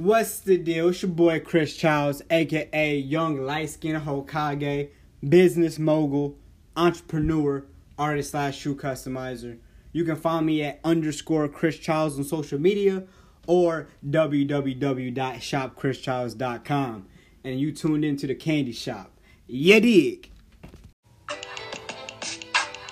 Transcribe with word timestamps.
What's 0.00 0.40
the 0.40 0.56
deal? 0.56 0.88
It's 0.88 1.02
your 1.02 1.10
boy 1.10 1.40
Chris 1.40 1.76
Childs, 1.76 2.22
aka 2.30 2.96
Young 2.96 3.42
Light 3.42 3.68
Skin 3.68 4.00
Hokage, 4.00 4.88
business 5.28 5.78
mogul, 5.78 6.38
entrepreneur, 6.74 7.66
artist 7.98 8.30
slash 8.30 8.56
shoe 8.56 8.74
customizer. 8.74 9.58
You 9.92 10.04
can 10.04 10.16
find 10.16 10.46
me 10.46 10.62
at 10.62 10.80
underscore 10.84 11.48
Chris 11.48 11.76
Childs 11.76 12.16
on 12.16 12.24
social 12.24 12.58
media 12.58 13.04
or 13.46 13.88
www.shopchrischilds.com. 14.08 17.06
And 17.44 17.60
you 17.60 17.70
tuned 17.70 18.06
into 18.06 18.26
the 18.26 18.34
candy 18.34 18.72
shop. 18.72 19.12
Yeah, 19.46 19.80
dig. 19.80 20.30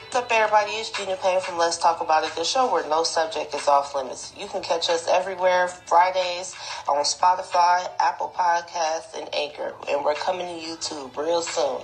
What's 0.08 0.24
up, 0.24 0.32
everybody? 0.32 0.70
It's 0.70 0.88
Gina 0.88 1.18
Payne 1.22 1.38
from 1.42 1.58
Let's 1.58 1.76
Talk 1.76 2.00
About 2.00 2.24
It, 2.24 2.34
the 2.34 2.42
show 2.42 2.72
where 2.72 2.82
no 2.88 3.02
subject 3.02 3.54
is 3.54 3.68
off 3.68 3.94
limits. 3.94 4.32
You 4.40 4.46
can 4.46 4.62
catch 4.62 4.88
us 4.88 5.06
everywhere 5.06 5.68
Fridays 5.68 6.56
on 6.88 7.04
Spotify, 7.04 7.86
Apple 8.00 8.32
Podcasts, 8.34 9.14
and 9.14 9.28
Anchor. 9.34 9.74
And 9.86 10.02
we're 10.02 10.14
coming 10.14 10.46
to 10.46 10.66
YouTube 10.66 11.14
real 11.14 11.42
soon. 11.42 11.82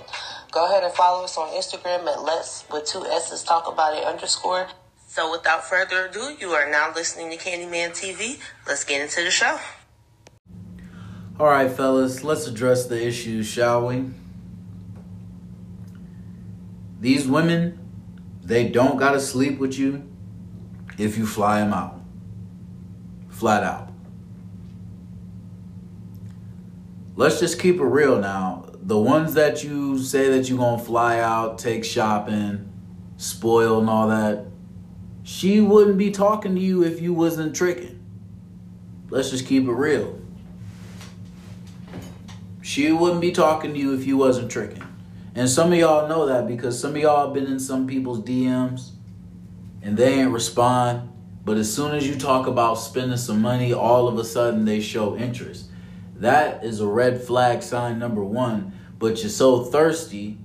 Go 0.51 0.65
ahead 0.65 0.83
and 0.83 0.91
follow 0.93 1.23
us 1.23 1.37
on 1.37 1.49
Instagram 1.49 2.11
at 2.11 2.23
Let's 2.23 2.65
with 2.71 2.85
two 2.85 3.05
S's 3.05 3.43
Talk 3.43 3.71
About 3.71 3.95
It 3.95 4.03
underscore. 4.03 4.69
So 5.07 5.31
without 5.31 5.63
further 5.63 6.07
ado, 6.07 6.35
you 6.39 6.49
are 6.49 6.67
now 6.67 6.91
listening 6.95 7.29
to 7.29 7.37
Candyman 7.37 7.91
TV. 7.91 8.39
Let's 8.67 8.83
get 8.83 9.01
into 9.01 9.23
the 9.23 9.29
show. 9.29 9.59
All 11.39 11.45
right, 11.45 11.69
fellas, 11.69 12.23
let's 12.23 12.47
address 12.47 12.87
the 12.87 13.05
issues, 13.05 13.45
shall 13.45 13.85
we? 13.85 14.05
These 16.99 17.27
women, 17.27 17.84
they 18.45 18.69
don't 18.69 18.97
gotta 18.97 19.19
sleep 19.19 19.57
with 19.57 19.77
you 19.77 20.07
if 20.99 21.17
you 21.17 21.25
fly 21.25 21.59
them 21.59 21.73
out. 21.73 21.99
Flat 23.29 23.63
out. 23.63 23.91
Let's 27.15 27.39
just 27.39 27.59
keep 27.59 27.77
it 27.77 27.83
real 27.83 28.19
now. 28.19 28.69
The 28.81 28.99
ones 28.99 29.33
that 29.33 29.63
you 29.63 29.97
say 29.97 30.29
that 30.29 30.47
you're 30.47 30.59
gonna 30.59 30.81
fly 30.81 31.19
out, 31.19 31.57
take 31.57 31.83
shopping, 31.83 32.71
spoil, 33.17 33.79
and 33.79 33.89
all 33.89 34.09
that, 34.09 34.45
she 35.23 35.59
wouldn't 35.59 35.97
be 35.97 36.11
talking 36.11 36.53
to 36.53 36.61
you 36.61 36.83
if 36.83 37.01
you 37.01 37.13
wasn't 37.13 37.55
tricking. 37.55 37.99
Let's 39.09 39.31
just 39.31 39.47
keep 39.47 39.63
it 39.63 39.71
real. 39.71 40.19
She 42.61 42.91
wouldn't 42.91 43.21
be 43.21 43.31
talking 43.31 43.73
to 43.73 43.79
you 43.79 43.93
if 43.95 44.05
you 44.05 44.17
wasn't 44.17 44.51
tricking. 44.51 44.84
And 45.35 45.49
some 45.49 45.73
of 45.73 45.77
y'all 45.77 46.07
know 46.07 46.25
that 46.27 46.47
because 46.47 46.79
some 46.79 46.91
of 46.91 46.97
y'all 46.97 47.33
been 47.33 47.45
in 47.45 47.59
some 47.59 47.87
people's 47.87 48.21
DMs 48.21 48.91
and 49.81 49.97
they 49.97 50.21
ain't 50.21 50.31
respond. 50.31 51.11
But 51.43 51.57
as 51.57 51.71
soon 51.71 51.93
as 51.93 52.07
you 52.07 52.15
talk 52.15 52.47
about 52.47 52.75
spending 52.75 53.17
some 53.17 53.41
money, 53.41 53.73
all 53.73 54.07
of 54.07 54.17
a 54.17 54.23
sudden 54.23 54.63
they 54.63 54.79
show 54.79 55.17
interest. 55.17 55.69
That 56.15 56.63
is 56.63 56.79
a 56.79 56.87
red 56.87 57.21
flag 57.21 57.61
sign 57.61 57.99
number 57.99 58.23
one. 58.23 58.71
But 58.97 59.21
you're 59.21 59.29
so 59.29 59.65
thirsty, 59.65 60.37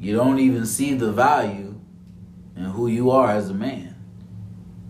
you 0.00 0.16
don't 0.16 0.38
even 0.38 0.64
see 0.64 0.94
the 0.94 1.12
value 1.12 1.78
in 2.56 2.64
who 2.64 2.86
you 2.88 3.10
are 3.10 3.30
as 3.30 3.50
a 3.50 3.54
man. 3.54 3.94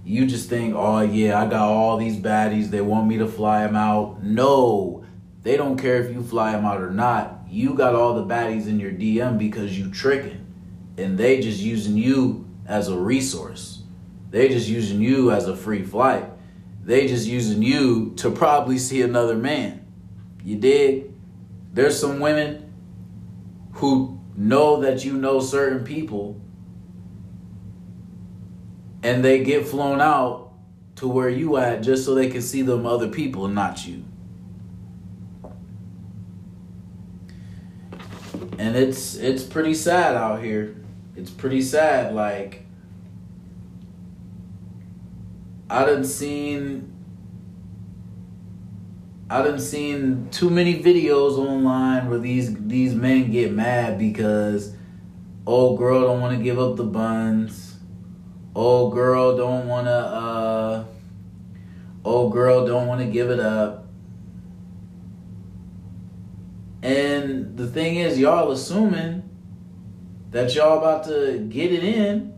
You 0.05 0.25
just 0.25 0.49
think, 0.49 0.75
oh 0.77 1.01
yeah, 1.01 1.43
I 1.43 1.47
got 1.47 1.69
all 1.69 1.97
these 1.97 2.17
baddies. 2.17 2.71
They 2.71 2.81
want 2.81 3.09
me 3.09 3.19
to 3.19 3.27
fly 3.27 3.67
them 3.67 3.75
out. 3.75 4.23
No, 4.23 5.05
they 5.43 5.57
don't 5.57 5.77
care 5.77 6.01
if 6.01 6.15
you 6.15 6.23
fly 6.23 6.53
them 6.53 6.65
out 6.65 6.81
or 6.81 6.93
not. 6.93 7.36
You 7.57 7.73
got 7.73 7.95
all 7.95 8.13
the 8.13 8.35
baddies 8.35 8.69
in 8.69 8.79
your 8.79 8.93
DM 8.93 9.39
because 9.39 9.79
you 9.79 9.91
tricking, 9.91 10.47
and 10.99 11.17
they 11.17 11.41
just 11.41 11.59
using 11.59 11.97
you 11.97 12.47
as 12.67 12.89
a 12.89 12.99
resource. 12.99 13.83
They 14.31 14.49
just 14.51 14.69
using 14.69 15.01
you 15.01 15.31
as 15.31 15.49
a 15.49 15.57
free 15.57 15.83
flight. 15.83 16.27
They 16.85 17.07
just 17.07 17.27
using 17.27 17.63
you 17.63 18.13
to 18.17 18.31
probably 18.31 18.77
see 18.77 19.01
another 19.01 19.37
man. 19.37 19.87
You 20.45 20.59
dig? 20.59 21.11
There's 21.73 21.99
some 21.99 22.21
women 22.21 22.75
who 23.73 24.21
know 24.37 24.83
that 24.83 25.07
you 25.07 25.15
know 25.15 25.41
certain 25.41 25.83
people 25.83 26.39
and 29.03 29.25
they 29.25 29.43
get 29.43 29.67
flown 29.67 30.03
out 30.03 30.53
to 30.97 31.09
where 31.09 31.31
you 31.31 31.57
at 31.57 31.81
just 31.81 32.05
so 32.05 32.15
they 32.15 32.29
can 32.29 32.43
see 32.43 32.61
them 32.61 32.85
other 32.85 33.09
people 33.09 33.47
and 33.47 33.55
not 33.55 33.87
you. 33.87 34.05
And 38.59 38.77
it's 38.77 39.17
it's 39.17 39.43
pretty 39.43 39.75
sad 39.75 40.17
out 40.17 40.43
here. 40.43 40.77
It's 41.15 41.31
pretty 41.31 41.63
sad. 41.63 42.15
Like 42.15 42.67
I 45.69 45.85
done 45.85 46.05
seen 46.05 46.93
I 49.29 49.43
done 49.43 49.59
seen 49.59 50.29
too 50.31 50.49
many 50.51 50.81
videos 50.81 51.37
online 51.37 52.09
where 52.09 52.19
these 52.19 52.55
these 52.67 52.95
men 52.95 53.33
get 53.33 53.53
mad 53.53 53.99
because 53.99 54.75
old 55.45 55.79
girl 55.79 56.03
don't 56.03 56.21
want 56.21 56.37
to 56.37 56.43
give 56.43 56.59
up 56.59 56.77
the 56.77 56.85
buns. 56.85 57.77
Old 58.55 58.95
girl 58.95 59.37
don't 59.37 59.67
want 59.67 59.87
to 59.87 59.91
uh 59.91 60.85
old 62.05 62.33
girl 62.33 62.65
don't 62.65 62.87
want 62.87 63.01
to 63.01 63.07
give 63.07 63.31
it 63.31 63.41
up. 63.41 63.86
And 66.87 67.57
the 67.57 67.67
thing 67.67 67.97
is 67.97 68.17
y'all 68.17 68.53
assuming 68.53 69.29
that 70.31 70.55
y'all 70.55 70.79
about 70.79 71.03
to 71.07 71.45
get 71.49 71.73
it 71.73 71.83
in 71.83 72.33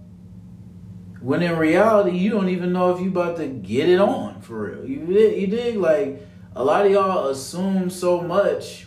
when 1.20 1.42
in 1.42 1.58
reality 1.58 2.16
you 2.16 2.30
don't 2.30 2.48
even 2.48 2.72
know 2.72 2.90
if 2.94 2.98
you 2.98 3.10
about 3.10 3.36
to 3.36 3.46
get 3.46 3.90
it 3.90 4.00
on 4.00 4.40
for 4.40 4.70
real. 4.70 4.88
You 4.88 5.00
you 5.06 5.48
dig 5.48 5.76
like 5.76 6.26
a 6.56 6.64
lot 6.64 6.86
of 6.86 6.92
y'all 6.92 7.28
assume 7.28 7.90
so 7.90 8.22
much 8.22 8.86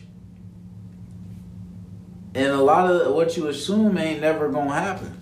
and 2.33 2.47
a 2.47 2.61
lot 2.63 2.89
of 2.89 3.13
what 3.13 3.37
you 3.37 3.47
assume 3.47 3.99
ain't 3.99 4.21
never 4.21 4.49
gonna 4.49 4.73
happen. 4.73 5.15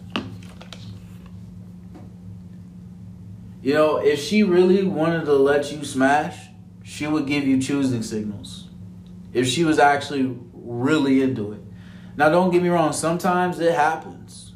You 3.61 3.73
know, 3.73 3.97
if 3.97 4.21
she 4.21 4.43
really 4.43 4.85
wanted 4.85 5.25
to 5.25 5.33
let 5.33 5.69
you 5.73 5.83
smash, 5.83 6.47
she 6.81 7.07
would 7.07 7.27
give 7.27 7.43
you 7.43 7.61
choosing 7.61 8.03
signals. 8.03 8.68
If 9.33 9.47
she 9.47 9.63
was 9.63 9.79
actually 9.79 10.37
really 10.53 11.21
into 11.21 11.53
it. 11.53 11.61
Now, 12.15 12.29
don't 12.29 12.51
get 12.51 12.61
me 12.61 12.69
wrong, 12.69 12.93
sometimes 12.93 13.59
it 13.59 13.73
happens. 13.73 14.49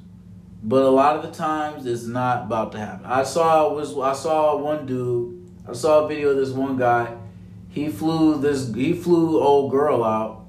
But 0.65 0.83
a 0.83 0.89
lot 0.89 1.17
of 1.17 1.23
the 1.23 1.31
times 1.31 1.85
it's 1.85 2.05
not 2.05 2.43
about 2.43 2.71
to 2.71 2.79
happen. 2.79 3.05
I 3.05 3.23
saw 3.23 3.73
was 3.73 3.97
I 3.97 4.13
saw 4.13 4.55
one 4.55 4.85
dude, 4.85 5.51
I 5.67 5.73
saw 5.73 6.05
a 6.05 6.07
video 6.07 6.29
of 6.29 6.37
this 6.37 6.51
one 6.51 6.77
guy. 6.77 7.17
He 7.67 7.89
flew 7.89 8.39
this 8.39 8.73
he 8.73 8.93
flew 8.93 9.41
old 9.41 9.71
girl 9.71 10.05
out. 10.05 10.45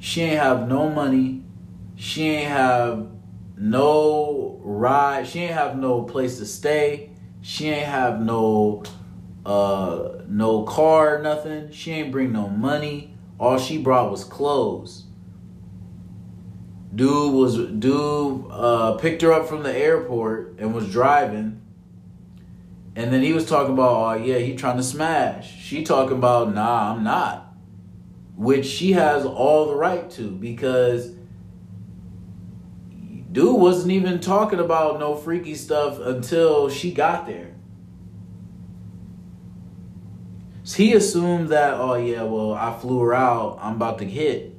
She 0.00 0.22
ain't 0.22 0.40
have 0.40 0.68
no 0.68 0.88
money. 0.88 1.44
She 1.94 2.24
ain't 2.28 2.48
have 2.48 3.08
no 3.56 4.58
ride. 4.64 5.28
She 5.28 5.40
ain't 5.40 5.54
have 5.54 5.78
no 5.78 6.02
place 6.02 6.38
to 6.38 6.46
stay. 6.46 7.10
She 7.40 7.68
ain't 7.68 7.86
have 7.86 8.20
no 8.20 8.82
uh 9.48 10.22
no 10.28 10.62
car, 10.64 11.22
nothing. 11.22 11.72
She 11.72 11.90
ain't 11.92 12.12
bring 12.12 12.32
no 12.32 12.48
money. 12.48 13.14
All 13.40 13.58
she 13.58 13.78
brought 13.78 14.10
was 14.10 14.22
clothes. 14.22 15.04
Dude 16.94 17.32
was 17.32 17.56
dude 17.56 18.44
uh 18.50 18.96
picked 18.96 19.22
her 19.22 19.32
up 19.32 19.48
from 19.48 19.62
the 19.62 19.74
airport 19.74 20.56
and 20.58 20.74
was 20.74 20.92
driving. 20.92 21.62
And 22.94 23.12
then 23.12 23.22
he 23.22 23.32
was 23.32 23.46
talking 23.46 23.72
about, 23.72 23.94
oh 23.94 24.22
yeah, 24.22 24.38
he 24.38 24.54
trying 24.54 24.76
to 24.76 24.82
smash. 24.82 25.56
She 25.62 25.82
talking 25.82 26.18
about, 26.18 26.52
nah, 26.52 26.92
I'm 26.92 27.02
not. 27.02 27.54
Which 28.36 28.66
she 28.66 28.92
has 28.92 29.24
all 29.24 29.68
the 29.68 29.76
right 29.76 30.10
to 30.10 30.30
because 30.30 31.12
dude 33.32 33.58
wasn't 33.58 33.92
even 33.92 34.20
talking 34.20 34.58
about 34.58 34.98
no 34.98 35.14
freaky 35.14 35.54
stuff 35.54 35.98
until 36.00 36.68
she 36.68 36.92
got 36.92 37.26
there. 37.26 37.54
So 40.57 40.57
he 40.74 40.92
assumed 40.92 41.48
that, 41.48 41.74
oh 41.74 41.94
yeah, 41.94 42.22
well, 42.22 42.52
I 42.52 42.76
flew 42.78 43.00
her 43.00 43.14
out, 43.14 43.58
I'm 43.60 43.76
about 43.76 43.98
to 43.98 44.04
hit. 44.04 44.54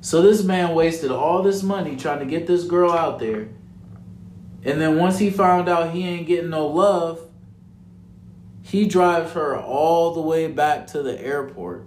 So 0.00 0.22
this 0.22 0.42
man 0.42 0.74
wasted 0.74 1.10
all 1.10 1.42
this 1.42 1.62
money 1.62 1.96
trying 1.96 2.20
to 2.20 2.24
get 2.24 2.46
this 2.46 2.64
girl 2.64 2.90
out 2.90 3.18
there. 3.18 3.48
And 4.62 4.80
then 4.80 4.96
once 4.98 5.18
he 5.18 5.30
found 5.30 5.68
out 5.68 5.90
he 5.90 6.06
ain't 6.06 6.26
getting 6.26 6.50
no 6.50 6.66
love, 6.66 7.26
he 8.62 8.86
drives 8.86 9.32
her 9.32 9.58
all 9.58 10.14
the 10.14 10.20
way 10.20 10.46
back 10.46 10.86
to 10.88 11.02
the 11.02 11.20
airport, 11.20 11.86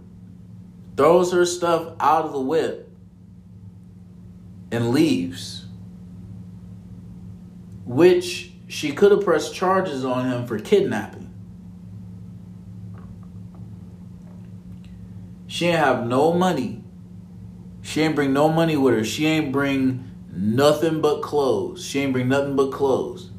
throws 0.97 1.31
her 1.31 1.45
stuff 1.45 1.93
out 1.99 2.25
of 2.25 2.33
the 2.33 2.41
whip, 2.41 2.89
and 4.71 4.91
leaves. 4.91 5.65
Which 7.85 8.51
she 8.67 8.91
could 8.91 9.11
have 9.11 9.23
pressed 9.23 9.53
charges 9.53 10.03
on 10.03 10.29
him 10.29 10.45
for 10.45 10.57
kidnapping. 10.59 11.22
She 15.53 15.67
ain't 15.67 15.77
have 15.77 16.07
no 16.07 16.33
money. 16.33 16.83
She 17.83 18.01
ain't 18.01 18.15
bring 18.15 18.33
no 18.33 18.49
money 18.49 18.75
with 18.75 18.95
her. 18.95 19.03
She 19.03 19.27
ain't 19.27 19.51
bring 19.51 20.11
nothing 20.31 20.99
but 20.99 21.21
clothes. 21.21 21.85
She 21.85 21.99
ain't 21.99 22.11
bring 22.11 22.27
nothing 22.27 22.55
but 22.55 22.71
clothes. 22.71 23.29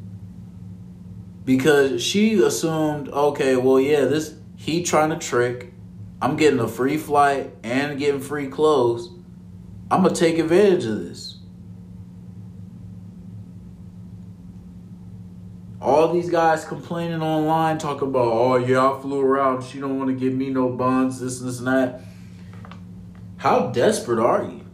Because 1.45 2.01
she 2.01 2.35
assumed, 2.35 3.09
okay, 3.09 3.57
well, 3.57 3.81
yeah, 3.81 4.05
this 4.05 4.37
he 4.55 4.85
trying 4.85 5.11
to 5.11 5.17
trick. 5.17 5.75
I'm 6.23 6.37
getting 6.37 6.61
a 6.61 6.69
free 6.69 6.99
flight 6.99 7.53
and 7.65 7.99
getting 7.99 8.21
free 8.21 8.47
clothes. 8.47 9.11
I'm 9.91 10.05
gonna 10.05 10.15
take 10.15 10.39
advantage 10.39 10.85
of 10.85 11.01
this. 11.01 11.34
All 15.85 16.11
these 16.11 16.31
guys 16.31 16.65
complaining 16.65 17.21
online, 17.21 17.77
talking 17.77 18.09
about, 18.09 18.33
oh 18.33 18.57
yeah, 18.57 18.91
I 18.91 18.99
flew 19.03 19.21
around. 19.21 19.63
She 19.63 19.81
don't 19.81 19.99
want 19.99 20.09
to 20.09 20.17
give 20.17 20.33
me 20.33 20.49
no 20.49 20.71
bonds, 20.71 21.21
this, 21.21 21.41
this, 21.41 21.59
and 21.59 21.69
that. 21.69 22.01
How 23.37 23.67
desperate 23.67 24.19
are 24.19 24.45
you? 24.45 24.65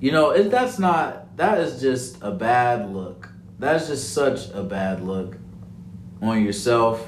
You 0.00 0.12
know, 0.12 0.30
if 0.30 0.50
that's 0.50 0.78
not 0.78 1.36
that 1.36 1.58
is 1.58 1.78
just 1.78 2.16
a 2.22 2.30
bad 2.30 2.90
look. 2.90 3.28
That's 3.58 3.88
just 3.88 4.14
such 4.14 4.48
a 4.54 4.62
bad 4.62 5.02
look 5.02 5.36
on 6.22 6.42
yourself. 6.42 7.06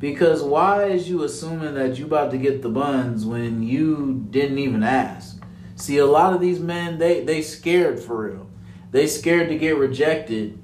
Because 0.00 0.42
why 0.42 0.86
is 0.86 1.08
you 1.08 1.22
assuming 1.22 1.74
that 1.74 1.96
you 1.96 2.06
about 2.06 2.32
to 2.32 2.38
get 2.38 2.62
the 2.62 2.70
buns 2.70 3.24
when 3.24 3.62
you 3.62 4.26
didn't 4.30 4.58
even 4.58 4.82
ask? 4.82 5.40
See, 5.76 5.98
a 5.98 6.06
lot 6.06 6.32
of 6.32 6.40
these 6.40 6.58
men, 6.58 6.98
they 6.98 7.22
they 7.22 7.40
scared 7.40 8.00
for 8.00 8.28
real. 8.28 8.49
They 8.90 9.06
scared 9.06 9.48
to 9.48 9.58
get 9.58 9.76
rejected. 9.76 10.60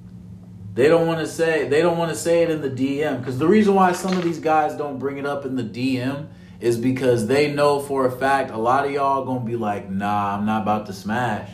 They 0.75 0.89
don't 0.89 1.07
want 1.07 1.21
to 1.21 1.27
say 1.27 1.69
they 1.69 1.81
don't 1.81 1.97
want 1.97 2.11
to 2.11 2.17
say 2.17 2.43
it 2.43 2.51
in 2.51 2.61
the 2.61 2.71
DM 2.71 3.19
because 3.19 3.39
the 3.39 3.47
reason 3.47 3.75
why 3.75 3.93
some 3.93 4.17
of 4.17 4.23
these 4.23 4.39
guys 4.39 4.77
don't 4.77 4.99
bring 4.99 5.17
it 5.17 5.25
up 5.25 5.47
in 5.47 5.57
the 5.57 5.63
DM 5.63 6.29
is 6.61 6.77
because 6.77 7.27
they 7.27 7.53
know 7.53 7.81
for 7.81 8.07
a 8.07 8.11
fact 8.11 8.51
a 8.51 8.59
lot 8.59 8.85
of 8.85 8.93
y'all 8.93 9.25
gonna 9.25 9.41
be 9.45 9.57
like, 9.57 9.91
nah, 9.91 10.37
I'm 10.37 10.45
not 10.45 10.63
about 10.63 10.87
to 10.87 10.93
smash. 10.93 11.51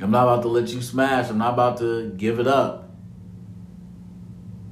I'm 0.00 0.10
not 0.10 0.24
about 0.24 0.42
to 0.42 0.48
let 0.48 0.68
you 0.68 0.80
smash. 0.80 1.28
I'm 1.28 1.38
not 1.38 1.54
about 1.54 1.78
to 1.78 2.10
give 2.10 2.38
it 2.38 2.46
up. 2.46 2.90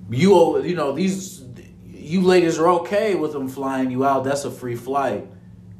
You, 0.08 0.62
you 0.62 0.76
know, 0.76 0.92
these 0.92 1.42
you 1.86 2.22
ladies 2.22 2.58
are 2.58 2.68
okay 2.68 3.16
with 3.16 3.32
them 3.32 3.48
flying 3.48 3.90
you 3.90 4.04
out. 4.04 4.22
That's 4.22 4.44
a 4.44 4.50
free 4.50 4.76
flight. 4.76 5.26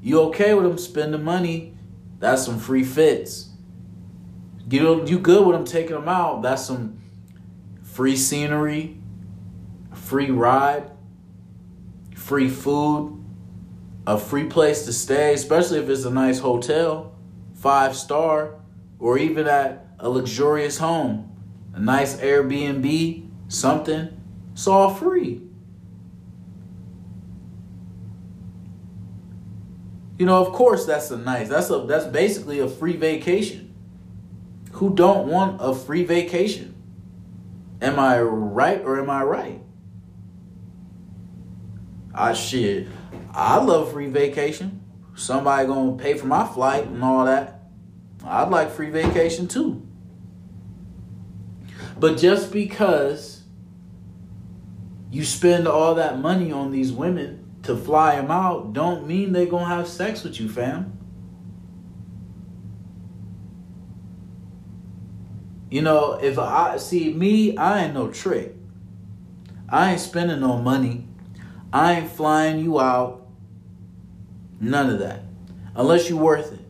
You 0.03 0.21
okay 0.23 0.55
with 0.55 0.65
them 0.65 0.79
spending 0.79 1.23
money? 1.23 1.77
That's 2.19 2.45
some 2.45 2.59
free 2.59 2.83
fits. 2.83 3.46
You 4.69 4.83
know, 4.83 5.05
you 5.05 5.19
good 5.19 5.47
with 5.47 5.57
them 5.57 5.65
taking 5.65 5.95
them 5.95 6.09
out? 6.09 6.43
That's 6.43 6.65
some 6.67 6.99
free 7.83 8.17
scenery, 8.17 8.99
free 9.95 10.31
ride 10.31 10.91
free 12.27 12.49
food, 12.49 13.25
a 14.05 14.19
free 14.19 14.47
place 14.47 14.85
to 14.85 14.93
stay, 14.93 15.33
especially 15.33 15.79
if 15.79 15.89
it's 15.89 16.05
a 16.05 16.11
nice 16.11 16.41
hotel, 16.41 17.15
five 17.55 17.95
star, 17.95 18.57
or 18.99 19.17
even 19.17 19.47
at 19.47 19.87
a 20.01 20.09
luxurious 20.09 20.79
home, 20.79 21.31
a 21.73 21.79
nice 21.79 22.17
Airbnb, 22.17 23.29
something. 23.47 24.09
It's 24.55 24.67
all 24.67 24.93
free. 24.93 25.41
You 30.19 30.27
know, 30.27 30.45
of 30.45 30.53
course 30.53 30.85
that's 30.85 31.13
a 31.13 31.17
nice. 31.17 31.49
That's 31.49 31.71
a 31.71 31.79
that's 31.87 32.07
basically 32.07 32.59
a 32.59 32.67
free 32.67 32.97
vacation. 32.97 33.66
Who 34.77 34.95
don't 34.95 35.29
want 35.29 35.59
a 35.63 35.75
free 35.75 36.05
vacation? 36.05 36.75
Am 37.81 37.99
I 37.99 38.21
right 38.21 38.83
or 38.83 39.01
am 39.01 39.09
I 39.09 39.23
right? 39.23 39.63
I 42.15 42.35
shit. 42.35 42.87
I 43.33 43.57
love 43.57 43.93
free 43.93 44.09
vacation. 44.09 44.83
Somebody 45.15 45.67
gonna 45.67 45.97
pay 45.97 46.13
for 46.13 46.27
my 46.27 46.47
flight 46.47 46.87
and 46.89 47.03
all 47.03 47.25
that. 47.25 47.63
I'd 48.23 48.51
like 48.51 48.71
free 48.71 48.91
vacation 48.91 49.49
too. 49.49 49.81
But 51.99 52.19
just 52.19 52.53
because 52.53 53.45
you 55.11 55.25
spend 55.25 55.67
all 55.67 55.95
that 55.95 56.19
money 56.19 56.53
on 56.53 56.71
these 56.71 56.93
women 56.93 57.57
to 57.63 57.75
fly 57.75 58.17
them 58.17 58.31
out, 58.31 58.75
don't 58.75 59.07
mean 59.07 59.33
they 59.33 59.47
gonna 59.47 59.75
have 59.75 59.89
sex 59.89 60.23
with 60.23 60.39
you, 60.39 60.51
fam. 60.51 60.96
You 65.77 65.83
know, 65.83 66.15
if 66.15 66.39
I 66.39 66.79
see 66.79 67.13
me, 67.13 67.55
I 67.55 67.85
ain't 67.85 67.93
no 67.93 68.09
trick. 68.09 68.55
I 69.69 69.93
ain't 69.93 70.01
spending 70.01 70.41
no 70.41 70.57
money 70.57 71.07
I 71.71 71.93
ain't 72.01 72.11
flying 72.11 72.65
you 72.65 72.81
out. 72.81 73.27
None 74.59 74.89
of 74.89 75.01
that. 75.01 75.25
Unless 75.75 76.09
you're 76.09 76.19
worth 76.19 76.51
it. 76.55 76.61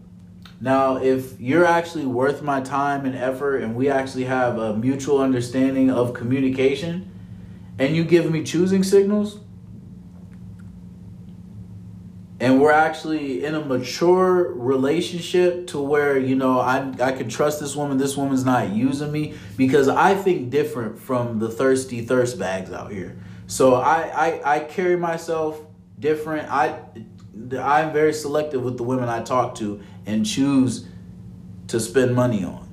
Now, 0.61 0.97
if 0.97 1.41
you're 1.41 1.65
actually 1.65 2.05
worth 2.05 2.43
my 2.43 2.61
time 2.61 3.07
and 3.07 3.15
effort 3.15 3.59
and 3.59 3.77
we 3.77 3.89
actually 3.89 4.25
have 4.25 4.59
a 4.59 4.77
mutual 4.77 5.21
understanding 5.21 5.89
of 5.89 6.13
communication 6.13 7.09
and 7.79 7.95
you 7.95 8.03
give 8.03 8.29
me 8.29 8.43
choosing 8.43 8.83
signals 8.83 9.39
and 12.39 12.61
we're 12.61 12.73
actually 12.73 13.45
in 13.45 13.55
a 13.55 13.65
mature 13.65 14.53
relationship 14.53 15.69
to 15.69 15.81
where, 15.81 16.19
you 16.19 16.37
know, 16.37 16.61
I 16.61 16.93
I 17.01 17.13
can 17.13 17.29
trust 17.29 17.61
this 17.61 17.75
woman, 17.75 17.97
this 17.97 18.17
woman's 18.17 18.45
not 18.45 18.71
using 18.71 19.11
me 19.11 19.35
because 19.57 19.89
I 19.89 20.15
think 20.15 20.51
different 20.51 20.99
from 20.99 21.39
the 21.39 21.49
thirsty 21.49 22.05
thirst 22.05 22.39
bags 22.39 22.73
out 22.73 22.93
here. 22.93 23.17
So 23.47 23.77
I, 23.77 24.01
I 24.45 24.57
I 24.57 24.61
carry 24.61 24.97
myself 24.97 25.61
different. 25.99 26.51
I 26.51 26.79
I'm 27.59 27.93
very 27.93 28.13
selective 28.13 28.63
with 28.63 28.77
the 28.77 28.83
women 28.83 29.09
I 29.09 29.23
talk 29.23 29.55
to 29.57 29.81
and 30.05 30.27
choose 30.27 30.87
to 31.69 31.81
spend 31.81 32.15
money 32.15 32.45
on. 32.45 32.67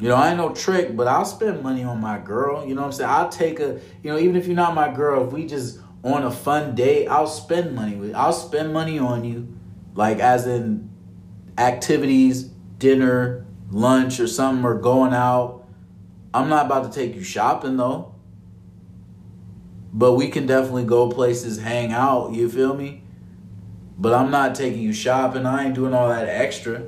You 0.00 0.08
know, 0.08 0.16
I 0.16 0.30
ain't 0.30 0.38
no 0.38 0.52
trick, 0.52 0.96
but 0.96 1.06
I'll 1.06 1.24
spend 1.24 1.62
money 1.62 1.84
on 1.84 2.00
my 2.00 2.18
girl. 2.18 2.66
You 2.66 2.74
know 2.74 2.80
what 2.80 2.86
I'm 2.88 2.92
saying? 2.92 3.10
I'll 3.10 3.28
take 3.28 3.60
a, 3.60 3.80
you 4.02 4.10
know, 4.10 4.18
even 4.18 4.34
if 4.34 4.46
you're 4.46 4.56
not 4.56 4.74
my 4.74 4.92
girl, 4.92 5.24
if 5.24 5.32
we 5.32 5.46
just 5.46 5.78
on 6.04 6.24
a 6.24 6.30
fun 6.30 6.74
day, 6.74 7.06
I'll 7.06 7.26
spend 7.26 7.74
money 7.74 7.94
with 7.94 8.14
I'll 8.14 8.32
spend 8.32 8.72
money 8.72 8.98
on 8.98 9.24
you. 9.24 9.56
Like 9.94 10.18
as 10.18 10.46
in 10.46 10.90
activities, 11.58 12.44
dinner, 12.78 13.46
lunch 13.70 14.18
or 14.18 14.26
something, 14.26 14.64
or 14.64 14.78
going 14.78 15.12
out 15.12 15.62
I'm 16.34 16.48
not 16.48 16.66
about 16.66 16.90
to 16.90 16.98
take 16.98 17.14
you 17.14 17.22
shopping 17.22 17.76
though. 17.76 18.14
But 19.92 20.14
we 20.14 20.28
can 20.28 20.46
definitely 20.46 20.84
go 20.84 21.10
places, 21.10 21.58
hang 21.58 21.92
out, 21.92 22.32
you 22.32 22.48
feel 22.48 22.74
me? 22.74 23.02
But 23.98 24.14
I'm 24.14 24.30
not 24.30 24.54
taking 24.54 24.80
you 24.80 24.94
shopping. 24.94 25.44
I 25.44 25.66
ain't 25.66 25.74
doing 25.74 25.92
all 25.92 26.08
that 26.08 26.28
extra. 26.28 26.86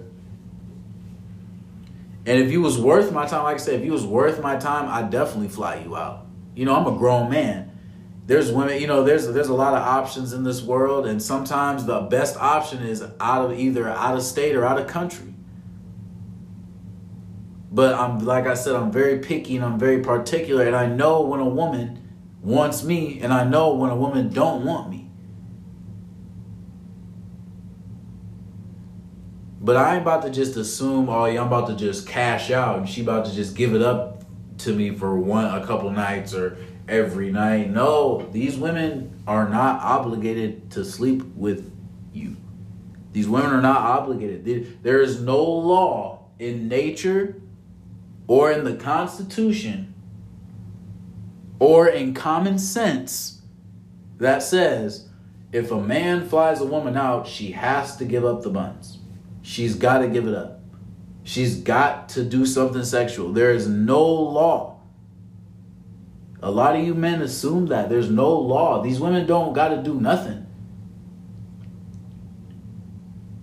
And 2.27 2.39
if 2.39 2.51
you 2.51 2.63
was 2.63 2.79
worth 2.79 3.13
my 3.13 3.27
time, 3.27 3.45
like 3.45 3.57
I 3.57 3.59
said, 3.59 3.75
if 3.81 3.85
you 3.85 3.93
was 3.93 4.07
worth 4.07 4.43
my 4.43 4.57
time, 4.57 4.89
I'd 4.89 5.11
definitely 5.11 5.49
fly 5.49 5.83
you 5.85 5.95
out. 5.95 6.27
You 6.57 6.65
know, 6.65 6.75
I'm 6.75 6.87
a 6.87 6.97
grown 6.97 7.31
man. 7.31 7.74
There's 8.27 8.51
women, 8.51 8.81
you 8.81 8.87
know, 8.87 9.05
there's 9.05 9.27
there's 9.29 9.49
a 9.49 9.55
lot 9.55 9.75
of 9.75 9.83
options 9.83 10.33
in 10.33 10.45
this 10.45 10.63
world, 10.63 11.07
and 11.07 11.23
sometimes 11.23 11.85
the 11.85 12.01
best 12.01 12.37
option 12.39 12.83
is 12.83 13.05
out 13.21 13.51
of 13.51 13.59
either 13.59 13.87
out 13.87 14.17
of 14.17 14.23
state 14.23 14.57
or 14.57 14.65
out 14.65 14.81
of 14.81 14.87
country. 14.87 15.35
But 17.71 17.95
I'm 17.95 18.21
like 18.21 18.47
I 18.47 18.55
said, 18.55 18.77
I'm 18.77 18.91
very 18.91 19.19
picky 19.19 19.57
and 19.57 19.65
I'm 19.65 19.79
very 19.79 20.01
particular, 20.01 20.65
and 20.65 20.75
I 20.75 20.87
know 20.87 21.21
when 21.21 21.41
a 21.41 21.49
woman 21.49 22.01
wants 22.41 22.83
me, 22.83 23.21
and 23.21 23.33
I 23.33 23.45
know 23.45 23.75
when 23.75 23.91
a 23.91 23.97
woman 23.97 24.31
don't 24.31 24.65
want 24.65 24.89
me. 24.89 25.11
But 29.61 29.77
I 29.77 29.95
ain't 29.95 30.03
about 30.03 30.23
to 30.23 30.31
just 30.31 30.57
assume, 30.57 31.09
oh 31.11 31.27
yeah, 31.27 31.41
I'm 31.41 31.49
about 31.49 31.69
to 31.69 31.77
just 31.77 32.07
cash 32.07 32.51
out, 32.51 32.79
and 32.79 32.89
she 32.89 33.03
about 33.03 33.27
to 33.27 33.35
just 33.35 33.55
give 33.55 33.75
it 33.75 33.83
up 33.83 34.25
to 34.59 34.73
me 34.73 34.95
for 34.95 35.19
one, 35.19 35.47
a 35.47 35.67
couple 35.67 35.91
nights 35.91 36.33
or 36.33 36.57
every 36.89 37.31
night. 37.31 37.71
No, 37.71 38.29
these 38.33 38.57
women 38.57 39.23
are 39.27 39.49
not 39.49 39.83
obligated 39.83 40.71
to 40.73 40.85
sleep 40.85 41.23
with 41.35 41.73
you. 42.13 42.37
These 43.13 43.29
women 43.29 43.51
are 43.51 43.63
not 43.63 43.81
obligated. 43.81 44.83
There 44.83 45.01
is 45.01 45.21
no 45.21 45.43
law 45.43 46.27
in 46.39 46.69
nature 46.69 47.41
or 48.27 48.51
in 48.51 48.65
the 48.65 48.75
Constitution 48.75 49.95
or 51.59 51.89
in 51.89 52.13
common 52.13 52.59
sense 52.59 53.43
that 54.19 54.43
says 54.43 55.09
if 55.53 55.71
a 55.71 55.81
man 55.81 56.29
flies 56.29 56.61
a 56.61 56.67
woman 56.67 56.97
out, 56.97 57.29
she 57.29 57.53
has 57.53 57.97
to 57.99 58.05
give 58.05 58.25
up 58.25 58.43
the 58.43 58.51
buns. 58.51 58.99
She's 59.43 59.77
got 59.77 59.99
to 59.99 60.09
give 60.09 60.27
it 60.27 60.35
up. 60.35 60.61
She's 61.23 61.61
got 61.61 62.09
to 62.11 62.25
do 62.25 62.45
something 62.45 62.85
sexual. 62.85 63.33
There 63.33 63.53
is 63.53 63.69
no 63.69 64.05
law. 64.05 64.74
A 66.45 66.51
lot 66.51 66.77
of 66.77 66.85
you 66.85 66.93
men 66.95 67.23
assume 67.23 67.69
that 67.69 67.89
there's 67.89 68.11
no 68.11 68.31
law. 68.39 68.83
These 68.83 69.01
women 69.01 69.27
don't 69.27 69.55
got 69.55 69.69
to 69.69 69.83
do 69.83 69.99
nothing. 69.99 70.47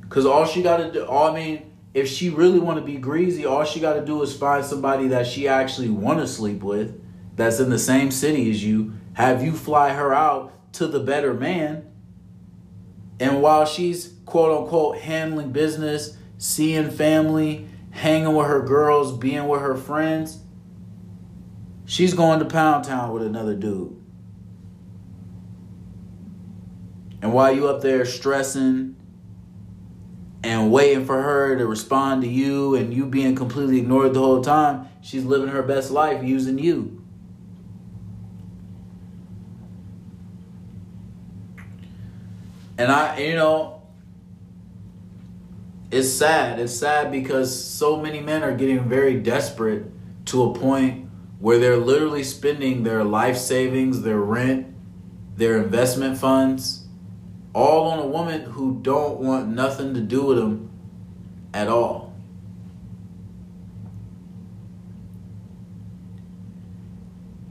Cuz 0.08 0.24
all 0.24 0.46
she 0.46 0.62
got 0.62 0.78
to 0.78 0.92
do 0.92 1.06
all 1.06 1.32
I 1.32 1.34
mean 1.34 1.64
if 1.96 2.08
she 2.08 2.30
really 2.30 2.60
want 2.60 2.78
to 2.78 2.86
be 2.86 2.98
greasy, 2.98 3.44
all 3.44 3.64
she 3.64 3.80
got 3.80 3.94
to 3.94 4.06
do 4.06 4.22
is 4.22 4.38
find 4.38 4.64
somebody 4.64 5.08
that 5.08 5.26
she 5.26 5.48
actually 5.48 5.90
want 5.90 6.20
to 6.20 6.28
sleep 6.28 6.62
with, 6.62 7.02
that's 7.36 7.60
in 7.60 7.72
the 7.72 7.80
same 7.80 8.12
city 8.12 8.52
as 8.52 8.64
you, 8.64 8.94
have 9.14 9.44
you 9.44 9.54
fly 9.54 9.94
her 9.94 10.14
out 10.14 10.54
to 10.74 10.86
the 10.86 11.00
better 11.00 11.34
man. 11.34 11.88
And 13.20 13.42
while 13.42 13.66
she's 13.66 14.14
quote 14.26 14.62
unquote 14.62 15.00
handling 15.00 15.52
business, 15.52 16.18
seeing 16.38 16.92
family, 16.92 17.68
hanging 17.90 18.36
with 18.36 18.48
her 18.48 18.62
girls, 18.62 19.18
being 19.18 19.48
with 19.48 19.62
her 19.62 19.76
friends, 19.76 20.38
She's 21.92 22.14
going 22.14 22.40
to 22.40 22.46
Pound 22.46 22.86
Town 22.86 23.12
with 23.12 23.22
another 23.22 23.54
dude. 23.54 24.02
And 27.22 27.34
while 27.34 27.54
you 27.54 27.68
up 27.68 27.82
there 27.82 28.06
stressing 28.06 28.96
and 30.42 30.72
waiting 30.72 31.06
for 31.06 31.22
her 31.22 31.58
to 31.58 31.66
respond 31.66 32.22
to 32.22 32.30
you 32.30 32.76
and 32.76 32.94
you 32.94 33.06
being 33.08 33.36
completely 33.36 33.80
ignored 33.80 34.14
the 34.14 34.22
whole 34.22 34.42
time, 34.42 34.88
she's 35.02 35.26
living 35.26 35.50
her 35.50 35.62
best 35.64 35.92
life 35.92 36.24
using 36.24 36.58
you. 36.58 37.04
And 42.78 42.90
I, 42.90 43.18
you 43.18 43.36
know, 43.36 43.82
it's 45.92 46.08
sad. 46.08 46.58
It's 46.58 46.74
sad 46.74 47.12
because 47.12 47.54
so 47.54 47.98
many 47.98 48.22
men 48.22 48.44
are 48.44 48.56
getting 48.56 48.88
very 48.88 49.20
desperate 49.20 49.92
to 50.28 50.44
a 50.44 50.54
point 50.54 51.01
where 51.42 51.58
they're 51.58 51.78
literally 51.78 52.24
spending 52.24 52.84
their 52.84 53.04
life 53.04 53.36
savings, 53.36 54.04
their 54.04 54.20
rent, 54.20 54.68
their 55.36 55.62
investment 55.62 56.18
funds, 56.18 56.86
all 57.54 57.90
on 57.90 58.00
a 58.00 58.06
woman 58.06 58.42
who 58.42 58.80
don't 58.82 59.20
want 59.20 59.48
nothing 59.50 59.96
to 59.96 60.00
do 60.00 60.24
with 60.24 60.38
them 60.38 60.70
at 61.52 61.68
all. 61.68 62.14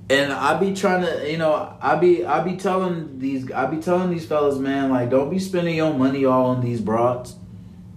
And 0.09 0.33
I 0.33 0.59
be 0.59 0.75
trying 0.75 1.03
to, 1.03 1.31
you 1.31 1.39
know, 1.39 1.77
I 1.81 1.97
be 1.97 2.25
I 2.25 2.43
be 2.43 2.57
telling 2.57 3.19
these 3.19 3.51
I 3.53 3.67
be 3.67 3.77
telling 3.77 4.11
these 4.11 4.27
fellas, 4.27 4.59
man, 4.59 4.91
like 4.91 5.11
don't 5.11 5.31
be 5.31 5.39
spending 5.39 5.77
your 5.77 5.95
money 5.95 6.25
all 6.25 6.47
on 6.47 6.61
these 6.61 6.81
broads. 6.81 7.37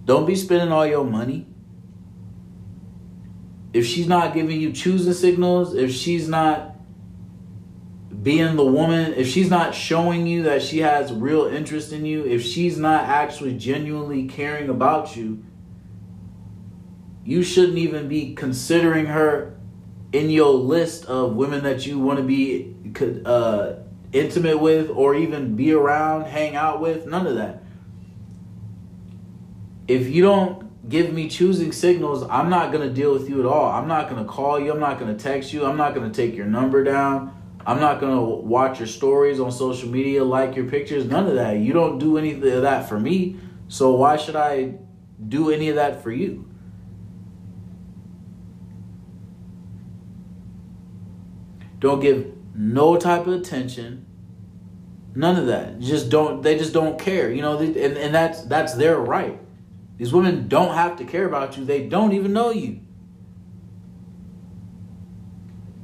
Don't 0.04 0.26
be 0.26 0.36
spending 0.36 0.70
all 0.70 0.86
your 0.86 1.04
money. 1.04 1.46
If 3.74 3.84
she's 3.84 4.06
not 4.06 4.32
giving 4.32 4.60
you 4.60 4.72
choosing 4.72 5.12
signals, 5.12 5.74
if 5.74 5.90
she's 5.92 6.28
not 6.28 6.76
being 8.22 8.54
the 8.54 8.64
woman, 8.64 9.12
if 9.14 9.26
she's 9.26 9.50
not 9.50 9.74
showing 9.74 10.28
you 10.28 10.44
that 10.44 10.62
she 10.62 10.78
has 10.78 11.12
real 11.12 11.44
interest 11.46 11.92
in 11.92 12.06
you, 12.06 12.24
if 12.24 12.42
she's 12.42 12.78
not 12.78 13.04
actually 13.04 13.58
genuinely 13.58 14.28
caring 14.28 14.70
about 14.70 15.16
you, 15.16 15.44
you 17.24 17.42
shouldn't 17.42 17.78
even 17.78 18.06
be 18.06 18.34
considering 18.34 19.06
her 19.06 19.58
in 20.12 20.30
your 20.30 20.52
list 20.52 21.06
of 21.06 21.34
women 21.34 21.64
that 21.64 21.84
you 21.84 21.98
want 21.98 22.18
to 22.18 22.24
be 22.24 22.76
uh, 23.26 23.72
intimate 24.12 24.60
with 24.60 24.88
or 24.88 25.16
even 25.16 25.56
be 25.56 25.72
around, 25.72 26.26
hang 26.26 26.54
out 26.54 26.80
with. 26.80 27.06
None 27.06 27.26
of 27.26 27.34
that. 27.34 27.60
If 29.88 30.06
you 30.06 30.22
don't 30.22 30.63
give 30.88 31.12
me 31.12 31.28
choosing 31.28 31.72
signals, 31.72 32.22
I'm 32.28 32.50
not 32.50 32.72
going 32.72 32.86
to 32.86 32.94
deal 32.94 33.12
with 33.12 33.28
you 33.28 33.40
at 33.40 33.46
all. 33.46 33.70
I'm 33.70 33.88
not 33.88 34.08
going 34.08 34.22
to 34.22 34.30
call 34.30 34.60
you. 34.60 34.72
I'm 34.72 34.80
not 34.80 34.98
going 34.98 35.16
to 35.16 35.22
text 35.22 35.52
you. 35.52 35.64
I'm 35.64 35.76
not 35.76 35.94
going 35.94 36.10
to 36.10 36.14
take 36.14 36.36
your 36.36 36.46
number 36.46 36.84
down. 36.84 37.40
I'm 37.66 37.80
not 37.80 38.00
going 38.00 38.14
to 38.14 38.22
watch 38.46 38.78
your 38.78 38.88
stories 38.88 39.40
on 39.40 39.50
social 39.50 39.88
media, 39.88 40.22
like 40.22 40.54
your 40.54 40.66
pictures. 40.66 41.06
None 41.06 41.26
of 41.26 41.34
that. 41.36 41.56
You 41.56 41.72
don't 41.72 41.98
do 41.98 42.18
any 42.18 42.32
of 42.32 42.62
that 42.62 42.88
for 42.88 43.00
me. 43.00 43.38
So 43.68 43.94
why 43.94 44.16
should 44.16 44.36
I 44.36 44.74
do 45.26 45.50
any 45.50 45.70
of 45.70 45.76
that 45.76 46.02
for 46.02 46.12
you? 46.12 46.50
Don't 51.78 52.00
give 52.00 52.32
no 52.54 52.96
type 52.96 53.26
of 53.26 53.32
attention. 53.32 54.06
None 55.14 55.36
of 55.36 55.46
that. 55.46 55.80
Just 55.80 56.10
don't. 56.10 56.42
They 56.42 56.58
just 56.58 56.72
don't 56.72 56.98
care. 56.98 57.30
You 57.30 57.42
know, 57.42 57.58
and 57.58 57.76
and 57.76 58.14
that's 58.14 58.42
that's 58.42 58.74
their 58.74 58.98
right. 58.98 59.38
These 59.96 60.12
women 60.12 60.48
don't 60.48 60.74
have 60.74 60.96
to 60.96 61.04
care 61.04 61.26
about 61.26 61.56
you. 61.56 61.64
They 61.64 61.86
don't 61.86 62.12
even 62.12 62.32
know 62.32 62.50
you. 62.50 62.80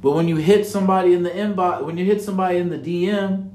But 0.01 0.11
when 0.11 0.27
you 0.27 0.37
hit 0.37 0.65
somebody 0.65 1.13
in 1.13 1.23
the 1.23 1.29
inbox, 1.29 1.85
when 1.85 1.97
you 1.97 2.05
hit 2.05 2.21
somebody 2.21 2.57
in 2.57 2.69
the 2.69 2.77
DM, 2.77 3.51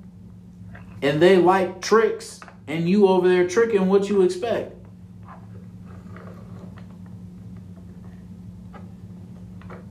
and 1.03 1.21
they 1.21 1.37
like 1.37 1.83
tricks, 1.83 2.41
and 2.67 2.89
you 2.89 3.09
over 3.09 3.29
there 3.29 3.47
tricking, 3.47 3.89
what 3.89 4.09
you 4.09 4.23
expect? 4.23 4.73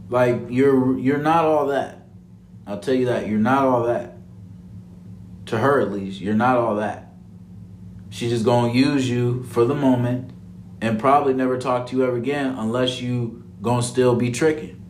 Like 0.10 0.44
you're 0.50 0.98
you're 0.98 1.18
not 1.18 1.46
all 1.46 1.68
that. 1.68 2.08
I'll 2.66 2.80
tell 2.80 2.96
you 2.96 3.06
that. 3.08 3.28
You're 3.28 3.38
not 3.38 3.66
all 3.66 3.84
that. 3.84 4.18
To 5.48 5.58
her, 5.58 5.82
at 5.82 5.92
least, 5.92 6.22
you're 6.22 6.34
not 6.34 6.58
all 6.58 6.76
that. 6.78 7.12
She's 8.10 8.32
just 8.32 8.46
going 8.46 8.74
to 8.74 8.80
use 8.80 9.10
you 9.10 9.44
for 9.44 9.66
the 9.66 9.76
moment 9.76 10.32
and 10.82 11.00
probably 11.00 11.34
never 11.34 11.58
talk 11.58 11.88
to 11.88 11.98
you 11.98 12.06
ever 12.06 12.18
again 12.18 12.56
unless 12.58 13.02
you 13.02 13.44
to 13.62 13.82
still 13.82 14.16
be 14.16 14.32
tricking. 14.32 14.82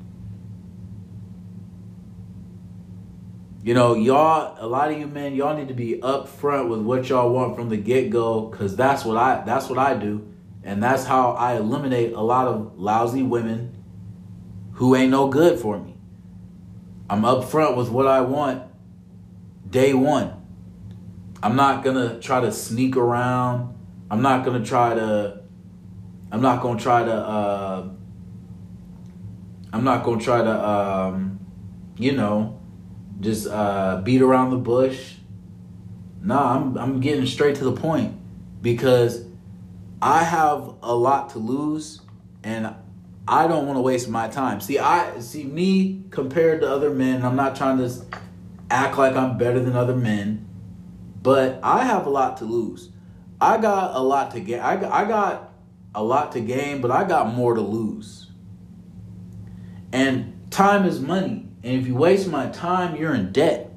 You 3.64 3.74
know, 3.74 3.96
y'all, 3.96 4.56
a 4.60 4.68
lot 4.68 4.92
of 4.92 5.00
you 5.00 5.08
men, 5.08 5.34
y'all 5.34 5.58
need 5.58 5.70
to 5.70 5.74
be 5.74 6.00
upfront 6.02 6.70
with 6.70 6.82
what 6.82 7.10
y'all 7.10 7.34
want 7.34 7.56
from 7.56 7.70
the 7.70 7.78
get 7.78 8.12
go, 8.12 8.48
cause 8.50 8.76
that's 8.76 9.04
what 9.04 9.18
I 9.18 9.44
that's 9.44 9.70
what 9.70 9.80
I 9.80 9.96
do, 9.96 10.32
and 10.64 10.84
that's 10.84 11.06
how 11.06 11.32
I 11.32 11.56
eliminate 11.56 12.14
a 12.14 12.22
lot 12.22 12.48
of 12.48 12.78
lousy 12.78 13.24
women 13.24 13.76
who 14.74 14.96
ain't 14.96 15.10
no 15.10 15.30
good 15.30 15.60
for 15.60 15.80
me. 15.80 15.96
I'm 17.10 17.24
upfront 17.24 17.76
with 17.76 17.90
what 17.90 18.06
I 18.06 18.22
want 18.22 18.64
day 19.68 19.94
one. 19.94 20.32
I'm 21.42 21.56
not 21.56 21.84
gonna 21.84 22.20
try 22.20 22.42
to 22.42 22.52
sneak 22.52 22.96
around. 22.98 23.76
I'm 24.12 24.22
not 24.22 24.46
gonna 24.46 24.64
try 24.64 24.94
to. 24.94 25.42
I'm 26.32 26.42
not 26.42 26.62
gonna 26.62 26.80
try 26.80 27.04
to. 27.04 27.14
Uh, 27.14 27.90
I'm 29.74 29.84
not 29.84 30.04
gonna 30.04 30.22
try 30.22 30.42
to. 30.42 30.68
Um, 30.68 31.40
you 31.98 32.12
know, 32.12 32.60
just 33.20 33.48
uh, 33.48 34.02
beat 34.04 34.22
around 34.22 34.52
the 34.52 34.58
bush. 34.58 35.16
Nah, 36.22 36.56
I'm 36.56 36.78
I'm 36.78 37.00
getting 37.00 37.26
straight 37.26 37.56
to 37.58 37.64
the 37.64 37.72
point 37.72 38.18
because 38.62 39.26
I 40.02 40.24
have 40.24 40.76
a 40.82 40.96
lot 40.96 41.30
to 41.32 41.40
lose, 41.40 42.02
and 42.44 42.74
I 43.28 43.48
don't 43.48 43.66
want 43.66 43.78
to 43.78 43.82
waste 43.82 44.10
my 44.10 44.28
time. 44.28 44.60
See, 44.62 44.80
I 44.80 45.20
see 45.20 45.44
me 45.44 46.04
compared 46.12 46.62
to 46.62 46.70
other 46.70 46.90
men. 46.90 47.24
I'm 47.24 47.36
not 47.36 47.56
trying 47.56 47.78
to 47.78 47.92
act 48.70 48.98
like 48.98 49.16
I'm 49.16 49.38
better 49.38 49.60
than 49.60 49.76
other 49.76 49.96
men, 49.96 50.48
but 51.22 51.60
I 51.64 51.86
have 51.86 52.06
a 52.06 52.10
lot 52.10 52.38
to 52.38 52.46
lose. 52.46 52.90
I 53.40 53.58
got 53.58 53.96
a 53.96 54.00
lot 54.00 54.32
to 54.32 54.40
get. 54.40 54.64
I 54.64 54.78
got, 54.78 54.92
I 54.92 55.06
got 55.06 55.54
a 55.96 56.04
lot 56.04 56.34
to 56.34 56.42
gain, 56.42 56.82
but 56.82 56.92
I 56.92 57.04
got 57.04 57.34
more 57.34 57.56
to 57.56 57.62
lose. 57.62 58.32
And 59.92 60.52
time 60.52 60.86
is 60.86 61.00
money. 61.00 61.48
And 61.64 61.80
if 61.80 61.88
you 61.88 61.96
waste 61.96 62.28
my 62.28 62.50
time, 62.50 62.96
you're 62.96 63.16
in 63.16 63.32
debt. 63.32 63.72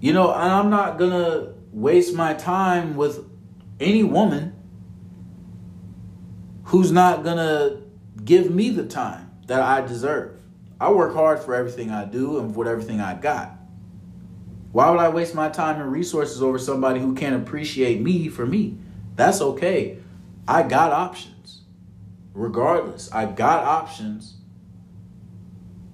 You 0.00 0.12
know, 0.12 0.32
I'm 0.32 0.70
not 0.70 0.98
going 0.98 1.10
to 1.10 1.54
waste 1.72 2.14
my 2.14 2.34
time 2.34 2.96
with 2.96 3.24
any 3.80 4.04
woman 4.04 4.54
who's 6.64 6.90
not 6.90 7.24
gonna 7.24 7.82
give 8.24 8.50
me 8.50 8.70
the 8.70 8.84
time 8.84 9.30
that 9.46 9.60
I 9.60 9.86
deserve. 9.86 10.40
I 10.80 10.90
work 10.90 11.14
hard 11.14 11.40
for 11.40 11.54
everything 11.54 11.90
I 11.90 12.04
do 12.04 12.38
and 12.38 12.54
for 12.54 12.66
everything 12.66 13.00
I 13.00 13.14
got. 13.14 13.56
Why 14.74 14.90
would 14.90 14.98
I 14.98 15.08
waste 15.08 15.36
my 15.36 15.48
time 15.50 15.80
and 15.80 15.92
resources 15.92 16.42
over 16.42 16.58
somebody 16.58 16.98
who 16.98 17.14
can't 17.14 17.40
appreciate 17.40 18.00
me 18.00 18.26
for 18.26 18.44
me? 18.44 18.76
That's 19.14 19.40
okay. 19.40 19.98
I 20.48 20.64
got 20.64 20.90
options. 20.90 21.60
Regardless, 22.32 23.08
I 23.12 23.26
got 23.26 23.62
options. 23.62 24.34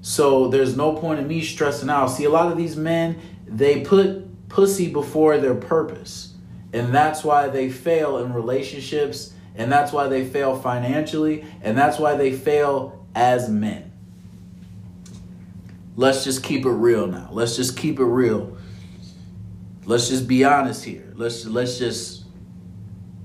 So 0.01 0.49
there's 0.49 0.79
no 0.79 0.97
point 0.97 1.21
in 1.21 1.29
me 1.29 1.43
stressing 1.43 1.91
out. 1.91 2.07
See, 2.07 2.25
a 2.25 2.31
lot 2.31 2.51
of 2.51 2.57
these 2.57 2.75
men, 2.75 3.21
they 3.47 3.83
put 3.83 4.49
pussy 4.49 4.91
before 4.91 5.37
their 5.37 5.55
purpose. 5.55 6.33
And 6.73 6.95
that's 6.95 7.23
why 7.23 7.49
they 7.49 7.69
fail 7.69 8.17
in 8.17 8.33
relationships 8.33 9.35
and 9.55 9.71
that's 9.71 9.93
why 9.93 10.09
they 10.09 10.25
fail 10.25 10.57
financially, 10.57 11.45
and 11.61 11.77
that's 11.77 11.99
why 11.99 12.17
they 12.17 12.33
fail 12.33 13.05
as 13.15 13.51
men. 13.51 13.93
Let's 15.97 16.25
just 16.25 16.43
keep 16.43 16.65
it 16.65 16.71
real 16.71 17.07
now. 17.07 17.29
Let's 17.31 17.57
just 17.57 17.77
keep 17.77 17.99
it 17.99 18.05
real. 18.05 18.57
Let's 19.91 20.09
just 20.09 20.29
be 20.29 20.45
honest 20.45 20.85
here. 20.85 21.13
Let's 21.17 21.45
let's 21.47 21.77
just 21.77 22.23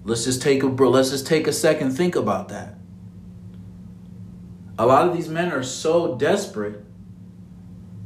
let's 0.04 0.24
just 0.24 0.42
take 0.42 0.64
a. 0.64 0.66
Let's 0.66 1.12
just 1.12 1.28
take 1.28 1.46
a 1.46 1.54
second 1.54 1.92
think 1.92 2.16
about 2.16 2.50
that. 2.50 2.74
A 4.80 4.88
lot 4.88 5.08
of 5.08 5.16
these 5.16 5.30
men 5.30 5.52
are 5.52 5.62
so 5.62 6.16
desperate 6.16 6.84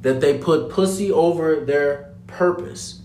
that 0.02 0.20
they 0.20 0.38
put 0.38 0.70
pussy 0.70 1.10
over 1.10 1.62
their 1.62 2.14
purpose. 2.28 3.02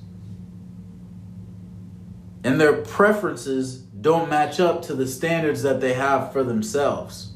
And 2.43 2.61
their 2.61 2.83
preferences 2.83 3.79
don't 3.79 4.29
match 4.29 4.59
up 4.59 4.83
to 4.83 4.95
the 4.95 5.07
standards 5.07 5.63
that 5.63 5.81
they 5.81 5.95
have 5.95 6.33
for 6.33 6.43
themselves. 6.43 7.33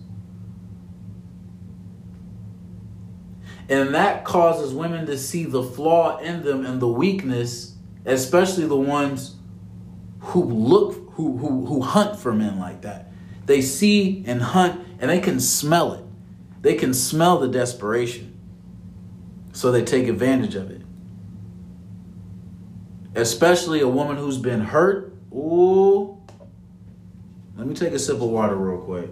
And 3.68 3.94
that 3.94 4.24
causes 4.24 4.74
women 4.74 5.06
to 5.06 5.16
see 5.16 5.44
the 5.44 5.62
flaw 5.62 6.18
in 6.18 6.42
them 6.42 6.66
and 6.66 6.82
the 6.82 6.88
weakness, 6.88 7.76
especially 8.04 8.66
the 8.66 8.76
ones 8.76 9.36
who 10.20 10.42
look 10.44 11.12
who 11.12 11.36
who 11.38 11.66
who 11.66 11.80
hunt 11.80 12.18
for 12.18 12.32
men 12.32 12.58
like 12.58 12.82
that. 12.82 13.10
They 13.46 13.62
see 13.62 14.24
and 14.26 14.42
hunt 14.42 14.80
and 15.00 15.10
they 15.10 15.20
can 15.20 15.40
smell 15.40 15.92
it. 15.94 16.04
they 16.60 16.74
can 16.74 16.92
smell 16.92 17.38
the 17.38 17.48
desperation. 17.48 18.36
So 19.52 19.72
they 19.72 19.84
take 19.84 20.08
advantage 20.08 20.54
of 20.54 20.70
it. 20.70 20.82
Especially 23.14 23.80
a 23.80 23.88
woman 23.88 24.16
who's 24.16 24.38
been 24.38 24.60
hurt. 24.60 25.12
Ooh. 25.32 26.20
Let 27.56 27.66
me 27.66 27.74
take 27.74 27.92
a 27.92 27.98
sip 27.98 28.16
of 28.16 28.22
water 28.22 28.54
real 28.54 28.78
quick. 28.78 29.10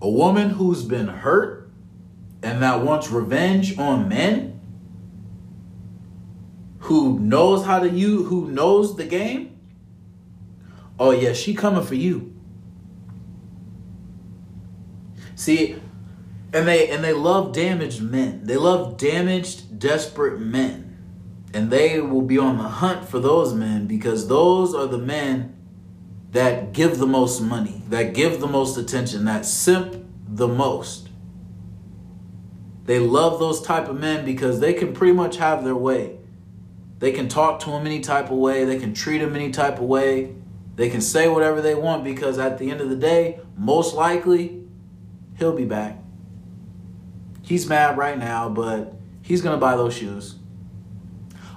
A 0.00 0.08
woman 0.08 0.50
who's 0.50 0.82
been 0.82 1.06
hurt 1.06 1.61
that 2.62 2.82
wants 2.82 3.10
revenge 3.10 3.78
on 3.78 4.08
men 4.08 4.60
who 6.80 7.18
knows 7.18 7.64
how 7.64 7.78
to 7.78 7.88
you 7.88 8.24
who 8.24 8.50
knows 8.50 8.96
the 8.96 9.04
game 9.04 9.52
oh 10.98 11.10
yeah 11.10 11.32
she 11.32 11.54
coming 11.54 11.84
for 11.84 11.94
you. 11.94 12.34
See 15.34 15.76
and 16.52 16.68
they 16.68 16.88
and 16.88 17.02
they 17.02 17.12
love 17.12 17.52
damaged 17.52 18.02
men. 18.02 18.44
They 18.44 18.56
love 18.56 18.96
damaged 18.96 19.78
desperate 19.78 20.38
men. 20.40 20.88
And 21.54 21.70
they 21.70 22.00
will 22.00 22.22
be 22.22 22.38
on 22.38 22.56
the 22.56 22.64
hunt 22.64 23.08
for 23.08 23.18
those 23.18 23.52
men 23.52 23.86
because 23.86 24.28
those 24.28 24.74
are 24.74 24.86
the 24.86 24.98
men 24.98 25.54
that 26.30 26.72
give 26.72 26.98
the 26.98 27.06
most 27.06 27.40
money 27.40 27.82
that 27.88 28.14
give 28.14 28.40
the 28.40 28.46
most 28.46 28.78
attention 28.78 29.26
that 29.26 29.44
simp 29.44 30.02
the 30.26 30.48
most 30.48 31.10
they 32.84 32.98
love 32.98 33.38
those 33.38 33.62
type 33.62 33.88
of 33.88 33.98
men 33.98 34.24
because 34.24 34.60
they 34.60 34.72
can 34.72 34.92
pretty 34.92 35.12
much 35.12 35.36
have 35.36 35.64
their 35.64 35.76
way 35.76 36.18
they 37.02 37.10
can 37.10 37.26
talk 37.26 37.58
to 37.62 37.70
him 37.70 37.84
any 37.84 37.98
type 37.98 38.26
of 38.26 38.38
way. 38.38 38.64
They 38.64 38.78
can 38.78 38.94
treat 38.94 39.20
him 39.20 39.34
any 39.34 39.50
type 39.50 39.78
of 39.78 39.82
way. 39.86 40.36
They 40.76 40.88
can 40.88 41.00
say 41.00 41.26
whatever 41.26 41.60
they 41.60 41.74
want 41.74 42.04
because 42.04 42.38
at 42.38 42.58
the 42.58 42.70
end 42.70 42.80
of 42.80 42.90
the 42.90 42.94
day, 42.96 43.40
most 43.56 43.92
likely, 43.92 44.62
he'll 45.36 45.56
be 45.56 45.64
back. 45.64 45.98
He's 47.42 47.68
mad 47.68 47.98
right 47.98 48.16
now, 48.16 48.48
but 48.48 48.94
he's 49.20 49.42
gonna 49.42 49.56
buy 49.56 49.74
those 49.74 49.96
shoes. 49.96 50.36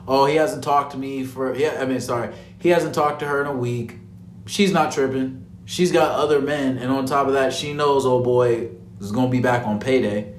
Oh, 0.08 0.26
he 0.26 0.36
hasn't 0.36 0.64
talked 0.64 0.94
to 0.94 0.98
me 0.98 1.24
for 1.24 1.56
yeah, 1.56 1.78
I 1.80 1.86
mean 1.86 2.02
sorry. 2.02 2.34
He 2.58 2.70
hasn't 2.70 2.96
talked 2.96 3.20
to 3.20 3.28
her 3.28 3.40
in 3.40 3.46
a 3.46 3.56
week. 3.56 4.00
She's 4.48 4.72
not 4.72 4.94
tripping. 4.94 5.46
She's 5.66 5.92
got 5.92 6.10
other 6.10 6.42
men, 6.42 6.80
and 6.80 6.92
on 6.92 7.06
top 7.06 7.28
of 7.28 7.34
that, 7.34 7.54
she 7.54 7.72
knows 7.72 8.04
oh 8.04 8.20
boy 8.20 8.72
is 9.00 9.12
gonna 9.12 9.30
be 9.30 9.42
back 9.42 9.68
on 9.68 9.80
payday. 9.80 10.34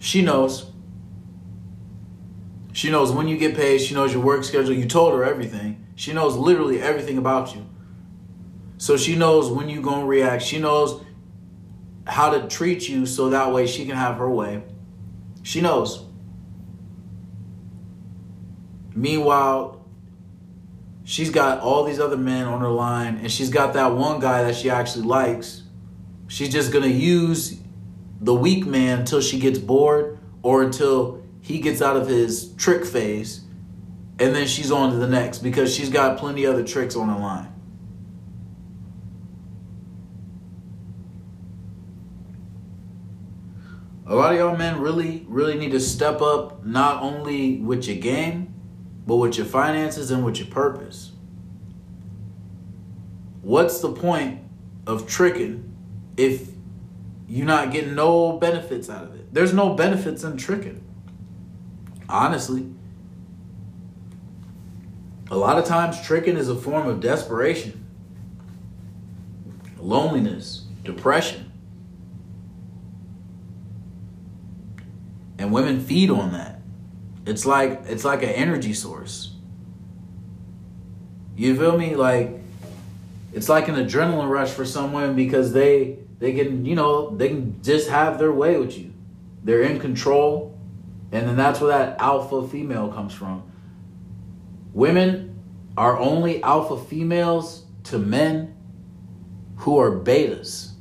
She 0.00 0.22
knows. 0.22 0.66
She 2.72 2.90
knows 2.90 3.12
when 3.12 3.28
you 3.28 3.36
get 3.36 3.54
paid. 3.54 3.80
She 3.82 3.94
knows 3.94 4.12
your 4.12 4.22
work 4.22 4.42
schedule. 4.42 4.72
You 4.72 4.86
told 4.86 5.12
her 5.12 5.22
everything. 5.22 5.86
She 5.94 6.14
knows 6.14 6.34
literally 6.36 6.80
everything 6.80 7.18
about 7.18 7.54
you. 7.54 7.66
So 8.78 8.96
she 8.96 9.14
knows 9.14 9.50
when 9.50 9.68
you're 9.68 9.82
going 9.82 10.00
to 10.00 10.06
react. 10.06 10.42
She 10.42 10.58
knows 10.58 11.04
how 12.06 12.30
to 12.30 12.48
treat 12.48 12.88
you 12.88 13.04
so 13.04 13.28
that 13.28 13.52
way 13.52 13.66
she 13.66 13.84
can 13.84 13.94
have 13.94 14.16
her 14.16 14.28
way. 14.28 14.62
She 15.42 15.60
knows. 15.60 16.06
Meanwhile, 18.94 19.84
she's 21.04 21.30
got 21.30 21.60
all 21.60 21.84
these 21.84 22.00
other 22.00 22.16
men 22.16 22.46
on 22.46 22.62
her 22.62 22.70
line 22.70 23.18
and 23.18 23.30
she's 23.30 23.50
got 23.50 23.74
that 23.74 23.92
one 23.92 24.18
guy 24.18 24.44
that 24.44 24.56
she 24.56 24.70
actually 24.70 25.04
likes. 25.04 25.62
She's 26.28 26.50
just 26.50 26.72
going 26.72 26.84
to 26.84 26.90
use 26.90 27.59
the 28.20 28.34
weak 28.34 28.66
man 28.66 29.00
until 29.00 29.20
she 29.20 29.38
gets 29.38 29.58
bored 29.58 30.18
or 30.42 30.62
until 30.62 31.22
he 31.40 31.58
gets 31.58 31.80
out 31.80 31.96
of 31.96 32.06
his 32.06 32.52
trick 32.54 32.84
phase, 32.84 33.42
and 34.18 34.34
then 34.34 34.46
she's 34.46 34.70
on 34.70 34.90
to 34.90 34.96
the 34.96 35.08
next 35.08 35.38
because 35.38 35.74
she's 35.74 35.88
got 35.88 36.18
plenty 36.18 36.44
other 36.44 36.62
tricks 36.62 36.94
on 36.94 37.08
the 37.08 37.16
line. 37.16 37.50
A 44.06 44.14
lot 44.14 44.32
of 44.32 44.38
y'all 44.38 44.56
men 44.56 44.80
really, 44.80 45.24
really 45.28 45.56
need 45.56 45.70
to 45.70 45.80
step 45.80 46.20
up 46.20 46.66
not 46.66 47.00
only 47.00 47.58
with 47.58 47.86
your 47.86 47.96
game, 47.96 48.52
but 49.06 49.16
with 49.16 49.38
your 49.38 49.46
finances 49.46 50.10
and 50.10 50.24
with 50.24 50.38
your 50.38 50.48
purpose. 50.48 51.12
What's 53.40 53.80
the 53.80 53.92
point 53.92 54.40
of 54.86 55.06
tricking 55.06 55.72
if 56.16 56.49
you're 57.30 57.46
not 57.46 57.70
getting 57.70 57.94
no 57.94 58.32
benefits 58.38 58.90
out 58.90 59.04
of 59.04 59.14
it? 59.14 59.32
There's 59.32 59.54
no 59.54 59.74
benefits 59.74 60.24
in 60.24 60.36
tricking. 60.36 60.82
Honestly. 62.08 62.68
A 65.30 65.36
lot 65.36 65.56
of 65.56 65.64
times, 65.64 66.04
tricking 66.04 66.36
is 66.36 66.48
a 66.48 66.56
form 66.56 66.88
of 66.88 66.98
desperation, 66.98 67.86
loneliness, 69.78 70.66
depression. 70.82 71.52
And 75.38 75.52
women 75.52 75.80
feed 75.80 76.10
on 76.10 76.32
that. 76.32 76.60
It's 77.26 77.46
like 77.46 77.82
it's 77.86 78.04
like 78.04 78.24
an 78.24 78.30
energy 78.30 78.74
source. 78.74 79.36
You 81.36 81.56
feel 81.56 81.78
me? 81.78 81.94
Like 81.94 82.40
it's 83.32 83.48
like 83.48 83.68
an 83.68 83.76
adrenaline 83.76 84.28
rush 84.28 84.50
for 84.50 84.66
some 84.66 84.92
women 84.92 85.14
because 85.14 85.52
they 85.52 85.99
they 86.20 86.34
can, 86.34 86.64
you 86.64 86.76
know, 86.76 87.16
they 87.16 87.28
can 87.28 87.60
just 87.62 87.88
have 87.88 88.18
their 88.18 88.30
way 88.30 88.58
with 88.58 88.78
you. 88.78 88.92
They're 89.42 89.62
in 89.62 89.80
control. 89.80 90.56
And 91.10 91.26
then 91.26 91.36
that's 91.36 91.60
where 91.60 91.70
that 91.70 92.00
alpha 92.00 92.46
female 92.46 92.88
comes 92.92 93.12
from. 93.12 93.42
Women 94.72 95.40
are 95.76 95.98
only 95.98 96.42
alpha 96.42 96.76
females 96.76 97.64
to 97.84 97.98
men 97.98 98.54
who 99.56 99.78
are 99.78 99.90
betas. 99.90 100.72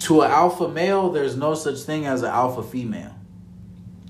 To 0.00 0.22
an 0.22 0.30
alpha 0.30 0.68
male, 0.68 1.10
there's 1.10 1.36
no 1.36 1.54
such 1.54 1.80
thing 1.80 2.06
as 2.06 2.22
an 2.22 2.30
alpha 2.30 2.62
female. 2.62 3.14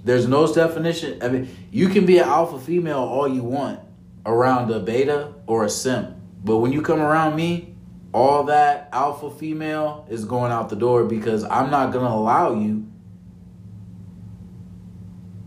There's 0.05 0.29
no 0.29 0.53
definition. 0.53 1.23
I 1.23 1.29
mean, 1.29 1.49
you 1.73 1.89
can 1.89 2.07
be 2.07 2.19
an 2.19 2.29
alpha 2.29 2.61
female 2.61 2.99
all 2.99 3.27
you 3.27 3.43
want 3.43 3.81
around 4.25 4.71
a 4.71 4.79
beta 4.79 5.35
or 5.47 5.65
a 5.65 5.71
simp. 5.71 6.16
But 6.47 6.59
when 6.59 6.73
you 6.73 6.81
come 6.81 7.01
around 7.01 7.35
me, 7.35 7.75
all 8.15 8.45
that 8.45 8.89
alpha 8.93 9.33
female 9.33 10.07
is 10.09 10.25
going 10.25 10.53
out 10.53 10.69
the 10.69 10.77
door 10.77 11.03
because 11.03 11.43
I'm 11.43 11.73
not 11.73 11.91
going 11.91 12.05
to 12.05 12.11
allow 12.13 12.55
you 12.55 12.87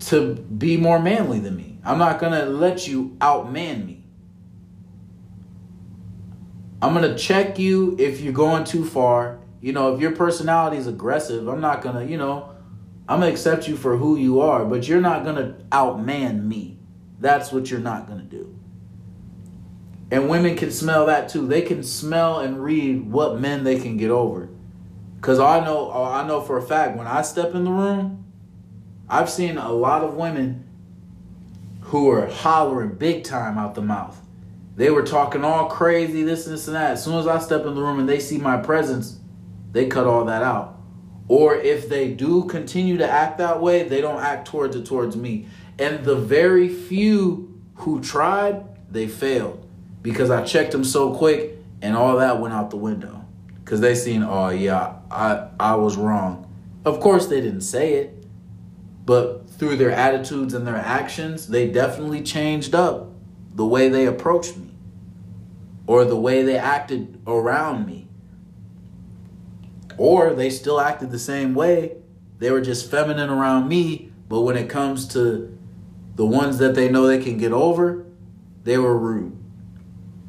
to 0.08 0.34
be 0.36 0.76
more 0.76 1.00
manly 1.00 1.40
than 1.40 1.56
me. 1.56 1.80
I'm 1.86 2.00
not 2.00 2.20
going 2.20 2.34
to 2.34 2.44
let 2.48 2.86
you 2.86 3.16
outman 3.20 3.86
me. 3.86 4.04
I'm 6.82 6.94
going 6.94 7.10
to 7.10 7.18
check 7.18 7.58
you 7.58 7.96
if 7.98 8.20
you're 8.20 8.34
going 8.34 8.66
too 8.66 8.84
far. 8.84 9.40
You 9.62 9.72
know, 9.72 9.96
if 9.96 10.02
your 10.02 10.12
personality 10.12 10.76
is 10.76 10.88
aggressive, 10.88 11.48
I'm 11.48 11.62
not 11.62 11.82
going 11.82 11.96
to, 11.96 12.12
you 12.12 12.18
know, 12.18 12.54
I'm 13.08 13.22
going 13.22 13.32
to 13.32 13.34
accept 13.34 13.70
you 13.70 13.78
for 13.78 13.96
who 13.96 14.18
you 14.18 14.42
are, 14.42 14.66
but 14.66 14.86
you're 14.86 15.00
not 15.00 15.24
going 15.24 15.38
to 15.38 15.64
outman 15.72 16.44
me. 16.44 16.78
That's 17.22 17.54
what 17.54 17.72
you're 17.72 17.80
not 17.80 18.06
going 18.06 18.20
to 18.20 18.26
do. 18.26 18.59
And 20.12 20.30
women 20.30 20.56
can 20.56 20.72
smell 20.72 21.06
that 21.06 21.30
too. 21.30 21.48
They 21.48 21.62
can 21.62 21.84
smell 21.84 22.40
and 22.40 22.64
read 22.64 23.12
what 23.12 23.40
men 23.40 23.64
they 23.64 23.80
can 23.80 23.98
get 23.98 24.10
over. 24.10 24.50
Cause 25.22 25.40
I 25.40 25.64
know 25.64 25.92
I 25.92 26.26
know 26.26 26.40
for 26.42 26.58
a 26.58 26.62
fact 26.62 26.98
when 26.98 27.06
I 27.06 27.22
step 27.22 27.54
in 27.54 27.66
the 27.66 27.72
room, 27.72 28.26
I've 29.10 29.30
seen 29.30 29.58
a 29.58 29.72
lot 29.72 30.04
of 30.04 30.16
women 30.16 30.66
who 31.82 32.10
are 32.10 32.28
hollering 32.28 32.96
big 32.96 33.24
time 33.24 33.58
out 33.58 33.76
the 33.76 33.82
mouth. 33.82 34.20
They 34.76 34.90
were 34.90 35.04
talking 35.04 35.44
all 35.44 35.68
crazy, 35.68 36.24
this, 36.24 36.46
this, 36.46 36.68
and 36.68 36.76
that. 36.76 36.92
As 36.92 37.04
soon 37.04 37.20
as 37.20 37.28
I 37.28 37.40
step 37.40 37.66
in 37.66 37.76
the 37.76 37.82
room 37.82 38.00
and 38.00 38.08
they 38.08 38.20
see 38.20 38.38
my 38.38 38.58
presence, 38.58 39.20
they 39.74 39.88
cut 39.88 40.08
all 40.08 40.24
that 40.26 40.42
out. 40.42 40.78
Or 41.28 41.56
if 41.56 41.90
they 41.90 42.14
do 42.14 42.46
continue 42.46 42.98
to 42.98 43.10
act 43.10 43.40
that 43.40 43.62
way, 43.62 43.84
they 43.84 44.00
don't 44.00 44.22
act 44.22 44.48
towards 44.48 44.76
it 44.76 44.86
towards 44.86 45.18
me. 45.18 45.48
And 45.78 46.06
the 46.06 46.16
very 46.16 46.70
few 46.70 47.62
who 47.76 48.02
tried, 48.02 48.64
they 48.92 49.08
failed 49.08 49.69
because 50.02 50.30
I 50.30 50.44
checked 50.44 50.72
them 50.72 50.84
so 50.84 51.16
quick 51.16 51.58
and 51.82 51.96
all 51.96 52.18
that 52.18 52.40
went 52.40 52.54
out 52.54 52.70
the 52.70 52.78
window. 52.78 53.26
Cause 53.66 53.82
they 53.82 53.94
seen, 53.94 54.24
oh 54.24 54.50
yeah, 54.50 54.96
I 55.12 55.48
I 55.60 55.76
was 55.76 55.96
wrong. 55.96 56.52
Of 56.86 57.00
course 57.00 57.28
they 57.28 57.40
didn't 57.40 57.62
say 57.62 57.94
it, 57.94 58.26
but 59.06 59.48
through 59.48 59.76
their 59.78 59.92
attitudes 59.92 60.54
and 60.54 60.66
their 60.66 60.76
actions, 60.76 61.48
they 61.48 61.68
definitely 61.70 62.24
changed 62.24 62.74
up 62.74 63.12
the 63.54 63.66
way 63.66 63.90
they 63.90 64.08
approached 64.08 64.58
me 64.58 64.72
or 65.86 66.06
the 66.06 66.16
way 66.16 66.44
they 66.44 66.56
acted 66.56 67.20
around 67.26 67.88
me. 67.88 68.08
Or 69.98 70.36
they 70.36 70.52
still 70.52 70.80
acted 70.80 71.10
the 71.10 71.18
same 71.18 71.56
way. 71.56 71.98
They 72.38 72.52
were 72.52 72.62
just 72.62 72.92
feminine 72.92 73.32
around 73.32 73.68
me, 73.68 74.12
but 74.30 74.42
when 74.42 74.56
it 74.56 74.70
comes 74.70 75.08
to 75.10 75.58
the 76.16 76.28
ones 76.28 76.60
that 76.60 76.76
they 76.76 76.90
know 76.90 77.08
they 77.08 77.18
can 77.18 77.38
get 77.38 77.52
over, 77.52 78.06
they 78.64 78.78
were 78.78 78.96
rude. 78.96 79.39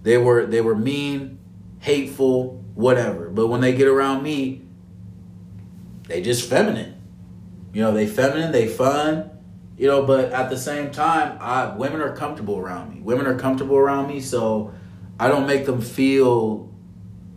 They 0.02 0.16
were 0.16 0.46
they 0.46 0.60
were 0.60 0.76
mean, 0.76 1.38
hateful, 1.80 2.64
whatever. 2.74 3.28
But 3.30 3.48
when 3.48 3.60
they 3.60 3.74
get 3.74 3.88
around 3.88 4.22
me, 4.22 4.62
they 6.08 6.22
just 6.22 6.48
feminine. 6.48 7.00
You 7.72 7.82
know, 7.82 7.92
they 7.92 8.06
feminine, 8.06 8.52
they 8.52 8.66
fun. 8.68 9.30
You 9.76 9.86
know, 9.86 10.02
but 10.02 10.32
at 10.32 10.50
the 10.50 10.58
same 10.58 10.90
time, 10.90 11.38
I 11.40 11.74
women 11.74 12.00
are 12.00 12.14
comfortable 12.14 12.58
around 12.58 12.94
me. 12.94 13.00
Women 13.00 13.26
are 13.26 13.38
comfortable 13.38 13.76
around 13.76 14.08
me, 14.08 14.20
so 14.20 14.72
I 15.18 15.28
don't 15.28 15.46
make 15.46 15.66
them 15.66 15.80
feel 15.80 16.70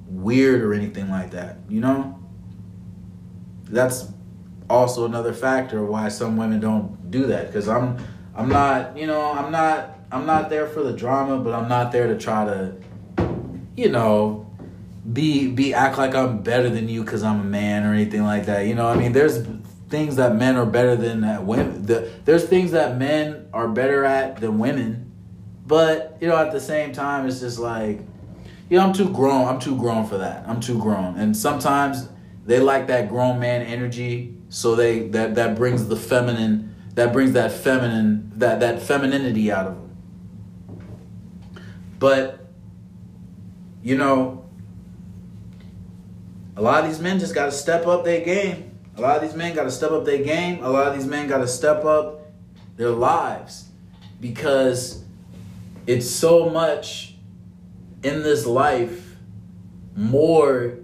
weird 0.08 0.62
or 0.62 0.73
anything 0.73 1.10
like 1.10 1.32
that. 1.32 1.58
You 1.69 1.82
know, 1.82 2.19
that's 3.63 4.12
also 4.69 5.06
another 5.06 5.34
factor 5.34 5.84
why 5.86 6.10
some 6.10 6.38
women 6.38 6.60
don't 6.60 7.12
do 7.12 7.28
that 7.28 7.47
because 7.47 7.67
I'm 7.67 7.97
I'm 8.36 8.50
not 8.50 8.98
you 8.98 9.08
know 9.08 9.32
I'm 9.32 9.52
not 9.52 10.00
I'm 10.12 10.26
not 10.26 10.50
there 10.50 10.67
for 10.67 10.84
the 10.84 10.93
drama, 10.93 11.39
but 11.39 11.54
I'm 11.54 11.67
not 11.67 11.91
there 11.91 12.08
to 12.08 12.17
try 12.17 12.46
to 12.46 12.76
you 13.76 13.89
know 13.89 14.43
be 15.12 15.48
be 15.48 15.74
act 15.74 15.98
like 15.98 16.15
I'm 16.15 16.41
better 16.43 16.69
than 16.69 16.88
you 16.88 17.04
because 17.04 17.24
I'm 17.24 17.41
a 17.41 17.43
man 17.43 17.86
or 17.86 17.93
anything 17.93 18.24
like 18.24 18.46
that. 18.46 18.67
You 18.67 18.76
know, 18.76 18.88
I 18.88 18.96
mean, 18.96 19.12
there's 19.12 19.46
things 19.89 20.15
that 20.15 20.36
men 20.36 20.56
are 20.56 20.65
better 20.65 20.96
than 20.96 21.22
that 21.22 21.46
women. 21.46 21.86
The, 21.86 22.10
there's 22.26 22.46
things 22.46 22.72
that 22.72 22.98
men 22.98 23.48
are 23.54 23.67
better 23.67 24.06
at 24.06 24.38
than 24.38 24.60
women, 24.60 25.12
but 25.65 26.17
you 26.22 26.28
know, 26.28 26.38
at 26.38 26.52
the 26.52 26.62
same 26.62 26.93
time, 26.93 27.28
it's 27.28 27.41
just 27.41 27.60
like, 27.60 28.00
you 28.69 28.78
know, 28.78 28.86
I'm 28.86 28.93
too 28.93 29.10
grown. 29.10 29.48
I'm 29.48 29.60
too 29.60 29.78
grown 29.78 30.08
for 30.08 30.17
that. 30.19 30.48
I'm 30.48 30.62
too 30.62 30.80
grown, 30.80 31.17
and 31.17 31.36
sometimes 31.36 32.08
they 32.46 32.60
like 32.60 32.88
that 32.88 33.10
grown 33.10 33.39
man 33.39 33.62
energy, 33.62 34.36
so 34.50 34.76
they 34.76 35.08
that 35.10 35.36
that 35.36 35.56
brings 35.56 35.88
the 35.88 35.98
feminine, 35.98 36.72
that 36.95 37.12
brings 37.12 37.34
that 37.34 37.51
feminine, 37.51 38.32
that 38.36 38.60
that 38.60 38.82
femininity 38.82 39.51
out 39.51 39.67
of 39.67 39.75
them. 39.75 39.97
But 41.99 42.47
you 43.82 43.97
know 43.97 44.43
a 46.56 46.62
lot 46.62 46.84
of 46.84 46.89
these 46.89 46.99
men 46.99 47.19
just 47.19 47.34
got 47.34 47.45
to 47.45 47.51
step 47.51 47.88
up 47.88 48.03
their 48.03 48.23
game. 48.23 48.77
A 48.95 49.01
lot 49.01 49.15
of 49.17 49.23
these 49.23 49.36
men 49.36 49.56
got 49.56 49.63
to 49.63 49.71
step 49.71 49.91
up 49.91 50.06
their 50.06 50.23
game. 50.23 50.63
A 50.63 50.69
lot 50.69 50.88
of 50.88 50.95
these 50.95 51.08
men 51.08 51.27
got 51.27 51.39
to 51.39 51.47
step 51.47 51.84
up 51.84 52.32
their 52.77 52.91
lives 52.91 53.69
because 54.19 55.03
it's 55.88 56.10
so 56.10 56.49
much 56.49 57.15
in 58.03 58.21
this 58.21 58.45
life 58.45 59.15
more 59.95 60.77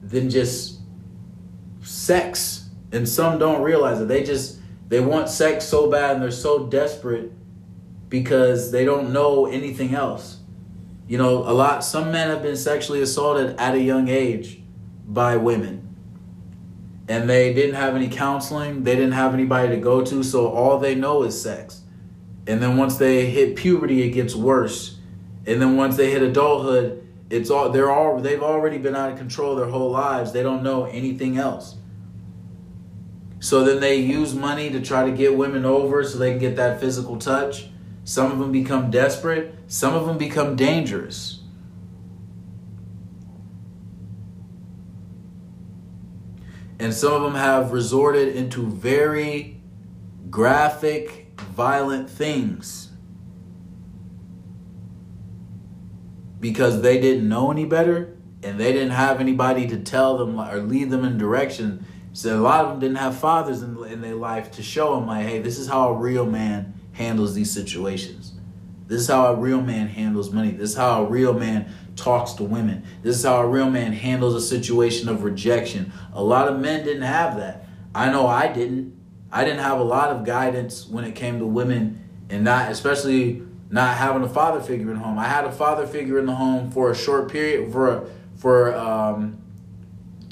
than 0.00 0.30
just 0.30 0.78
sex. 1.82 2.68
And 2.92 3.08
some 3.08 3.38
don't 3.38 3.62
realize 3.62 4.00
it. 4.00 4.06
They 4.06 4.22
just 4.22 4.60
they 4.94 5.00
want 5.00 5.28
sex 5.28 5.64
so 5.64 5.90
bad 5.90 6.12
and 6.12 6.22
they're 6.22 6.30
so 6.30 6.68
desperate 6.68 7.32
because 8.08 8.70
they 8.70 8.84
don't 8.84 9.12
know 9.12 9.46
anything 9.46 9.92
else. 9.92 10.38
You 11.08 11.18
know, 11.18 11.38
a 11.38 11.50
lot 11.50 11.82
some 11.82 12.12
men 12.12 12.28
have 12.28 12.44
been 12.44 12.56
sexually 12.56 13.02
assaulted 13.02 13.56
at 13.58 13.74
a 13.74 13.80
young 13.80 14.06
age 14.06 14.60
by 15.04 15.36
women. 15.36 15.96
And 17.08 17.28
they 17.28 17.52
didn't 17.52 17.74
have 17.74 17.96
any 17.96 18.08
counseling, 18.08 18.84
they 18.84 18.94
didn't 18.94 19.14
have 19.14 19.34
anybody 19.34 19.70
to 19.70 19.78
go 19.78 20.04
to, 20.04 20.22
so 20.22 20.46
all 20.46 20.78
they 20.78 20.94
know 20.94 21.24
is 21.24 21.42
sex. 21.42 21.82
And 22.46 22.62
then 22.62 22.76
once 22.76 22.96
they 22.96 23.26
hit 23.26 23.56
puberty, 23.56 24.02
it 24.02 24.10
gets 24.10 24.36
worse. 24.36 25.00
And 25.44 25.60
then 25.60 25.76
once 25.76 25.96
they 25.96 26.12
hit 26.12 26.22
adulthood, 26.22 27.04
it's 27.30 27.50
all 27.50 27.70
they're 27.70 27.90
all 27.90 28.20
they've 28.20 28.44
already 28.44 28.78
been 28.78 28.94
out 28.94 29.10
of 29.10 29.18
control 29.18 29.56
their 29.56 29.66
whole 29.66 29.90
lives. 29.90 30.30
They 30.30 30.44
don't 30.44 30.62
know 30.62 30.84
anything 30.84 31.36
else. 31.36 31.78
So 33.44 33.62
then 33.62 33.78
they 33.78 33.96
use 33.96 34.34
money 34.34 34.70
to 34.70 34.80
try 34.80 35.04
to 35.04 35.14
get 35.14 35.36
women 35.36 35.66
over 35.66 36.02
so 36.02 36.16
they 36.16 36.30
can 36.30 36.38
get 36.38 36.56
that 36.56 36.80
physical 36.80 37.18
touch. 37.18 37.68
Some 38.02 38.32
of 38.32 38.38
them 38.38 38.50
become 38.50 38.90
desperate, 38.90 39.54
some 39.66 39.94
of 39.94 40.06
them 40.06 40.16
become 40.16 40.56
dangerous. 40.56 41.40
and 46.80 46.92
some 46.92 47.12
of 47.12 47.22
them 47.22 47.34
have 47.34 47.72
resorted 47.72 48.34
into 48.34 48.66
very 48.66 49.60
graphic, 50.28 51.30
violent 51.38 52.10
things 52.10 52.90
because 56.40 56.82
they 56.82 57.00
didn't 57.00 57.26
know 57.28 57.50
any 57.50 57.64
better 57.64 58.18
and 58.42 58.58
they 58.58 58.72
didn't 58.72 58.90
have 58.90 59.20
anybody 59.20 59.66
to 59.66 59.78
tell 59.78 60.18
them 60.18 60.38
or 60.38 60.58
lead 60.58 60.90
them 60.90 61.04
in 61.04 61.16
direction. 61.16 61.86
So 62.14 62.38
a 62.38 62.40
lot 62.40 62.64
of 62.64 62.70
them 62.70 62.78
didn't 62.78 62.98
have 62.98 63.18
fathers 63.18 63.62
in, 63.62 63.76
in 63.86 64.00
their 64.00 64.14
life 64.14 64.52
to 64.52 64.62
show 64.62 64.94
them 64.94 65.08
like, 65.08 65.26
hey, 65.26 65.40
this 65.40 65.58
is 65.58 65.66
how 65.66 65.88
a 65.88 65.94
real 65.94 66.24
man 66.24 66.72
handles 66.92 67.34
these 67.34 67.50
situations. 67.50 68.32
This 68.86 69.00
is 69.00 69.08
how 69.08 69.32
a 69.32 69.34
real 69.34 69.60
man 69.60 69.88
handles 69.88 70.30
money. 70.30 70.52
This 70.52 70.70
is 70.70 70.76
how 70.76 71.04
a 71.04 71.08
real 71.08 71.32
man 71.32 71.74
talks 71.96 72.34
to 72.34 72.44
women. 72.44 72.84
This 73.02 73.16
is 73.16 73.24
how 73.24 73.38
a 73.38 73.48
real 73.48 73.68
man 73.68 73.92
handles 73.92 74.36
a 74.36 74.40
situation 74.40 75.08
of 75.08 75.24
rejection. 75.24 75.92
A 76.12 76.22
lot 76.22 76.46
of 76.46 76.60
men 76.60 76.84
didn't 76.84 77.02
have 77.02 77.36
that. 77.38 77.66
I 77.96 78.12
know 78.12 78.28
I 78.28 78.46
didn't. 78.46 78.94
I 79.32 79.44
didn't 79.44 79.64
have 79.64 79.80
a 79.80 79.84
lot 79.84 80.10
of 80.10 80.24
guidance 80.24 80.86
when 80.86 81.02
it 81.02 81.16
came 81.16 81.40
to 81.40 81.46
women 81.46 82.08
and 82.30 82.44
not 82.44 82.70
especially 82.70 83.42
not 83.70 83.96
having 83.96 84.22
a 84.22 84.28
father 84.28 84.60
figure 84.60 84.92
in 84.92 84.98
the 84.98 85.02
home. 85.02 85.18
I 85.18 85.26
had 85.26 85.44
a 85.46 85.50
father 85.50 85.84
figure 85.84 86.20
in 86.20 86.26
the 86.26 86.34
home 86.36 86.70
for 86.70 86.92
a 86.92 86.94
short 86.94 87.32
period 87.32 87.72
for 87.72 88.08
for 88.36 88.72
um 88.76 89.43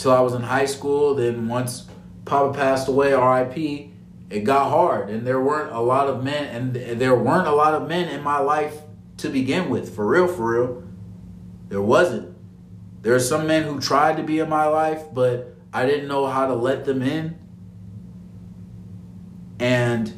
till 0.03 0.13
I 0.13 0.21
was 0.21 0.35
in 0.35 0.43
high 0.43 0.67
school. 0.67 1.15
Then 1.15 1.49
once 1.49 1.87
Papa 2.25 2.53
passed 2.57 2.89
away, 2.89 3.13
RIP, 3.13 3.91
it 4.29 4.41
got 4.41 4.71
hard 4.71 5.11
and 5.11 5.27
there 5.27 5.41
weren't 5.41 5.73
a 5.73 5.81
lot 5.81 6.09
of 6.09 6.25
men 6.25 6.45
and 6.45 7.01
there 7.01 7.15
weren't 7.15 7.47
a 7.47 7.55
lot 7.55 7.75
of 7.75 7.89
men 7.89 8.09
in 8.09 8.23
my 8.23 8.39
life 8.39 8.81
to 9.19 9.29
begin 9.29 9.71
with, 9.71 9.95
for 9.95 10.07
real, 10.07 10.27
for 10.27 10.53
real. 10.53 10.83
There 11.69 11.83
wasn't. 11.83 12.37
There 13.03 13.15
are 13.15 13.21
some 13.21 13.47
men 13.47 13.65
who 13.65 13.81
tried 13.81 14.17
to 14.17 14.23
be 14.23 14.39
in 14.39 14.49
my 14.49 14.67
life, 14.67 15.03
but 15.13 15.55
I 15.73 15.87
didn't 15.87 16.09
know 16.09 16.27
how 16.27 16.47
to 16.47 16.55
let 16.55 16.85
them 16.85 17.03
in. 17.03 17.39
And 19.59 20.13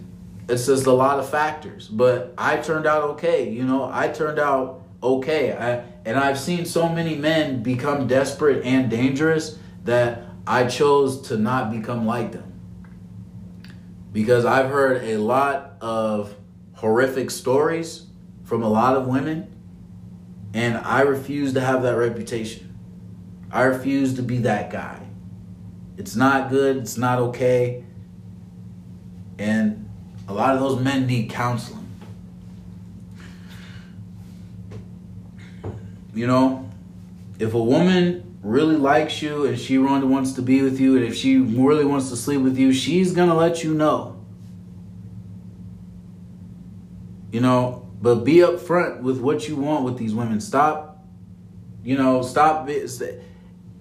it's 0.49 0.67
just 0.67 0.87
a 0.87 0.93
lot 0.93 1.19
of 1.19 1.29
factors. 1.29 1.89
But 1.89 2.35
I 2.39 2.57
turned 2.57 2.87
out 2.87 3.03
okay. 3.11 3.51
You 3.51 3.65
know, 3.65 3.91
I 3.91 4.09
turned 4.09 4.39
out 4.39 4.83
okay. 5.03 5.53
I, 5.53 5.85
and 6.05 6.19
I've 6.19 6.39
seen 6.39 6.65
so 6.67 6.89
many 6.89 7.17
men 7.17 7.63
become 7.63 8.07
desperate 8.07 8.65
and 8.65 8.91
dangerous 8.91 9.59
that 9.85 10.25
I 10.47 10.67
chose 10.67 11.29
to 11.29 11.37
not 11.37 11.71
become 11.71 12.07
like 12.07 12.33
them. 12.33 12.53
Because 14.13 14.45
I've 14.45 14.71
heard 14.71 15.03
a 15.05 15.17
lot 15.17 15.77
of 15.81 16.35
horrific 16.75 17.31
stories 17.31 18.07
from 18.45 18.63
a 18.63 18.69
lot 18.69 18.97
of 18.97 19.07
women 19.07 19.51
and 20.53 20.77
I 20.79 21.01
refuse 21.01 21.53
to 21.55 21.61
have 21.61 21.83
that 21.83 21.97
reputation. 21.97 22.77
I 23.51 23.63
refuse 23.63 24.15
to 24.15 24.23
be 24.23 24.39
that 24.39 24.71
guy. 24.71 25.01
It's 25.97 26.15
not 26.15 26.49
good, 26.49 26.77
it's 26.77 26.97
not 26.97 27.19
okay. 27.19 27.85
And 29.39 29.89
a 30.29 30.33
lot 30.33 30.55
of 30.55 30.61
those 30.61 30.81
men 30.81 31.07
need 31.07 31.31
counseling. 31.31 31.81
You 36.15 36.29
know, 36.29 36.71
if 37.41 37.55
a 37.55 37.63
woman 37.63 38.34
really 38.45 38.77
likes 38.77 39.23
you 39.23 39.47
and 39.47 39.59
she 39.59 39.79
really 39.79 40.07
wants 40.07 40.33
to 40.35 40.43
be 40.43 40.61
with 40.61 40.79
you 40.79 40.97
and 40.97 41.05
if 41.05 41.17
she 41.17 41.39
really 41.39 41.85
wants 41.85 42.11
to 42.11 42.17
sleep 42.17 42.43
with 42.43 42.59
you, 42.59 42.73
she's 42.73 43.13
going 43.13 43.29
to 43.29 43.35
let 43.35 43.65
you 43.65 43.73
know. 43.73 44.23
You 47.33 47.41
know, 47.41 47.91
but 48.01 48.17
be 48.17 48.37
upfront 48.37 49.01
with 49.01 49.19
what 49.19 49.49
you 49.49 49.57
want 49.57 49.85
with 49.85 49.97
these 49.97 50.15
women. 50.15 50.41
Stop, 50.41 51.05
you 51.83 51.97
know, 51.97 52.23
stop. 52.23 52.69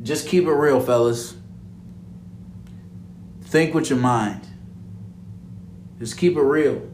Just 0.02 0.28
keep 0.28 0.46
it 0.46 0.52
real, 0.52 0.80
fellas. 0.80 1.36
Think 3.42 3.76
with 3.76 3.90
your 3.90 4.00
mind. 4.00 4.48
Just 6.00 6.18
keep 6.18 6.36
it 6.36 6.42
real. 6.42 6.90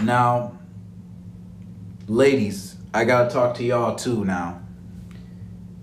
Now, 0.00 0.58
ladies, 2.06 2.76
I 2.92 3.04
gotta 3.04 3.30
talk 3.30 3.56
to 3.56 3.64
y'all 3.64 3.96
too 3.96 4.24
now. 4.24 4.60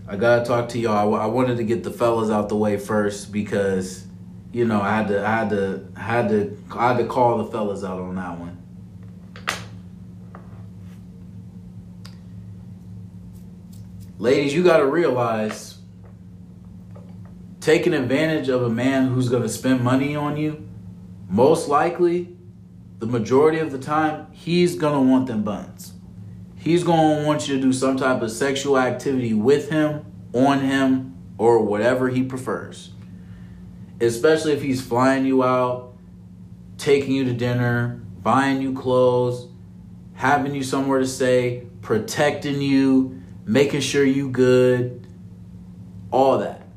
I 0.07 0.15
gotta 0.15 0.45
talk 0.45 0.69
to 0.69 0.79
y'all. 0.79 1.15
I, 1.15 1.23
I 1.23 1.25
wanted 1.25 1.57
to 1.57 1.63
get 1.63 1.83
the 1.83 1.91
fellas 1.91 2.29
out 2.29 2.49
the 2.49 2.57
way 2.57 2.77
first 2.77 3.31
because 3.31 4.07
you 4.51 4.65
know, 4.65 4.81
I 4.81 4.97
had 4.97 5.07
to, 5.07 5.25
I 5.25 5.31
had 5.31 5.49
to, 5.51 5.87
I 5.95 5.99
had 5.99 6.29
to, 6.29 6.57
I 6.71 6.87
had 6.89 6.97
to 6.97 7.05
call 7.05 7.37
the 7.37 7.45
fellas 7.45 7.83
out 7.83 7.99
on 7.99 8.15
that 8.15 8.37
one. 8.37 8.57
Ladies, 14.19 14.53
you 14.53 14.63
got 14.63 14.77
to 14.77 14.85
realize 14.85 15.79
taking 17.59 17.93
advantage 17.93 18.49
of 18.49 18.63
a 18.63 18.69
man 18.69 19.07
who's 19.07 19.29
to 19.41 19.49
spend 19.49 19.81
money 19.81 20.15
on 20.15 20.37
you, 20.37 20.67
most 21.29 21.69
likely, 21.69 22.35
the 22.99 23.05
majority 23.05 23.59
of 23.59 23.71
the 23.71 23.79
time, 23.79 24.27
he's 24.31 24.75
to 24.93 25.09
want 25.09 25.27
them 25.27 25.43
buns 25.43 25.93
he's 26.61 26.83
going 26.83 27.17
to 27.19 27.25
want 27.25 27.47
you 27.47 27.55
to 27.55 27.61
do 27.61 27.73
some 27.73 27.97
type 27.97 28.21
of 28.21 28.31
sexual 28.31 28.77
activity 28.77 29.33
with 29.33 29.69
him, 29.69 30.05
on 30.31 30.59
him, 30.59 31.17
or 31.37 31.63
whatever 31.63 32.09
he 32.09 32.23
prefers. 32.23 32.91
Especially 33.99 34.53
if 34.53 34.61
he's 34.61 34.81
flying 34.81 35.25
you 35.25 35.43
out, 35.43 35.95
taking 36.77 37.13
you 37.13 37.25
to 37.25 37.33
dinner, 37.33 38.01
buying 38.21 38.61
you 38.61 38.73
clothes, 38.73 39.47
having 40.13 40.53
you 40.53 40.63
somewhere 40.63 40.99
to 40.99 41.07
stay, 41.07 41.65
protecting 41.81 42.61
you, 42.61 43.21
making 43.45 43.81
sure 43.81 44.05
you 44.05 44.29
good, 44.29 45.07
all 46.11 46.37
that. 46.37 46.67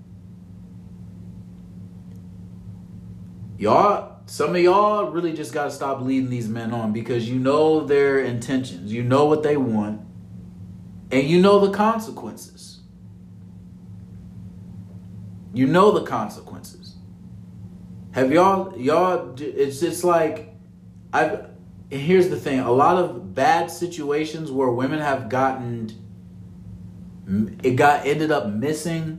Y'all 3.59 4.14
some 4.27 4.57
of 4.57 4.63
y'all 4.63 5.11
really 5.11 5.33
just 5.35 5.53
got 5.53 5.65
to 5.65 5.71
stop 5.71 6.01
leading 6.01 6.31
these 6.31 6.49
men 6.49 6.73
on 6.73 6.93
because 6.93 7.29
you 7.29 7.39
know 7.39 7.81
their 7.85 8.21
intentions, 8.21 8.93
you 8.93 9.03
know 9.03 9.27
what 9.27 9.43
they 9.43 9.57
want, 9.57 10.01
and 11.11 11.25
you 11.25 11.41
know 11.41 11.65
the 11.65 11.73
consequences. 11.73 12.81
You 15.53 15.67
know 15.67 15.93
the 15.93 16.05
consequences. 16.05 16.97
Have 18.13 18.33
y'all, 18.33 18.77
y'all, 18.79 19.35
it's 19.39 19.81
just 19.81 20.05
like, 20.05 20.55
I've, 21.13 21.51
here's 21.91 22.29
the 22.29 22.37
thing 22.37 22.61
a 22.61 22.73
lot 22.73 22.97
of 22.97 23.35
bad 23.35 23.71
situations 23.71 24.51
where 24.51 24.71
women 24.71 25.01
have 25.01 25.29
gotten, 25.29 25.93
it 27.63 27.73
got, 27.73 28.07
ended 28.07 28.33
up 28.33 28.49
missing, 28.49 29.19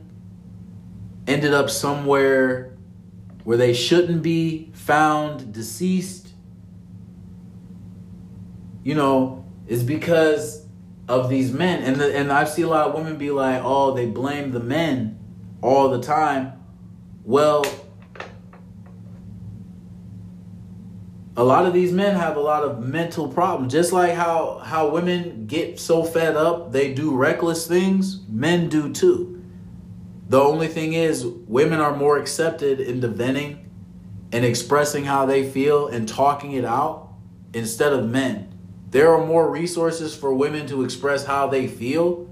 ended 1.26 1.54
up 1.54 1.70
somewhere 1.70 2.75
where 3.46 3.56
they 3.56 3.72
shouldn't 3.72 4.22
be 4.22 4.72
found 4.72 5.52
deceased, 5.52 6.32
you 8.82 8.92
know, 8.92 9.44
is 9.68 9.84
because 9.84 10.66
of 11.06 11.28
these 11.28 11.52
men. 11.52 11.84
And 11.84 11.94
the, 11.94 12.12
and 12.12 12.32
I 12.32 12.42
see 12.42 12.62
a 12.62 12.68
lot 12.68 12.88
of 12.88 12.94
women 12.96 13.16
be 13.16 13.30
like, 13.30 13.62
"Oh, 13.64 13.94
they 13.94 14.06
blame 14.06 14.50
the 14.50 14.58
men 14.58 15.20
all 15.62 15.90
the 15.90 16.00
time." 16.00 16.54
Well, 17.22 17.64
a 21.36 21.44
lot 21.44 21.66
of 21.66 21.72
these 21.72 21.92
men 21.92 22.16
have 22.16 22.36
a 22.36 22.40
lot 22.40 22.64
of 22.64 22.82
mental 22.82 23.28
problems. 23.28 23.72
Just 23.72 23.92
like 23.92 24.14
how 24.14 24.58
how 24.58 24.88
women 24.88 25.46
get 25.46 25.78
so 25.78 26.02
fed 26.02 26.34
up, 26.34 26.72
they 26.72 26.92
do 26.92 27.14
reckless 27.14 27.68
things, 27.68 28.22
men 28.28 28.68
do 28.68 28.92
too. 28.92 29.35
The 30.28 30.40
only 30.40 30.68
thing 30.68 30.92
is, 30.92 31.24
women 31.24 31.80
are 31.80 31.94
more 31.94 32.18
accepted 32.18 32.80
into 32.80 33.08
venting 33.08 33.70
and 34.32 34.44
expressing 34.44 35.04
how 35.04 35.26
they 35.26 35.48
feel 35.48 35.86
and 35.86 36.08
talking 36.08 36.52
it 36.52 36.64
out 36.64 37.12
instead 37.54 37.92
of 37.92 38.08
men. 38.08 38.52
There 38.90 39.12
are 39.12 39.24
more 39.24 39.50
resources 39.50 40.16
for 40.16 40.34
women 40.34 40.66
to 40.68 40.82
express 40.82 41.24
how 41.24 41.46
they 41.46 41.68
feel 41.68 42.28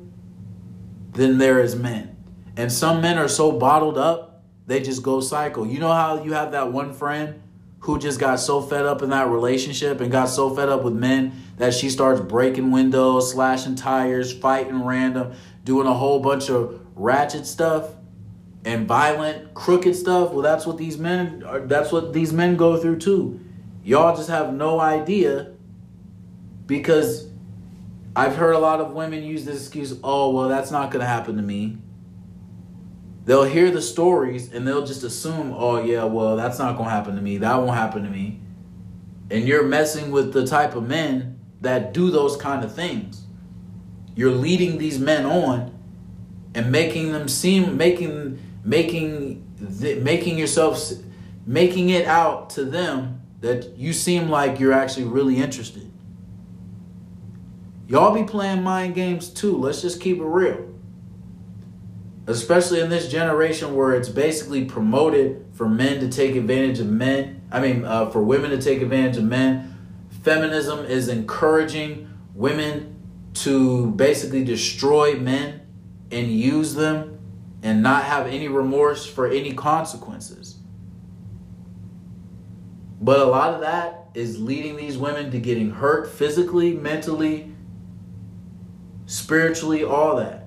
than 1.13 1.39
there 1.39 1.61
is 1.61 1.77
men. 1.77 2.17
And 2.57 2.73
some 2.73 3.01
men 3.01 3.19
are 3.19 3.29
so 3.29 3.53
bottled 3.53 3.99
up, 3.99 4.45
they 4.67 4.81
just 4.81 5.03
go 5.03 5.21
cycle. 5.21 5.67
You 5.67 5.79
know 5.79 5.93
how 5.93 6.23
you 6.23 6.33
have 6.33 6.53
that 6.53 6.73
one 6.73 6.93
friend 6.93 7.41
who 7.81 7.99
just 7.99 8.19
got 8.19 8.41
so 8.41 8.63
fed 8.63 8.87
up 8.87 9.03
in 9.03 9.11
that 9.11 9.29
relationship 9.29 10.01
and 10.01 10.11
got 10.11 10.27
so 10.27 10.55
fed 10.55 10.71
up 10.71 10.83
with 10.83 10.95
men 10.95 11.33
that 11.59 11.75
she 11.75 11.91
starts 11.91 12.21
breaking 12.21 12.71
windows, 12.71 13.33
slashing 13.33 13.75
tires, 13.75 14.33
fighting 14.33 14.83
random, 14.83 15.33
doing 15.65 15.87
a 15.87 15.95
whole 15.95 16.21
bunch 16.21 16.51
of 16.51 16.81
ratchet 16.95 17.47
stuff 17.47 17.91
and 18.65 18.87
violent, 18.87 19.55
crooked 19.55 19.97
stuff, 19.97 20.31
well, 20.31 20.43
that's 20.43 20.67
what 20.67 20.79
these 20.79 20.97
men 20.97 21.43
are. 21.45 21.61
That's 21.61 21.93
what 21.93 22.13
these 22.13 22.33
men 22.33 22.57
go 22.57 22.77
through 22.77 22.99
too. 22.99 23.41
Y'all 23.83 24.17
just 24.17 24.31
have 24.31 24.55
no 24.55 24.81
idea 24.81 25.53
because 26.67 27.29
I've 28.17 28.37
heard 28.37 28.55
a 28.55 28.59
lot 28.59 28.81
of 28.81 28.93
women 28.93 29.23
use 29.23 29.45
this 29.45 29.61
excuse. 29.61 29.99
Oh, 30.03 30.31
well, 30.31 30.49
that's 30.49 30.71
not 30.71 30.91
going 30.91 31.01
to 31.01 31.07
happen 31.07 31.37
to 31.37 31.43
me. 31.43 31.79
They'll 33.27 33.45
hear 33.45 33.71
the 33.71 33.83
stories 33.83 34.53
and 34.53 34.67
they'll 34.67 34.87
just 34.87 35.03
assume, 35.03 35.53
oh, 35.57 35.83
yeah, 35.83 36.05
well, 36.05 36.37
that's 36.37 36.59
not 36.59 36.77
going 36.77 36.89
to 36.89 36.95
happen 36.95 37.17
to 37.17 37.23
me. 37.23 37.39
That 37.39 37.57
won't 37.57 37.75
happen 37.75 38.05
to 38.05 38.11
me. 38.11 38.41
And 39.31 39.49
you're 39.49 39.65
messing 39.65 40.11
with 40.11 40.33
the 40.33 40.47
type 40.47 40.75
of 40.75 40.87
men 40.87 41.39
that 41.61 41.93
do 41.93 42.11
those 42.11 42.37
kind 42.37 42.65
of 42.65 42.75
things. 42.75 43.24
You're 44.15 44.33
leading 44.33 44.79
these 44.79 44.99
men 44.99 45.27
on 45.27 45.77
and 46.55 46.71
making 46.71 47.13
them 47.13 47.29
seem 47.29 47.77
making 47.77 48.39
making 48.65 49.45
the, 49.59 49.97
making 49.97 50.39
yourself 50.39 50.93
making 51.47 51.91
it 51.91 52.07
out 52.07 52.51
to 52.51 52.65
them 52.65 53.21
that 53.41 53.77
you 53.77 53.93
seem 53.93 54.31
like 54.31 54.59
you're 54.59 54.73
actually 54.73 55.05
really 55.05 55.37
interested. 55.37 55.91
Y'all 57.87 58.15
be 58.15 58.25
playing 58.25 58.63
mind 58.63 58.95
games 58.95 59.29
too. 59.29 59.59
Let's 59.59 59.83
just 59.83 60.01
keep 60.01 60.19
it 60.19 60.25
real. 60.25 60.73
Especially 62.27 62.81
in 62.81 62.89
this 62.89 63.11
generation 63.11 63.75
where 63.75 63.95
it's 63.95 64.09
basically 64.09 64.65
promoted 64.65 65.45
for 65.53 65.69
men 65.69 66.01
to 66.01 66.09
take 66.09 66.35
advantage 66.37 66.81
of 66.81 66.87
men. 66.87 67.43
I 67.53 67.61
mean, 67.61 67.85
uh, 67.85 68.09
for 68.09 68.23
women 68.23 68.51
to 68.51 68.61
take 68.61 68.81
advantage 68.81 69.19
of 69.19 69.25
men. 69.25 69.77
Feminism 70.23 70.87
is 70.87 71.09
encouraging 71.09 72.09
women 72.35 72.94
to 73.35 73.91
basically 73.93 74.45
destroy 74.45 75.15
men 75.15 75.61
and 76.11 76.29
use 76.31 76.75
them 76.75 77.19
and 77.63 77.83
not 77.83 78.05
have 78.05 78.27
any 78.27 78.49
remorse 78.49 79.07
for 79.07 79.27
any 79.27 79.53
consequences. 79.53 80.59
But 83.01 83.21
a 83.21 83.25
lot 83.25 83.55
of 83.55 83.61
that 83.61 84.09
is 84.15 84.41
leading 84.41 84.77
these 84.77 84.97
women 84.97 85.31
to 85.33 85.39
getting 85.39 85.71
hurt 85.71 86.09
physically, 86.09 86.73
mentally, 86.73 87.53
spiritually, 89.07 89.83
all 89.83 90.17
that. 90.17 90.45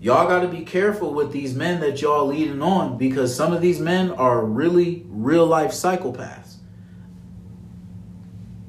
Y'all 0.00 0.28
got 0.28 0.40
to 0.40 0.48
be 0.48 0.64
careful 0.64 1.12
with 1.12 1.32
these 1.32 1.54
men 1.54 1.80
that 1.80 2.00
y'all 2.00 2.26
leading 2.26 2.62
on 2.62 2.96
because 2.98 3.34
some 3.34 3.52
of 3.52 3.60
these 3.60 3.80
men 3.80 4.10
are 4.12 4.44
really 4.44 5.04
real 5.08 5.44
life 5.44 5.72
psychopaths. 5.72 6.47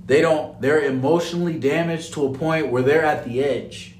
They 0.10 0.22
don't, 0.22 0.60
they're 0.60 0.82
emotionally 0.82 1.60
damaged 1.60 2.14
to 2.14 2.26
a 2.26 2.34
point 2.34 2.72
where 2.72 2.82
they're 2.82 3.06
at 3.06 3.26
the 3.26 3.44
edge. 3.44 3.96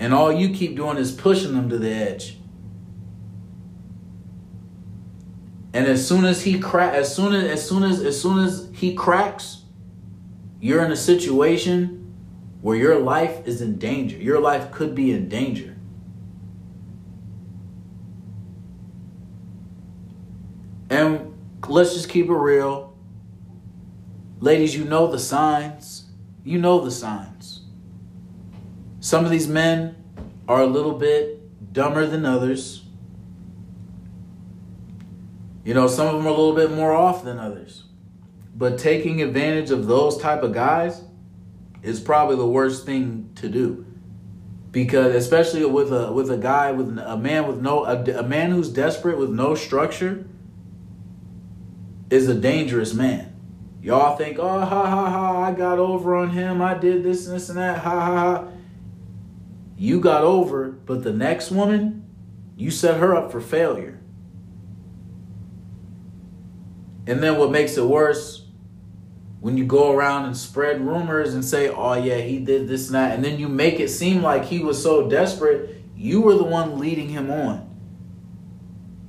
And 0.00 0.12
all 0.12 0.32
you 0.32 0.52
keep 0.52 0.74
doing 0.74 0.96
is 0.96 1.12
pushing 1.12 1.54
them 1.54 1.68
to 1.68 1.78
the 1.78 1.90
edge. 1.90 2.38
And 5.72 5.86
as 5.86 6.04
soon 6.04 6.24
as 6.24 6.42
he 6.42 6.58
crack 6.58 6.94
as 6.94 7.14
soon 7.14 7.34
as 7.34 7.44
as 7.44 7.68
soon 7.68 7.84
as 7.84 8.00
as 8.00 8.20
soon 8.20 8.40
as 8.40 8.68
he 8.74 8.96
cracks, 8.96 9.62
you're 10.58 10.84
in 10.84 10.90
a 10.90 10.96
situation 10.96 12.12
where 12.60 12.76
your 12.76 12.98
life 12.98 13.46
is 13.46 13.62
in 13.62 13.78
danger. 13.78 14.16
Your 14.16 14.40
life 14.40 14.72
could 14.72 14.92
be 14.92 15.12
in 15.12 15.28
danger. 15.28 15.76
And 20.90 21.32
let's 21.68 21.94
just 21.94 22.08
keep 22.08 22.26
it 22.26 22.32
real. 22.32 22.91
Ladies, 24.42 24.74
you 24.74 24.84
know 24.84 25.06
the 25.06 25.20
signs. 25.20 26.06
You 26.42 26.58
know 26.58 26.80
the 26.80 26.90
signs. 26.90 27.60
Some 28.98 29.24
of 29.24 29.30
these 29.30 29.46
men 29.46 29.94
are 30.48 30.60
a 30.60 30.66
little 30.66 30.98
bit 30.98 31.72
dumber 31.72 32.06
than 32.06 32.26
others. 32.26 32.82
You 35.64 35.74
know, 35.74 35.86
some 35.86 36.08
of 36.08 36.14
them 36.14 36.26
are 36.26 36.30
a 36.30 36.36
little 36.36 36.56
bit 36.56 36.72
more 36.72 36.92
off 36.92 37.22
than 37.22 37.38
others. 37.38 37.84
But 38.52 38.80
taking 38.80 39.22
advantage 39.22 39.70
of 39.70 39.86
those 39.86 40.18
type 40.18 40.42
of 40.42 40.52
guys 40.52 41.02
is 41.84 42.00
probably 42.00 42.34
the 42.34 42.44
worst 42.44 42.84
thing 42.84 43.30
to 43.36 43.48
do. 43.48 43.86
Because 44.72 45.14
especially 45.14 45.64
with 45.66 45.92
a 45.92 46.10
with 46.12 46.32
a 46.32 46.36
guy 46.36 46.72
with 46.72 46.98
a 46.98 47.16
man 47.16 47.46
with 47.46 47.60
no 47.60 47.84
a, 47.84 48.02
a 48.18 48.24
man 48.24 48.50
who's 48.50 48.70
desperate 48.70 49.18
with 49.18 49.30
no 49.30 49.54
structure 49.54 50.26
is 52.10 52.28
a 52.28 52.34
dangerous 52.34 52.92
man. 52.92 53.31
Y'all 53.82 54.16
think, 54.16 54.38
oh, 54.38 54.60
ha 54.60 54.86
ha 54.86 55.10
ha, 55.10 55.42
I 55.42 55.52
got 55.52 55.80
over 55.80 56.14
on 56.14 56.30
him. 56.30 56.62
I 56.62 56.74
did 56.74 57.02
this 57.02 57.26
and 57.26 57.34
this 57.34 57.48
and 57.48 57.58
that. 57.58 57.78
Ha 57.78 57.90
ha 57.90 58.14
ha. 58.14 58.48
You 59.76 59.98
got 59.98 60.22
over, 60.22 60.68
but 60.68 61.02
the 61.02 61.12
next 61.12 61.50
woman, 61.50 62.08
you 62.56 62.70
set 62.70 63.00
her 63.00 63.16
up 63.16 63.32
for 63.32 63.40
failure. 63.40 63.98
And 67.08 67.20
then 67.20 67.36
what 67.36 67.50
makes 67.50 67.76
it 67.76 67.84
worse, 67.84 68.46
when 69.40 69.56
you 69.56 69.64
go 69.64 69.90
around 69.90 70.26
and 70.26 70.36
spread 70.36 70.86
rumors 70.86 71.34
and 71.34 71.44
say, 71.44 71.68
oh, 71.68 71.94
yeah, 71.94 72.18
he 72.18 72.38
did 72.38 72.68
this 72.68 72.86
and 72.86 72.94
that, 72.94 73.16
and 73.16 73.24
then 73.24 73.40
you 73.40 73.48
make 73.48 73.80
it 73.80 73.88
seem 73.88 74.22
like 74.22 74.44
he 74.44 74.60
was 74.60 74.80
so 74.80 75.10
desperate, 75.10 75.82
you 75.96 76.20
were 76.20 76.34
the 76.34 76.44
one 76.44 76.78
leading 76.78 77.08
him 77.08 77.28
on. 77.28 77.68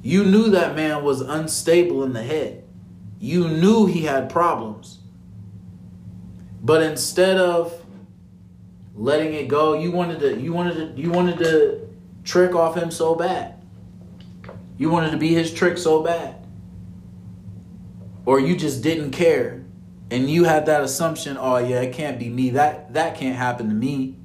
You 0.01 0.23
knew 0.23 0.49
that 0.49 0.75
man 0.75 1.03
was 1.03 1.21
unstable 1.21 2.03
in 2.03 2.13
the 2.13 2.23
head. 2.23 2.62
You 3.23 3.47
knew 3.47 3.86
he 3.86 4.01
had 4.01 4.29
problems. 4.29 4.99
But 6.62 6.83
instead 6.83 7.38
of 7.38 7.73
letting 8.93 9.33
it 9.33 9.47
go, 9.47 9.75
you 9.75 9.91
wanted 9.91 10.19
to 10.19 10.38
you 10.41 10.51
wanted 10.51 10.73
to 10.95 11.01
you 11.01 11.09
wanted 11.09 11.38
to 11.38 11.88
trick 12.25 12.53
off 12.53 12.75
him 12.75 12.91
so 12.91 13.15
bad. 13.15 13.63
You 14.77 14.89
wanted 14.89 15.12
to 15.12 15.17
be 15.17 15.29
his 15.33 15.53
trick 15.53 15.77
so 15.77 16.03
bad. 16.03 16.36
Or 18.25 18.41
you 18.41 18.57
just 18.57 18.83
didn't 18.83 19.12
care. 19.12 19.63
And 20.12 20.29
you 20.29 20.43
had 20.43 20.65
that 20.65 20.83
assumption, 20.83 21.38
oh 21.39 21.59
yeah, 21.59 21.79
it 21.79 21.93
can't 21.93 22.19
be 22.19 22.27
me. 22.27 22.49
That 22.49 22.93
that 22.93 23.15
can't 23.15 23.38
happen 23.38 23.69
to 23.69 23.73
me. 23.73 24.17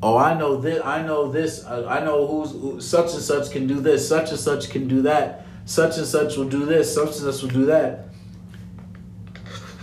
Oh, 0.00 0.16
I 0.16 0.38
know 0.38 0.56
this. 0.56 0.80
I 0.84 1.02
know 1.02 1.32
this. 1.32 1.64
Uh, 1.64 1.84
I 1.88 2.04
know 2.04 2.28
who's 2.28 2.52
who, 2.52 2.80
such 2.80 3.12
and 3.14 3.22
such 3.22 3.50
can 3.50 3.66
do 3.66 3.80
this. 3.80 4.08
Such 4.08 4.30
and 4.30 4.38
such 4.38 4.70
can 4.70 4.86
do 4.86 5.02
that 5.02 5.46
such 5.68 5.98
and 5.98 6.06
such 6.06 6.38
will 6.38 6.48
do 6.48 6.64
this, 6.64 6.94
such 6.94 7.08
and 7.08 7.16
such 7.16 7.42
will 7.42 7.50
do 7.50 7.66
that. 7.66 8.06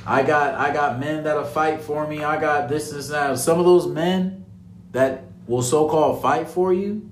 I 0.03 0.23
got 0.23 0.55
I 0.55 0.73
got 0.73 0.99
men 0.99 1.23
that'll 1.23 1.45
fight 1.45 1.79
for 1.79 2.07
me. 2.07 2.23
I 2.23 2.41
got 2.41 2.67
this 2.67 2.91
and 2.91 3.03
that. 3.03 3.37
Some 3.37 3.59
of 3.59 3.65
those 3.65 3.85
men 3.85 4.45
that 4.93 5.25
will 5.45 5.61
so 5.61 5.87
called 5.87 6.23
fight 6.23 6.49
for 6.49 6.73
you, 6.73 7.07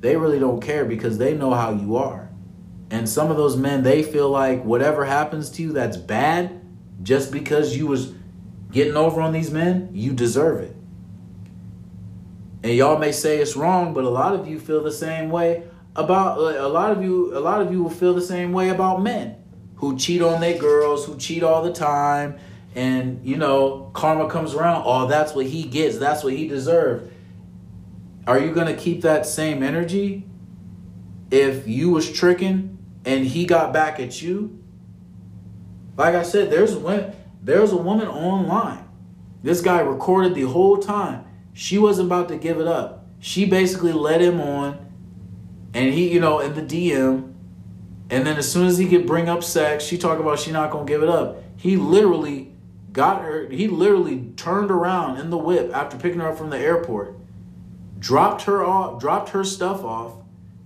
they 0.00 0.16
really 0.16 0.40
don't 0.40 0.60
care 0.60 0.84
because 0.84 1.16
they 1.16 1.34
know 1.34 1.54
how 1.54 1.72
you 1.72 1.94
are. 1.94 2.28
And 2.90 3.08
some 3.08 3.30
of 3.30 3.36
those 3.36 3.56
men, 3.56 3.84
they 3.84 4.02
feel 4.02 4.28
like 4.28 4.64
whatever 4.64 5.04
happens 5.04 5.48
to 5.50 5.62
you 5.62 5.72
that's 5.72 5.96
bad, 5.96 6.60
just 7.04 7.30
because 7.30 7.76
you 7.76 7.86
was 7.86 8.14
getting 8.72 8.96
over 8.96 9.20
on 9.20 9.32
these 9.32 9.52
men, 9.52 9.90
you 9.92 10.12
deserve 10.12 10.60
it. 10.60 10.74
And 12.64 12.72
y'all 12.74 12.98
may 12.98 13.12
say 13.12 13.38
it's 13.38 13.54
wrong, 13.54 13.94
but 13.94 14.02
a 14.02 14.10
lot 14.10 14.34
of 14.34 14.48
you 14.48 14.58
feel 14.58 14.82
the 14.82 14.90
same 14.90 15.30
way 15.30 15.62
about 15.94 16.38
a 16.38 16.68
lot 16.68 16.90
of 16.90 17.02
you 17.02 17.36
a 17.36 17.40
lot 17.40 17.60
of 17.60 17.72
you 17.72 17.82
will 17.82 17.90
feel 17.90 18.14
the 18.14 18.22
same 18.22 18.52
way 18.52 18.70
about 18.70 19.02
men 19.02 19.36
who 19.76 19.96
cheat 19.96 20.22
on 20.22 20.40
their 20.40 20.56
girls, 20.56 21.04
who 21.06 21.16
cheat 21.18 21.42
all 21.42 21.62
the 21.62 21.72
time, 21.72 22.38
and 22.74 23.24
you 23.26 23.36
know, 23.36 23.90
karma 23.94 24.28
comes 24.28 24.54
around, 24.54 24.84
oh, 24.86 25.06
that's 25.06 25.34
what 25.34 25.46
he 25.46 25.64
gets, 25.64 25.98
that's 25.98 26.22
what 26.22 26.32
he 26.32 26.46
deserves. 26.46 27.10
Are 28.26 28.38
you 28.38 28.54
going 28.54 28.68
to 28.68 28.76
keep 28.76 29.02
that 29.02 29.26
same 29.26 29.62
energy 29.62 30.24
if 31.30 31.66
you 31.66 31.90
was 31.90 32.10
tricking 32.10 32.78
and 33.04 33.26
he 33.26 33.44
got 33.44 33.72
back 33.72 33.98
at 33.98 34.22
you? 34.22 34.62
Like 35.96 36.14
I 36.14 36.22
said, 36.22 36.50
there's 36.50 36.76
when 36.76 37.14
there's 37.42 37.72
a 37.72 37.76
woman 37.76 38.06
online. 38.06 38.88
This 39.42 39.60
guy 39.60 39.80
recorded 39.80 40.36
the 40.36 40.42
whole 40.42 40.78
time. 40.78 41.24
She 41.52 41.76
wasn't 41.76 42.06
about 42.06 42.28
to 42.28 42.36
give 42.36 42.60
it 42.60 42.68
up. 42.68 43.06
She 43.18 43.44
basically 43.44 43.92
led 43.92 44.20
him 44.20 44.40
on 44.40 44.91
and 45.74 45.92
he, 45.92 46.12
you 46.12 46.20
know, 46.20 46.40
in 46.40 46.54
the 46.54 46.62
DM 46.62 47.32
and 48.10 48.26
then 48.26 48.36
as 48.36 48.50
soon 48.50 48.66
as 48.66 48.76
he 48.76 48.88
could 48.88 49.06
bring 49.06 49.28
up 49.28 49.42
sex, 49.42 49.84
she 49.84 49.96
talked 49.96 50.20
about 50.20 50.38
she 50.38 50.50
not 50.52 50.70
to 50.70 50.84
give 50.84 51.02
it 51.02 51.08
up. 51.08 51.42
He 51.56 51.76
literally 51.76 52.52
got 52.92 53.22
her 53.22 53.48
he 53.48 53.68
literally 53.68 54.32
turned 54.36 54.70
around 54.70 55.18
in 55.18 55.30
the 55.30 55.38
whip 55.38 55.70
after 55.72 55.96
picking 55.96 56.20
her 56.20 56.28
up 56.28 56.36
from 56.36 56.50
the 56.50 56.58
airport 56.58 57.16
dropped 58.02 58.42
her 58.42 58.64
off, 58.64 59.00
dropped 59.00 59.30
her 59.30 59.44
stuff 59.44 59.84
off, 59.84 60.14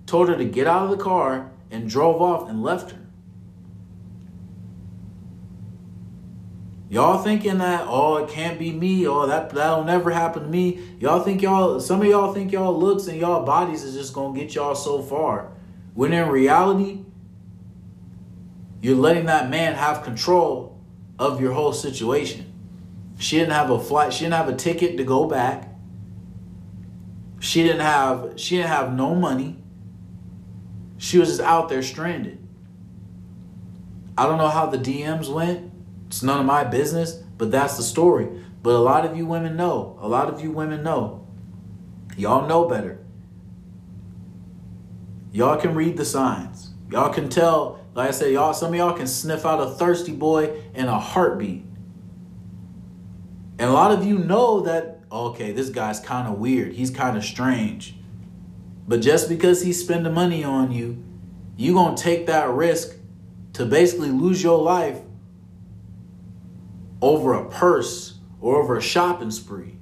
told 0.07 0.29
her 0.29 0.37
to 0.37 0.45
get 0.45 0.67
out 0.67 0.85
of 0.85 0.91
the 0.91 0.97
car, 0.97 1.53
and 1.71 1.89
drove 1.89 2.21
off 2.21 2.49
and 2.49 2.63
left 2.63 2.91
her. 2.93 3.06
Y'all 6.89 7.19
thinking 7.19 7.59
that, 7.59 7.85
oh, 7.89 8.17
it 8.17 8.31
can't 8.31 8.59
be 8.59 8.71
me, 8.71 9.07
oh, 9.09 9.27
that 9.27 9.51
that'll 9.51 9.83
never 9.83 10.11
happen 10.11 10.45
to 10.45 10.49
me. 10.49 10.81
Y'all 11.01 11.21
think 11.21 11.43
y'all, 11.43 11.81
some 11.81 12.01
of 12.01 12.07
y'all 12.07 12.33
think 12.33 12.53
y'all 12.53 12.79
looks 12.79 13.09
and 13.09 13.19
y'all 13.19 13.45
bodies 13.45 13.83
is 13.83 13.95
just 13.95 14.13
gonna 14.15 14.39
get 14.39 14.55
y'all 14.55 14.75
so 14.75 15.03
far. 15.03 15.53
When 15.95 16.13
in 16.13 16.29
reality, 16.29 17.01
you're 18.81 18.97
letting 18.97 19.27
that 19.27 19.51
man 19.51 19.75
have 19.75 20.05
control 20.05 20.81
of 21.19 21.41
your 21.41 21.53
whole 21.53 21.73
situation. 21.73 22.53
She 23.19 23.39
didn't 23.39 23.53
have 23.53 23.71
a 23.71 23.81
flight, 23.81 24.13
she 24.13 24.25
didn't 24.25 24.35
have 24.35 24.49
a 24.49 24.55
ticket 24.55 24.97
to 24.99 25.05
go 25.05 25.27
back. 25.27 25.69
She 27.41 27.63
didn't 27.63 27.81
have 27.81 28.35
she 28.37 28.57
didn't 28.57 28.71
have 28.71 28.93
no 28.95 29.15
money. 29.15 29.59
She 30.99 31.19
was 31.19 31.29
just 31.31 31.41
out 31.41 31.69
there 31.69 31.83
stranded. 31.83 32.39
I 34.17 34.25
don't 34.25 34.39
know 34.39 34.49
how 34.49 34.67
the 34.67 34.79
DMs 34.79 35.33
went. 35.33 35.66
It's 36.07 36.23
none 36.23 36.41
of 36.41 36.47
my 36.47 36.65
business, 36.65 37.15
but 37.37 37.51
that's 37.51 37.77
the 37.77 37.83
story. 37.83 38.29
But 38.63 38.75
a 38.75 38.79
lot 38.79 39.05
of 39.05 39.17
you 39.17 39.27
women 39.27 39.57
know. 39.57 39.99
A 40.01 40.09
lot 40.09 40.29
of 40.29 40.41
you 40.41 40.51
women 40.51 40.83
know. 40.83 41.27
Y'all 42.17 42.49
know 42.49 42.69
better. 42.69 42.99
Y'all 45.33 45.61
can 45.61 45.75
read 45.75 45.97
the 45.97 46.05
signs. 46.05 46.71
Y'all 46.91 47.13
can 47.13 47.29
tell, 47.29 47.85
like 47.95 48.09
I 48.09 48.13
said, 48.13 48.33
y'all 48.33 48.55
some 48.55 48.71
of 48.71 48.75
y'all 48.77 48.97
can 48.97 49.07
sniff 49.07 49.45
out 49.45 49.61
a 49.61 49.71
thirsty 49.71 50.13
boy 50.13 50.63
in 50.75 50.87
a 50.87 50.99
heartbeat. 50.99 51.65
And 53.59 53.71
a 53.71 53.73
lot 53.73 53.93
of 53.93 54.05
you 54.05 54.19
know 54.19 54.61
that 54.61 54.97
okay, 55.11 55.53
this 55.53 55.71
guy's 55.71 56.01
kind 56.01 56.29
of 56.29 56.39
weird. 56.39 56.73
He's 56.73 56.91
kind 56.91 57.17
of 57.17 57.25
strange. 57.25 57.97
But 58.89 59.01
just 59.01 59.29
because 59.29 59.63
he's 59.63 59.83
spending 59.83 60.13
money 60.13 60.45
on 60.45 60.73
you, 60.73 61.03
you 61.57 61.73
going 61.73 61.97
to 61.97 62.03
take 62.03 62.27
that 62.27 62.51
risk 62.51 62.97
to 63.55 63.65
basically 63.65 64.11
lose 64.11 64.43
your 64.43 64.63
life 64.63 65.01
over 67.01 67.35
a 67.35 67.49
purse 67.49 68.19
or 68.41 68.57
over 68.57 68.77
a 68.77 68.83
shopping 68.83 69.31
spree 69.31 69.79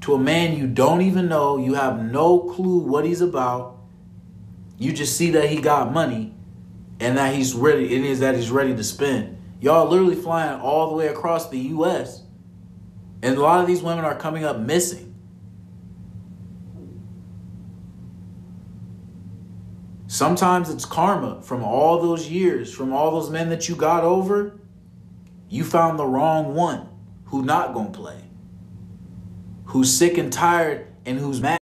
to 0.00 0.14
a 0.14 0.18
man 0.18 0.56
you 0.56 0.66
don't 0.66 1.00
even 1.00 1.28
know, 1.28 1.58
you 1.58 1.74
have 1.74 2.02
no 2.02 2.40
clue 2.40 2.78
what 2.78 3.04
he's 3.04 3.20
about. 3.20 3.78
You 4.78 4.92
just 4.92 5.16
see 5.16 5.30
that 5.30 5.48
he 5.48 5.60
got 5.60 5.92
money 5.92 6.34
and 6.98 7.16
that 7.16 7.34
he's 7.34 7.54
ready, 7.54 7.94
it 7.94 8.04
is 8.04 8.20
that 8.20 8.34
he's 8.34 8.50
ready 8.50 8.74
to 8.74 8.82
spend. 8.82 9.38
Y'all 9.60 9.88
literally 9.88 10.16
flying 10.16 10.60
all 10.60 10.90
the 10.90 10.96
way 10.96 11.06
across 11.06 11.48
the 11.50 11.58
US 11.58 12.22
and 13.22 13.36
a 13.36 13.40
lot 13.40 13.60
of 13.60 13.68
these 13.68 13.82
women 13.82 14.04
are 14.04 14.16
coming 14.16 14.44
up 14.44 14.58
missing. 14.58 15.14
Sometimes 20.08 20.68
it's 20.68 20.84
karma 20.84 21.40
from 21.40 21.62
all 21.62 22.02
those 22.02 22.28
years, 22.28 22.74
from 22.74 22.92
all 22.92 23.12
those 23.12 23.30
men 23.30 23.48
that 23.48 23.68
you 23.68 23.76
got 23.76 24.04
over. 24.04 24.58
You 25.52 25.64
found 25.64 25.98
the 25.98 26.06
wrong 26.06 26.54
one 26.54 26.88
who 27.26 27.42
not 27.42 27.74
to 27.92 27.98
play. 27.98 28.16
Who's 29.66 29.92
sick 29.92 30.16
and 30.16 30.32
tired 30.32 30.86
and 31.04 31.18
who's 31.18 31.42
mad. 31.42 31.61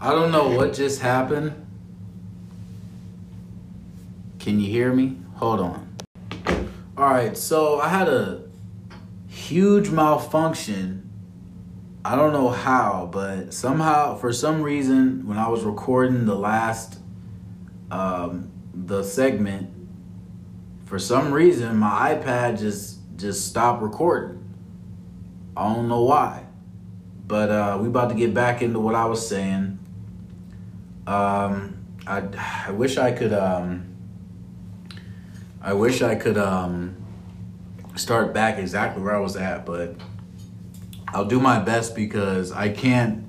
I 0.00 0.12
don't 0.12 0.30
know 0.30 0.50
what 0.50 0.74
just 0.74 1.00
happened. 1.00 1.66
Can 4.38 4.60
you 4.60 4.70
hear 4.70 4.92
me? 4.92 5.16
Hold 5.36 5.60
on. 5.60 5.96
All 6.96 7.10
right, 7.10 7.36
so 7.36 7.80
I 7.80 7.88
had 7.88 8.08
a 8.08 8.42
huge 9.28 9.90
malfunction. 9.90 11.10
I 12.04 12.14
don't 12.14 12.32
know 12.32 12.50
how, 12.50 13.08
but 13.10 13.54
somehow, 13.54 14.16
for 14.16 14.32
some 14.32 14.62
reason, 14.62 15.26
when 15.26 15.38
I 15.38 15.48
was 15.48 15.64
recording 15.64 16.26
the 16.26 16.36
last, 16.36 16.98
um, 17.90 18.50
the 18.74 19.02
segment, 19.02 19.70
for 20.84 20.98
some 20.98 21.32
reason, 21.32 21.76
my 21.78 22.14
iPad 22.14 22.58
just 22.58 23.00
just 23.16 23.46
stopped 23.48 23.82
recording. 23.82 24.44
I 25.56 25.72
don't 25.74 25.88
know 25.88 26.02
why, 26.02 26.44
but 27.26 27.50
uh, 27.50 27.78
we 27.80 27.88
about 27.88 28.10
to 28.10 28.14
get 28.14 28.34
back 28.34 28.60
into 28.62 28.78
what 28.78 28.94
I 28.94 29.06
was 29.06 29.26
saying. 29.26 29.78
Um, 31.06 31.84
I 32.06 32.22
I 32.66 32.70
wish 32.72 32.96
I 32.96 33.12
could 33.12 33.32
um. 33.32 33.94
I 35.60 35.72
wish 35.72 36.02
I 36.02 36.14
could 36.14 36.38
um 36.38 36.96
start 37.96 38.32
back 38.32 38.58
exactly 38.58 39.02
where 39.02 39.14
I 39.14 39.20
was 39.20 39.36
at, 39.36 39.66
but 39.66 39.96
I'll 41.08 41.24
do 41.24 41.40
my 41.40 41.58
best 41.58 41.94
because 41.94 42.52
I 42.52 42.68
can't 42.68 43.26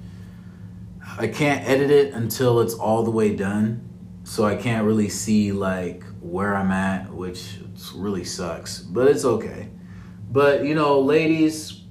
I 1.17 1.27
can't 1.27 1.67
edit 1.67 1.89
it 1.89 2.13
until 2.13 2.59
it's 2.61 2.73
all 2.73 3.03
the 3.03 3.11
way 3.11 3.35
done. 3.35 3.83
So 4.23 4.45
I 4.45 4.55
can't 4.55 4.85
really 4.85 5.09
see 5.09 5.51
like 5.51 6.03
where 6.21 6.55
I'm 6.55 6.71
at, 6.71 7.11
which 7.11 7.57
really 7.95 8.23
sucks, 8.23 8.79
but 8.79 9.07
it's 9.07 9.23
okay. 9.25 9.69
But 10.29 10.65
you 10.65 10.75
know, 10.75 10.99
ladies, 10.99 11.81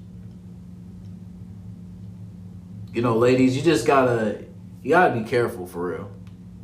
you 2.93 3.01
know, 3.01 3.17
ladies, 3.17 3.57
you 3.57 3.63
just 3.63 3.87
gotta 3.87 4.45
you 4.87 4.93
gotta 4.93 5.19
be 5.19 5.27
careful 5.27 5.67
for 5.67 5.89
real. 5.89 6.09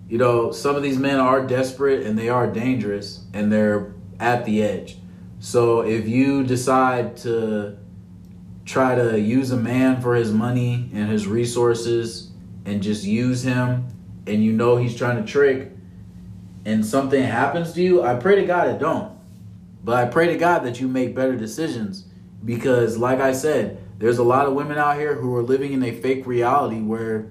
You 0.07 0.17
know, 0.17 0.53
some 0.53 0.77
of 0.77 0.81
these 0.81 0.97
men 0.97 1.19
are 1.19 1.45
desperate 1.45 2.07
and 2.07 2.17
they 2.17 2.29
are 2.29 2.47
dangerous 2.47 3.25
and 3.33 3.51
they're 3.51 3.95
at 4.17 4.45
the 4.45 4.63
edge. 4.63 4.97
So 5.41 5.81
if 5.81 6.07
you 6.07 6.45
decide 6.45 7.17
to 7.17 7.77
try 8.63 8.95
to 8.95 9.19
use 9.19 9.51
a 9.51 9.57
man 9.57 9.99
for 9.99 10.15
his 10.15 10.31
money 10.31 10.89
and 10.93 11.09
his 11.09 11.27
resources 11.27 12.31
and 12.63 12.81
just 12.81 13.03
use 13.03 13.43
him 13.43 13.87
and 14.25 14.41
you 14.41 14.53
know 14.53 14.77
he's 14.77 14.95
trying 14.95 15.17
to 15.17 15.29
trick 15.29 15.71
and 16.63 16.85
something 16.85 17.21
happens 17.21 17.73
to 17.73 17.81
you, 17.81 18.03
I 18.03 18.15
pray 18.15 18.37
to 18.37 18.45
God 18.45 18.69
it 18.69 18.79
don't. 18.79 19.11
But 19.83 19.97
I 19.97 20.05
pray 20.09 20.27
to 20.27 20.37
God 20.37 20.59
that 20.59 20.79
you 20.79 20.87
make 20.87 21.13
better 21.13 21.35
decisions 21.35 22.05
because 22.45 22.97
like 22.97 23.19
I 23.19 23.33
said, 23.33 23.83
there's 23.99 24.19
a 24.19 24.23
lot 24.23 24.45
of 24.45 24.53
women 24.53 24.77
out 24.77 24.97
here 24.97 25.15
who 25.15 25.35
are 25.35 25.43
living 25.43 25.73
in 25.73 25.83
a 25.83 25.91
fake 25.91 26.25
reality 26.25 26.79
where 26.79 27.27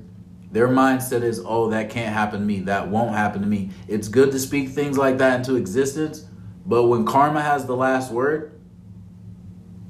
their 0.52 0.68
mindset 0.68 1.22
is, 1.22 1.40
"Oh, 1.44 1.70
that 1.70 1.90
can't 1.90 2.12
happen 2.12 2.40
to 2.40 2.46
me. 2.46 2.60
That 2.60 2.88
won't 2.88 3.14
happen 3.14 3.40
to 3.40 3.48
me." 3.48 3.70
It's 3.88 4.08
good 4.08 4.30
to 4.32 4.38
speak 4.38 4.68
things 4.68 4.96
like 4.96 5.18
that 5.18 5.38
into 5.38 5.56
existence, 5.56 6.26
but 6.66 6.84
when 6.84 7.04
karma 7.04 7.42
has 7.42 7.64
the 7.64 7.76
last 7.76 8.12
word, 8.12 8.52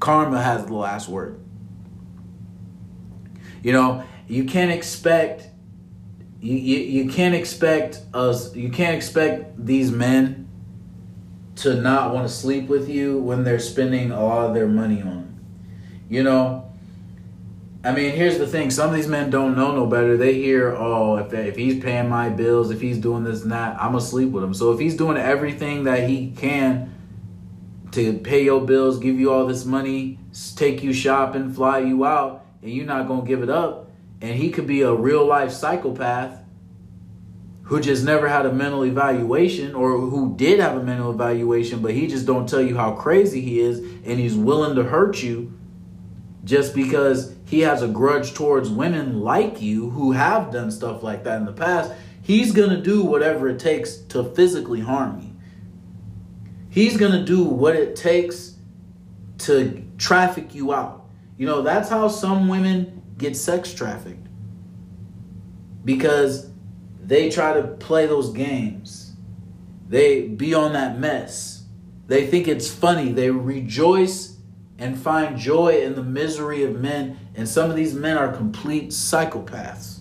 karma 0.01 0.41
has 0.41 0.65
the 0.67 0.75
last 0.75 1.09
word. 1.09 1.39
You 3.63 3.73
know, 3.73 4.05
you 4.27 4.45
can't 4.45 4.71
expect 4.71 5.49
you, 6.41 6.57
you, 6.57 6.79
you 6.79 7.11
can't 7.11 7.37
expect 7.37 8.01
us 8.13 8.55
you 8.57 8.69
can't 8.69 8.97
expect 8.97 9.65
these 9.65 9.93
men 9.93 10.49
to 11.55 11.75
not 11.75 12.13
want 12.13 12.27
to 12.27 12.33
sleep 12.33 12.69
with 12.69 12.89
you 12.89 13.19
when 13.19 13.45
they're 13.45 13.61
spending 13.61 14.11
a 14.11 14.25
lot 14.25 14.49
of 14.49 14.55
their 14.55 14.67
money 14.67 15.03
on. 15.03 15.39
You 16.09 16.23
know, 16.25 16.72
I 17.85 17.91
mean, 17.91 18.15
here's 18.15 18.39
the 18.39 18.47
thing. 18.47 18.71
Some 18.71 18.91
of 18.91 18.95
these 18.95 19.09
men 19.09 19.31
don't 19.31 19.57
know 19.57 19.75
no 19.75 19.87
better. 19.87 20.17
They 20.17 20.35
hear, 20.35 20.71
oh, 20.71 21.17
if, 21.17 21.33
if 21.33 21.57
he's 21.57 21.83
paying 21.83 22.09
my 22.09 22.29
bills, 22.29 22.71
if 22.71 22.81
he's 22.81 22.99
doing 22.99 23.25
this 23.25 23.43
and 23.43 23.51
that, 23.51 23.75
I'm 23.81 23.93
going 23.93 24.05
to 24.05 24.09
sleep 24.09 24.31
with 24.31 24.45
him. 24.45 24.55
So 24.55 24.71
if 24.71 24.79
he's 24.79 24.97
doing 24.97 25.17
everything 25.17 25.85
that 25.85 26.09
he 26.09 26.31
can 26.31 26.95
to 27.91 28.19
pay 28.19 28.45
your 28.45 28.61
bills, 28.61 29.01
give 29.01 29.19
you 29.19 29.33
all 29.33 29.47
this 29.47 29.65
money, 29.65 30.19
take 30.55 30.85
you 30.85 30.93
shopping, 30.93 31.53
fly 31.53 31.81
you 31.81 32.05
out, 32.05 32.47
and 32.63 32.71
you're 32.71 32.87
not 32.87 33.09
going 33.09 33.23
to 33.23 33.27
give 33.27 33.43
it 33.43 33.51
up, 33.51 33.91
and 34.21 34.37
he 34.37 34.51
could 34.51 34.69
be 34.69 34.83
a 34.83 34.95
real 34.95 35.27
life 35.27 35.51
psychopath 35.51 36.39
who 37.65 37.81
just 37.81 38.05
never 38.05 38.29
had 38.29 38.47
a 38.47 38.53
mental 38.53 38.85
evaluation 38.85 39.75
or 39.75 39.99
who 39.99 40.37
did 40.37 40.61
have 40.61 40.77
a 40.77 40.83
mental 40.83 41.11
evaluation 41.11 41.81
but 41.81 41.93
he 41.93 42.07
just 42.07 42.27
don't 42.27 42.49
tell 42.49 42.61
you 42.61 42.77
how 42.77 42.93
crazy 42.93 43.41
he 43.41 43.61
is 43.61 43.79
and 43.79 44.19
he's 44.19 44.35
willing 44.35 44.75
to 44.75 44.83
hurt 44.83 45.23
you 45.23 45.57
just 46.45 46.75
because 46.75 47.32
he 47.53 47.61
has 47.61 47.83
a 47.83 47.87
grudge 47.87 48.33
towards 48.33 48.71
women 48.71 49.21
like 49.21 49.61
you 49.61 49.91
who 49.91 50.13
have 50.13 50.51
done 50.51 50.71
stuff 50.71 51.03
like 51.03 51.23
that 51.25 51.37
in 51.37 51.45
the 51.45 51.53
past, 51.53 51.93
he's 52.23 52.51
going 52.51 52.71
to 52.71 52.81
do 52.81 53.05
whatever 53.05 53.47
it 53.47 53.59
takes 53.59 53.97
to 53.97 54.25
physically 54.25 54.81
harm 54.81 55.21
you. 55.21 55.37
He's 56.71 56.97
going 56.97 57.13
to 57.13 57.23
do 57.23 57.45
what 57.45 57.77
it 57.77 57.95
takes 57.95 58.55
to 59.41 59.85
traffic 59.99 60.55
you 60.55 60.73
out. 60.73 61.05
You 61.37 61.45
know, 61.45 61.61
that's 61.61 61.91
how 61.91 62.09
some 62.09 62.49
women 62.49 63.03
get 63.19 63.37
sex 63.37 63.75
trafficked. 63.75 64.29
Because 65.85 66.51
they 67.03 67.29
try 67.29 67.53
to 67.53 67.65
play 67.65 68.07
those 68.07 68.31
games. 68.31 69.13
They 69.91 70.23
be 70.23 70.55
on 70.55 70.73
that 70.73 70.99
mess. 70.99 71.67
They 72.07 72.27
think 72.27 72.49
it's 72.49 72.73
funny. 72.73 73.13
They 73.13 73.31
rejoice 73.31 74.32
and 74.83 74.99
find 74.99 75.39
joy 75.39 75.81
in 75.81 75.95
the 75.95 76.03
misery 76.03 76.65
of 76.65 76.81
men. 76.81 77.17
And 77.37 77.49
some 77.49 77.71
of 77.71 77.77
these 77.77 77.95
men 77.95 78.19
are 78.19 78.33
complete 78.33 78.89
psychopaths. 78.89 80.01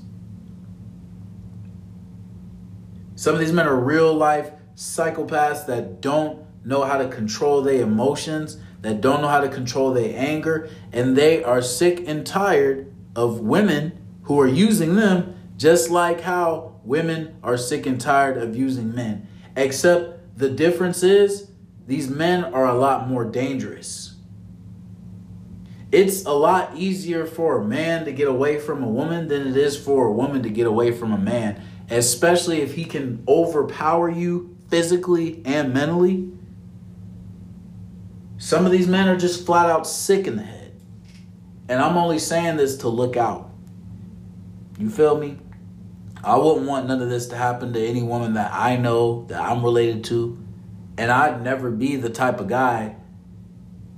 Some 3.15 3.35
of 3.35 3.39
these 3.39 3.53
men 3.53 3.67
are 3.67 3.75
real 3.75 4.11
life 4.11 4.51
psychopaths 4.75 5.67
that 5.67 6.01
don't 6.01 6.43
know 6.65 6.83
how 6.83 6.97
to 6.97 7.07
control 7.07 7.61
their 7.61 7.83
emotions, 7.83 8.57
that 8.81 9.01
don't 9.01 9.21
know 9.21 9.27
how 9.27 9.41
to 9.41 9.49
control 9.49 9.93
their 9.93 10.17
anger, 10.17 10.67
and 10.91 11.15
they 11.15 11.43
are 11.43 11.61
sick 11.61 12.07
and 12.07 12.25
tired 12.25 12.91
of 13.15 13.39
women 13.39 13.99
who 14.23 14.39
are 14.39 14.47
using 14.47 14.95
them, 14.95 15.35
just 15.57 15.91
like 15.91 16.21
how 16.21 16.79
women 16.83 17.35
are 17.43 17.57
sick 17.57 17.85
and 17.85 18.01
tired 18.01 18.37
of 18.37 18.55
using 18.55 18.95
men. 18.95 19.27
Except 19.55 20.37
the 20.39 20.49
difference 20.49 21.03
is 21.03 21.51
these 21.85 22.09
men 22.09 22.43
are 22.43 22.65
a 22.65 22.73
lot 22.73 23.07
more 23.07 23.25
dangerous. 23.25 24.10
It's 25.91 26.25
a 26.25 26.31
lot 26.31 26.77
easier 26.77 27.25
for 27.25 27.59
a 27.59 27.65
man 27.65 28.05
to 28.05 28.13
get 28.13 28.29
away 28.29 28.59
from 28.59 28.81
a 28.81 28.87
woman 28.87 29.27
than 29.27 29.45
it 29.47 29.57
is 29.57 29.77
for 29.77 30.07
a 30.07 30.11
woman 30.11 30.41
to 30.43 30.49
get 30.49 30.65
away 30.65 30.91
from 30.91 31.11
a 31.11 31.17
man, 31.17 31.61
especially 31.89 32.61
if 32.61 32.75
he 32.75 32.85
can 32.85 33.23
overpower 33.27 34.09
you 34.09 34.55
physically 34.69 35.41
and 35.43 35.73
mentally. 35.73 36.31
Some 38.37 38.65
of 38.65 38.71
these 38.71 38.87
men 38.87 39.09
are 39.09 39.17
just 39.17 39.45
flat 39.45 39.69
out 39.69 39.85
sick 39.85 40.27
in 40.27 40.37
the 40.37 40.43
head. 40.43 40.81
And 41.67 41.81
I'm 41.81 41.97
only 41.97 42.19
saying 42.19 42.57
this 42.57 42.77
to 42.77 42.87
look 42.87 43.17
out. 43.17 43.51
You 44.79 44.89
feel 44.89 45.17
me? 45.17 45.37
I 46.23 46.37
wouldn't 46.37 46.67
want 46.67 46.87
none 46.87 47.01
of 47.01 47.09
this 47.09 47.27
to 47.27 47.35
happen 47.35 47.73
to 47.73 47.85
any 47.85 48.01
woman 48.01 48.33
that 48.33 48.51
I 48.53 48.77
know, 48.77 49.25
that 49.25 49.41
I'm 49.41 49.63
related 49.63 50.05
to. 50.05 50.37
And 50.97 51.11
I'd 51.11 51.43
never 51.43 51.69
be 51.69 51.97
the 51.97 52.09
type 52.09 52.39
of 52.39 52.47
guy 52.47 52.95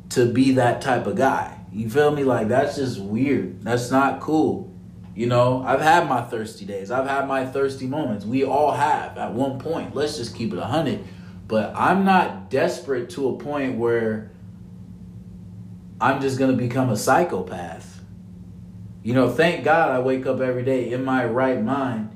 to 0.09 0.31
be 0.31 0.53
that 0.53 0.81
type 0.81 1.05
of 1.05 1.15
guy. 1.15 1.62
You 1.73 1.89
feel 1.89 2.11
me? 2.11 2.23
Like 2.23 2.49
that's 2.49 2.75
just 2.75 2.99
weird. 2.99 3.63
That's 3.63 3.89
not 3.89 4.19
cool. 4.19 4.71
You 5.15 5.27
know, 5.27 5.63
I've 5.65 5.81
had 5.81 6.07
my 6.07 6.21
thirsty 6.21 6.65
days. 6.65 6.91
I've 6.91 7.07
had 7.07 7.27
my 7.27 7.45
thirsty 7.45 7.87
moments. 7.87 8.25
We 8.25 8.43
all 8.43 8.71
have 8.71 9.17
at 9.17 9.33
one 9.33 9.59
point. 9.59 9.95
Let's 9.95 10.17
just 10.17 10.35
keep 10.35 10.53
it 10.53 10.59
a 10.59 10.65
hundred. 10.65 11.03
But 11.47 11.73
I'm 11.75 12.05
not 12.05 12.49
desperate 12.49 13.09
to 13.11 13.29
a 13.29 13.37
point 13.37 13.77
where 13.77 14.31
I'm 15.99 16.21
just 16.21 16.37
gonna 16.37 16.53
become 16.53 16.89
a 16.89 16.97
psychopath. 16.97 18.01
You 19.01 19.13
know, 19.13 19.29
thank 19.29 19.63
God 19.63 19.91
I 19.91 19.99
wake 19.99 20.25
up 20.25 20.39
every 20.39 20.63
day 20.63 20.91
in 20.91 21.03
my 21.03 21.25
right 21.25 21.61
mind 21.61 22.09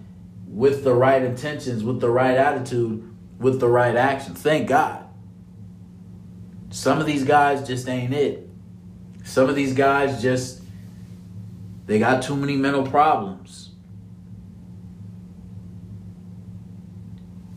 with 0.47 0.83
the 0.83 0.93
right 0.93 1.21
intentions, 1.21 1.83
with 1.83 1.99
the 1.99 2.09
right 2.09 2.37
attitude, 2.37 3.11
with 3.39 3.59
the 3.59 3.67
right 3.67 3.95
action. 3.95 4.35
Thank 4.35 4.69
God. 4.69 5.03
Some 6.69 6.99
of 6.99 7.05
these 7.05 7.23
guys 7.23 7.67
just 7.67 7.87
ain't 7.87 8.13
it. 8.13 8.46
Some 9.27 9.49
of 9.49 9.55
these 9.55 9.73
guys 9.73 10.21
just 10.21 10.61
they 11.85 11.99
got 11.99 12.23
too 12.23 12.35
many 12.35 12.55
mental 12.55 12.87
problems. 12.87 13.71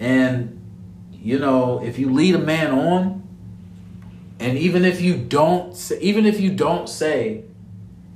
And 0.00 0.60
you 1.12 1.38
know, 1.38 1.80
if 1.82 1.96
you 1.96 2.12
lead 2.12 2.34
a 2.34 2.40
man 2.40 2.72
on 2.72 3.22
and 4.40 4.58
even 4.58 4.84
if 4.84 5.00
you 5.00 5.16
don't 5.16 5.76
say, 5.76 6.00
even 6.00 6.26
if 6.26 6.40
you 6.40 6.52
don't 6.52 6.88
say 6.88 7.44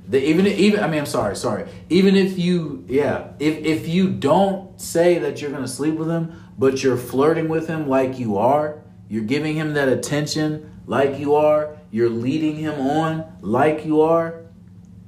that 0.09 0.21
even 0.21 0.47
even 0.47 0.83
I 0.83 0.87
mean 0.87 0.99
I'm 0.99 1.05
sorry, 1.05 1.37
sorry. 1.37 1.69
Even 1.89 2.17
if 2.17 2.37
you 2.37 2.83
yeah, 2.89 3.29
if 3.39 3.57
if 3.59 3.87
you 3.87 4.09
don't 4.09 4.79
say 4.81 5.17
that 5.19 5.41
you're 5.41 5.51
going 5.51 5.63
to 5.63 5.69
sleep 5.69 5.95
with 5.95 6.09
him, 6.09 6.43
but 6.57 6.83
you're 6.83 6.97
flirting 6.97 7.47
with 7.47 7.69
him 7.69 7.87
like 7.87 8.19
you 8.19 8.37
are, 8.37 8.81
you're 9.07 9.23
giving 9.23 9.55
him 9.55 9.75
that 9.75 9.87
attention 9.87 10.81
like 10.87 11.17
you 11.19 11.35
are, 11.35 11.77
you're 11.95 12.09
leading 12.09 12.57
him 12.57 12.77
on 12.81 13.23
like 13.39 13.85
you 13.85 14.01
are, 14.01 14.43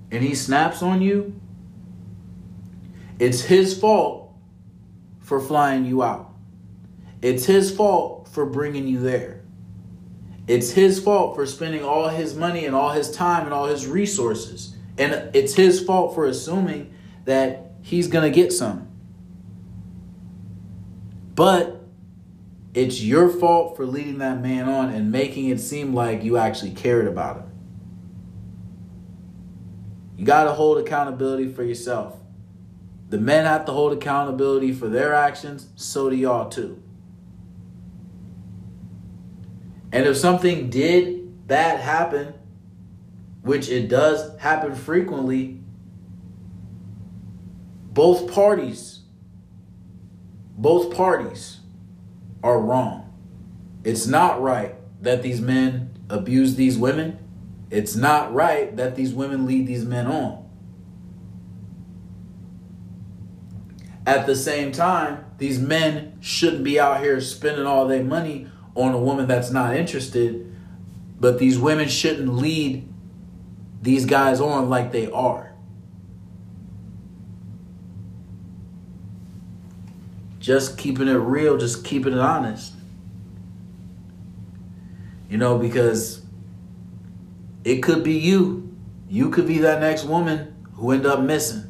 and 0.10 0.24
he 0.24 0.34
snaps 0.34 0.82
on 0.82 1.02
you, 1.02 1.38
It's 3.20 3.42
his 3.42 3.78
fault 3.78 4.32
for 5.20 5.42
flying 5.42 5.84
you 5.84 6.02
out. 6.02 6.32
It's 7.22 7.44
his 7.44 7.76
fault 7.76 8.30
for 8.30 8.46
bringing 8.46 8.88
you 8.88 9.02
there. 9.02 9.42
It's 10.48 10.72
his 10.72 10.98
fault 10.98 11.36
for 11.36 11.46
spending 11.46 11.84
all 11.84 12.08
his 12.08 12.36
money 12.36 12.66
and 12.66 12.74
all 12.74 12.92
his 12.92 13.12
time 13.12 13.44
and 13.44 13.54
all 13.54 13.66
his 13.66 13.86
resources. 13.86 14.74
And 14.98 15.30
it's 15.36 15.56
his 15.56 15.84
fault 15.84 16.16
for 16.16 16.26
assuming 16.26 16.94
that 17.26 17.74
he's 17.82 18.08
going 18.08 18.32
to 18.32 18.34
get 18.34 18.54
some. 18.54 18.88
But 21.36 21.77
it's 22.78 23.02
your 23.02 23.28
fault 23.28 23.76
for 23.76 23.88
leading 23.88 24.20
that 24.20 24.40
man 24.40 24.70
on 24.70 24.90
and 24.92 25.12
making 25.12 25.50
it 25.50 25.60
seem 25.60 25.96
like 25.96 26.24
you 26.24 26.38
actually 26.38 26.70
cared 26.70 27.08
about 27.08 27.38
him. 27.38 27.52
You 30.16 30.24
got 30.24 30.44
to 30.44 30.54
hold 30.54 30.78
accountability 30.78 31.52
for 31.52 31.64
yourself. 31.64 32.20
The 33.10 33.18
men 33.18 33.46
have 33.46 33.66
to 33.66 33.72
hold 33.72 33.94
accountability 33.94 34.74
for 34.74 34.90
their 34.90 35.16
actions, 35.16 35.70
so 35.76 36.08
do 36.08 36.16
y'all 36.16 36.50
too. 36.50 36.80
And 39.92 40.06
if 40.06 40.16
something 40.16 40.70
did 40.70 41.48
bad 41.48 41.80
happen, 41.80 42.36
which 43.42 43.70
it 43.70 43.88
does 43.90 44.38
happen 44.38 44.76
frequently, 44.76 45.62
both 47.92 48.32
parties, 48.32 49.00
both 50.56 50.94
parties 50.94 51.57
are 52.48 52.60
wrong. 52.60 53.14
It's 53.84 54.08
not 54.08 54.42
right 54.42 54.76
that 55.02 55.22
these 55.22 55.42
men 55.42 55.98
abuse 56.10 56.56
these 56.56 56.78
women. 56.78 57.20
It's 57.70 57.96
not 57.96 58.34
right 58.34 58.76
that 58.78 58.96
these 58.96 59.14
women 59.14 59.46
lead 59.46 59.68
these 59.68 59.84
men 59.84 60.08
on. 60.08 60.46
At 64.06 64.26
the 64.26 64.36
same 64.36 64.72
time, 64.72 65.26
these 65.38 65.60
men 65.60 66.18
shouldn't 66.22 66.64
be 66.64 66.80
out 66.80 67.02
here 67.02 67.20
spending 67.20 67.66
all 67.66 67.86
their 67.88 68.04
money 68.04 68.48
on 68.74 68.94
a 68.94 68.98
woman 68.98 69.28
that's 69.28 69.52
not 69.52 69.76
interested, 69.76 70.56
but 71.20 71.40
these 71.40 71.60
women 71.60 71.90
shouldn't 71.90 72.34
lead 72.34 72.88
these 73.82 74.06
guys 74.06 74.40
on 74.40 74.70
like 74.70 74.94
they 74.94 75.12
are. 75.12 75.54
Just 80.48 80.78
keeping 80.78 81.10
it 81.10 81.16
real, 81.16 81.58
just 81.58 81.84
keeping 81.84 82.14
it 82.14 82.20
honest. 82.20 82.72
You 85.30 85.38
know, 85.38 85.58
because 85.58 86.22
it 87.66 87.84
could 87.84 88.02
be 88.02 88.14
you. 88.14 88.74
You 89.10 89.30
could 89.30 89.46
be 89.46 89.58
that 89.58 89.82
next 89.82 90.06
woman 90.06 90.56
who 90.76 90.92
end 90.92 91.06
up 91.06 91.20
missing. 91.20 91.70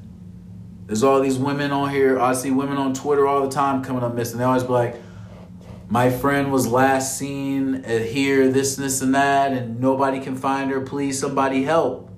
There's 0.85 1.01
all 1.01 1.21
these 1.21 1.39
women 1.39 1.71
on 1.71 1.89
here. 1.89 2.19
I 2.19 2.33
see 2.33 2.51
women 2.51 2.77
on 2.77 2.93
Twitter 2.93 3.25
all 3.25 3.41
the 3.41 3.49
time 3.49 3.83
coming 3.83 4.03
up 4.03 4.13
missing. 4.13 4.37
They 4.37 4.43
always 4.43 4.61
be 4.61 4.69
like, 4.69 4.95
my 5.89 6.11
friend 6.11 6.51
was 6.51 6.67
last 6.67 7.17
seen 7.17 7.83
here, 7.83 8.47
this, 8.47 8.75
this, 8.75 9.01
and 9.01 9.15
that, 9.15 9.53
and 9.53 9.79
nobody 9.79 10.19
can 10.19 10.35
find 10.35 10.69
her. 10.69 10.81
Please, 10.81 11.19
somebody 11.19 11.63
help. 11.63 12.11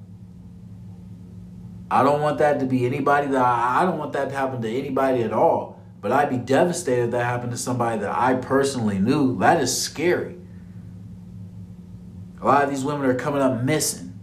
I 1.90 2.04
don't 2.04 2.22
want 2.22 2.40
that 2.40 2.60
to 2.60 2.66
be 2.66 2.86
anybody 2.86 3.28
that 3.28 3.42
I 3.42 3.86
don't 3.86 3.98
want 3.98 4.12
that 4.12 4.28
to 4.28 4.36
happen 4.36 4.62
to 4.62 4.70
anybody 4.70 5.24
at 5.24 5.32
all. 5.32 5.79
But 6.02 6.12
I'd 6.12 6.30
be 6.30 6.38
devastated 6.38 7.06
if 7.06 7.12
that 7.12 7.26
happened 7.26 7.52
to 7.52 7.58
somebody 7.58 8.00
that 8.00 8.16
I 8.16 8.36
personally 8.36 9.00
knew. 9.00 9.38
That 9.40 9.62
is 9.62 9.82
scary. 9.82 10.38
A 12.42 12.46
lot 12.46 12.64
of 12.64 12.70
these 12.70 12.86
women 12.86 13.06
are 13.06 13.16
coming 13.16 13.42
up 13.42 13.64
missing. 13.64 14.14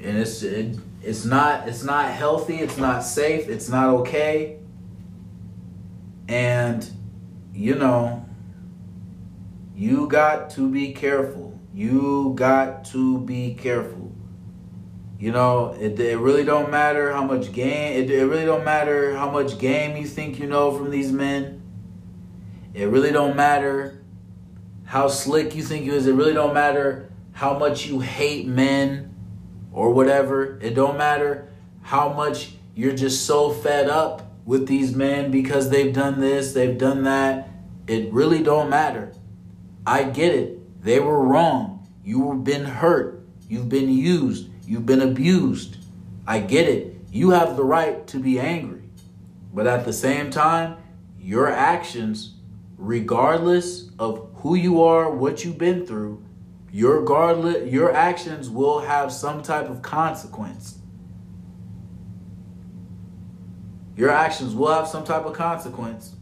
And 0.00 0.18
it's 0.18 0.42
it, 0.42 0.78
it's 1.02 1.24
not 1.24 1.68
it's 1.68 1.82
not 1.82 2.10
healthy, 2.10 2.56
it's 2.56 2.76
not 2.76 3.00
safe, 3.00 3.48
it's 3.48 3.68
not 3.68 3.88
okay. 4.00 4.58
And 6.28 6.88
you 7.54 7.74
know, 7.74 8.26
you 9.74 10.06
got 10.08 10.50
to 10.50 10.68
be 10.68 10.92
careful. 10.92 11.58
You 11.72 12.32
got 12.34 12.84
to 12.86 13.20
be 13.20 13.54
careful. 13.54 14.09
You 15.20 15.32
know, 15.32 15.76
it, 15.78 16.00
it 16.00 16.18
really 16.18 16.44
don't 16.44 16.70
matter 16.70 17.12
how 17.12 17.22
much 17.24 17.52
game 17.52 18.02
it, 18.02 18.10
it 18.10 18.24
really 18.24 18.46
don't 18.46 18.64
matter 18.64 19.14
how 19.14 19.30
much 19.30 19.58
game 19.58 19.94
you 19.98 20.06
think 20.06 20.38
you 20.38 20.46
know 20.46 20.72
from 20.72 20.90
these 20.90 21.12
men. 21.12 21.60
It 22.72 22.86
really 22.86 23.12
don't 23.12 23.36
matter 23.36 24.02
how 24.86 25.08
slick 25.08 25.54
you 25.54 25.62
think 25.62 25.84
you 25.84 25.92
is. 25.92 26.06
It 26.06 26.14
really 26.14 26.32
don't 26.32 26.54
matter 26.54 27.12
how 27.32 27.58
much 27.58 27.84
you 27.84 28.00
hate 28.00 28.46
men 28.46 29.14
or 29.72 29.92
whatever. 29.92 30.58
It 30.62 30.74
don't 30.74 30.96
matter 30.96 31.48
how 31.82 32.14
much 32.14 32.52
you're 32.74 32.96
just 32.96 33.26
so 33.26 33.50
fed 33.50 33.90
up 33.90 34.32
with 34.46 34.68
these 34.68 34.96
men 34.96 35.30
because 35.30 35.68
they've 35.68 35.92
done 35.92 36.20
this, 36.20 36.54
they've 36.54 36.78
done 36.78 37.02
that. 37.02 37.50
It 37.86 38.10
really 38.10 38.42
don't 38.42 38.70
matter. 38.70 39.12
I 39.86 40.04
get 40.04 40.34
it. 40.34 40.82
They 40.82 40.98
were 40.98 41.22
wrong. 41.22 41.86
You've 42.02 42.42
been 42.42 42.64
hurt. 42.64 43.22
You've 43.50 43.68
been 43.68 43.90
used. 43.90 44.49
You've 44.70 44.86
been 44.86 45.00
abused. 45.00 45.78
I 46.28 46.38
get 46.38 46.68
it. 46.68 46.94
You 47.10 47.30
have 47.30 47.56
the 47.56 47.64
right 47.64 48.06
to 48.06 48.20
be 48.20 48.38
angry. 48.38 48.84
But 49.52 49.66
at 49.66 49.84
the 49.84 49.92
same 49.92 50.30
time, 50.30 50.76
your 51.18 51.48
actions, 51.48 52.36
regardless 52.76 53.90
of 53.98 54.30
who 54.36 54.54
you 54.54 54.80
are, 54.80 55.10
what 55.10 55.44
you've 55.44 55.58
been 55.58 55.84
through, 55.88 56.24
your 56.70 57.04
your 57.66 57.92
actions 57.92 58.48
will 58.48 58.78
have 58.78 59.10
some 59.10 59.42
type 59.42 59.68
of 59.68 59.82
consequence. 59.82 60.78
Your 63.96 64.10
actions 64.10 64.54
will 64.54 64.72
have 64.72 64.86
some 64.86 65.02
type 65.02 65.24
of 65.24 65.32
consequence. 65.32 66.14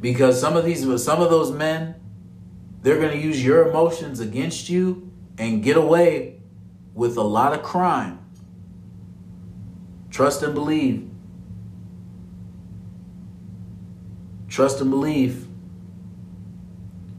Because 0.00 0.40
some 0.40 0.56
of 0.56 0.64
these 0.64 0.82
some 1.04 1.22
of 1.22 1.30
those 1.30 1.52
men 1.52 1.94
they're 2.86 3.00
going 3.00 3.10
to 3.10 3.18
use 3.18 3.44
your 3.44 3.68
emotions 3.68 4.20
against 4.20 4.68
you 4.68 5.10
and 5.38 5.60
get 5.60 5.76
away 5.76 6.38
with 6.94 7.16
a 7.16 7.22
lot 7.22 7.52
of 7.52 7.64
crime. 7.64 8.24
Trust 10.08 10.40
and 10.44 10.54
believe. 10.54 11.10
Trust 14.48 14.80
and 14.80 14.88
believe. 14.88 15.48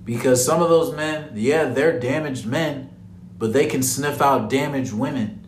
Because 0.05 0.45
some 0.45 0.61
of 0.61 0.69
those 0.69 0.95
men, 0.95 1.31
yeah, 1.35 1.65
they're 1.65 1.99
damaged 1.99 2.45
men, 2.45 2.89
but 3.37 3.51
they 3.51 3.65
can 3.65 3.83
sniff 3.83 4.21
out 4.21 4.49
damaged 4.49 4.93
women. 4.93 5.45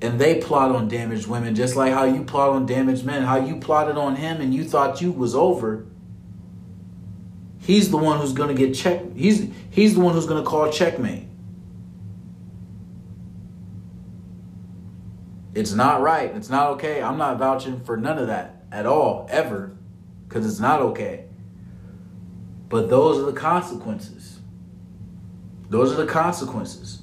And 0.00 0.20
they 0.20 0.40
plot 0.40 0.70
on 0.70 0.86
damaged 0.86 1.26
women, 1.26 1.56
just 1.56 1.74
like 1.74 1.92
how 1.92 2.04
you 2.04 2.22
plot 2.22 2.50
on 2.50 2.64
damaged 2.64 3.04
men. 3.04 3.24
How 3.24 3.44
you 3.44 3.56
plotted 3.56 3.96
on 3.96 4.14
him 4.14 4.40
and 4.40 4.54
you 4.54 4.62
thought 4.62 5.00
you 5.00 5.10
was 5.10 5.34
over. 5.34 5.84
He's 7.70 7.88
the 7.88 7.98
one 7.98 8.18
who's 8.18 8.32
gonna 8.32 8.52
get 8.52 8.74
check. 8.74 9.00
He's 9.14 9.48
he's 9.70 9.94
the 9.94 10.00
one 10.00 10.14
who's 10.14 10.26
gonna 10.26 10.42
call 10.42 10.72
checkmate. 10.72 11.28
It's 15.54 15.72
not 15.72 16.00
right. 16.00 16.34
It's 16.34 16.50
not 16.50 16.72
okay. 16.72 17.00
I'm 17.00 17.16
not 17.16 17.38
vouching 17.38 17.78
for 17.84 17.96
none 17.96 18.18
of 18.18 18.26
that 18.26 18.64
at 18.72 18.86
all, 18.86 19.28
ever. 19.30 19.76
Because 20.28 20.44
it's 20.46 20.58
not 20.58 20.80
okay. 20.80 21.26
But 22.68 22.90
those 22.90 23.18
are 23.22 23.30
the 23.30 23.38
consequences. 23.38 24.40
Those 25.68 25.92
are 25.92 26.04
the 26.04 26.10
consequences. 26.10 27.02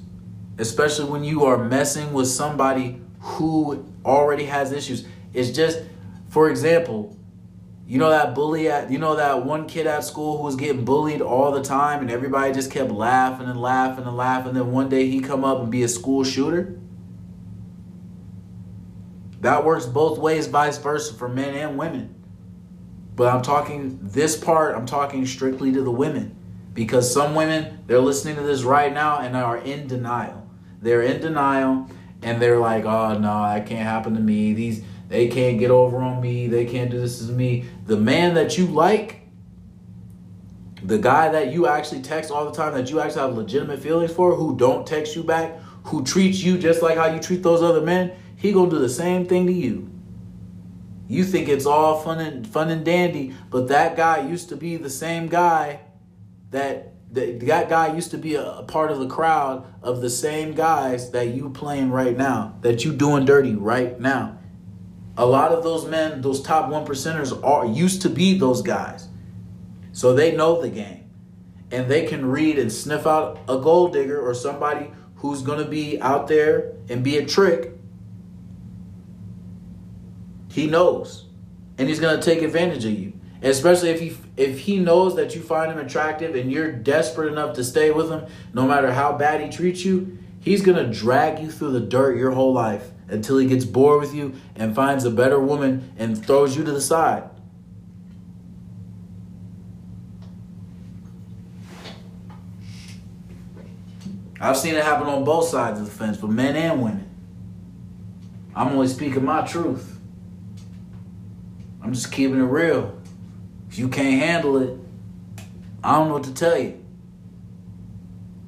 Especially 0.58 1.08
when 1.08 1.24
you 1.24 1.46
are 1.46 1.56
messing 1.56 2.12
with 2.12 2.28
somebody 2.28 3.00
who 3.20 3.86
already 4.04 4.44
has 4.44 4.72
issues. 4.72 5.06
It's 5.32 5.48
just, 5.48 5.80
for 6.28 6.50
example, 6.50 7.17
you 7.88 7.96
know 7.96 8.10
that 8.10 8.34
bully 8.34 8.68
at, 8.68 8.90
you 8.90 8.98
know 8.98 9.16
that 9.16 9.46
one 9.46 9.66
kid 9.66 9.86
at 9.86 10.04
school 10.04 10.36
who 10.36 10.44
was 10.44 10.56
getting 10.56 10.84
bullied 10.84 11.22
all 11.22 11.52
the 11.52 11.62
time 11.62 12.02
and 12.02 12.10
everybody 12.10 12.52
just 12.52 12.70
kept 12.70 12.90
laughing 12.90 13.48
and 13.48 13.58
laughing 13.58 14.04
and 14.04 14.14
laughing. 14.14 14.48
And 14.48 14.58
then 14.58 14.72
one 14.72 14.90
day 14.90 15.08
he 15.08 15.20
come 15.20 15.42
up 15.42 15.62
and 15.62 15.70
be 15.70 15.82
a 15.82 15.88
school 15.88 16.22
shooter. 16.22 16.78
That 19.40 19.64
works 19.64 19.86
both 19.86 20.18
ways, 20.18 20.48
vice 20.48 20.76
versa 20.76 21.14
for 21.14 21.30
men 21.30 21.54
and 21.54 21.78
women. 21.78 22.14
But 23.16 23.34
I'm 23.34 23.40
talking 23.40 23.98
this 24.02 24.36
part, 24.36 24.76
I'm 24.76 24.84
talking 24.84 25.24
strictly 25.24 25.72
to 25.72 25.80
the 25.80 25.90
women. 25.90 26.36
Because 26.74 27.10
some 27.10 27.34
women, 27.34 27.84
they're 27.86 28.00
listening 28.00 28.36
to 28.36 28.42
this 28.42 28.64
right 28.64 28.92
now 28.92 29.20
and 29.20 29.34
are 29.34 29.56
in 29.56 29.86
denial. 29.86 30.46
They're 30.82 31.02
in 31.02 31.22
denial 31.22 31.88
and 32.20 32.42
they're 32.42 32.58
like, 32.58 32.84
oh 32.84 33.14
no, 33.14 33.44
that 33.44 33.66
can't 33.66 33.80
happen 33.80 34.12
to 34.12 34.20
me. 34.20 34.52
These 34.52 34.84
they 35.08 35.28
can't 35.28 35.58
get 35.58 35.70
over 35.70 35.98
on 35.98 36.20
me. 36.20 36.46
They 36.46 36.66
can't 36.66 36.90
do 36.90 37.00
this 37.00 37.26
to 37.26 37.32
me. 37.32 37.64
The 37.86 37.96
man 37.96 38.34
that 38.34 38.58
you 38.58 38.66
like, 38.66 39.22
the 40.82 40.98
guy 40.98 41.30
that 41.30 41.52
you 41.52 41.66
actually 41.66 42.02
text 42.02 42.30
all 42.30 42.44
the 42.44 42.52
time, 42.52 42.74
that 42.74 42.90
you 42.90 43.00
actually 43.00 43.22
have 43.22 43.34
legitimate 43.34 43.82
feelings 43.82 44.12
for, 44.12 44.34
who 44.34 44.56
don't 44.56 44.86
text 44.86 45.16
you 45.16 45.22
back, 45.22 45.58
who 45.84 46.04
treats 46.04 46.42
you 46.42 46.58
just 46.58 46.82
like 46.82 46.96
how 46.96 47.06
you 47.06 47.18
treat 47.20 47.42
those 47.42 47.62
other 47.62 47.80
men, 47.80 48.12
he 48.36 48.52
gonna 48.52 48.70
do 48.70 48.78
the 48.78 48.88
same 48.88 49.26
thing 49.26 49.46
to 49.46 49.52
you. 49.52 49.90
You 51.08 51.24
think 51.24 51.48
it's 51.48 51.64
all 51.64 52.00
fun 52.00 52.20
and 52.20 52.46
fun 52.46 52.68
and 52.68 52.84
dandy, 52.84 53.34
but 53.50 53.68
that 53.68 53.96
guy 53.96 54.28
used 54.28 54.50
to 54.50 54.56
be 54.56 54.76
the 54.76 54.90
same 54.90 55.26
guy 55.26 55.80
that 56.50 56.94
that 57.12 57.40
that 57.40 57.70
guy 57.70 57.94
used 57.94 58.10
to 58.10 58.18
be 58.18 58.34
a, 58.34 58.44
a, 58.44 58.62
part 58.62 58.90
of 58.90 58.98
the 58.98 59.08
crowd 59.08 59.66
of 59.82 60.02
the 60.02 60.10
same 60.10 60.52
guys 60.52 61.10
that 61.12 61.28
you 61.28 61.48
playing 61.48 61.90
right 61.90 62.14
now, 62.14 62.58
that 62.60 62.84
you 62.84 62.92
doing 62.92 63.24
dirty 63.24 63.54
right 63.54 63.98
now. 63.98 64.37
A 65.18 65.26
lot 65.26 65.50
of 65.50 65.64
those 65.64 65.84
men, 65.84 66.22
those 66.22 66.40
top 66.40 66.70
one 66.70 66.86
percenters, 66.86 67.38
are 67.44 67.66
used 67.66 68.02
to 68.02 68.08
be 68.08 68.38
those 68.38 68.62
guys, 68.62 69.08
so 69.92 70.14
they 70.14 70.34
know 70.34 70.62
the 70.62 70.70
game, 70.70 71.10
and 71.72 71.90
they 71.90 72.06
can 72.06 72.24
read 72.24 72.56
and 72.56 72.72
sniff 72.72 73.04
out 73.04 73.40
a 73.48 73.58
gold 73.58 73.92
digger 73.92 74.20
or 74.20 74.32
somebody 74.32 74.92
who's 75.16 75.42
gonna 75.42 75.66
be 75.66 76.00
out 76.00 76.28
there 76.28 76.72
and 76.88 77.02
be 77.02 77.18
a 77.18 77.26
trick. 77.26 77.72
He 80.52 80.68
knows, 80.68 81.26
and 81.76 81.88
he's 81.88 81.98
gonna 81.98 82.22
take 82.22 82.40
advantage 82.42 82.84
of 82.84 82.92
you. 82.92 83.12
Especially 83.42 83.90
if 83.90 84.00
he 84.00 84.16
if 84.36 84.60
he 84.60 84.78
knows 84.78 85.16
that 85.16 85.34
you 85.34 85.42
find 85.42 85.70
him 85.70 85.78
attractive 85.78 86.36
and 86.36 86.50
you're 86.50 86.72
desperate 86.72 87.32
enough 87.32 87.54
to 87.56 87.64
stay 87.64 87.90
with 87.90 88.10
him 88.10 88.24
no 88.52 88.66
matter 88.66 88.92
how 88.92 89.12
bad 89.12 89.40
he 89.40 89.48
treats 89.48 89.84
you 89.84 90.18
he's 90.40 90.62
going 90.62 90.76
to 90.76 90.98
drag 90.98 91.38
you 91.38 91.50
through 91.50 91.72
the 91.72 91.80
dirt 91.80 92.16
your 92.16 92.32
whole 92.32 92.52
life 92.52 92.90
until 93.08 93.38
he 93.38 93.46
gets 93.46 93.64
bored 93.64 94.00
with 94.00 94.14
you 94.14 94.34
and 94.56 94.74
finds 94.74 95.04
a 95.04 95.10
better 95.10 95.38
woman 95.38 95.92
and 95.98 96.24
throws 96.24 96.56
you 96.56 96.64
to 96.64 96.72
the 96.72 96.80
side 96.80 97.28
I've 104.40 104.56
seen 104.56 104.74
it 104.74 104.84
happen 104.84 105.08
on 105.08 105.24
both 105.24 105.48
sides 105.48 105.80
of 105.80 105.86
the 105.86 105.90
fence 105.90 106.18
for 106.18 106.28
men 106.28 106.54
and 106.54 106.82
women. 106.82 107.10
I'm 108.54 108.68
only 108.68 108.86
speaking 108.86 109.24
my 109.24 109.42
truth. 109.42 109.98
I'm 111.82 111.92
just 111.92 112.12
keeping 112.12 112.38
it 112.38 112.44
real. 112.44 113.00
If 113.68 113.78
you 113.78 113.88
can't 113.88 114.22
handle 114.22 114.58
it, 114.58 114.78
I 115.82 115.96
don't 115.96 116.08
know 116.08 116.14
what 116.14 116.24
to 116.24 116.34
tell 116.34 116.58
you. 116.58 116.84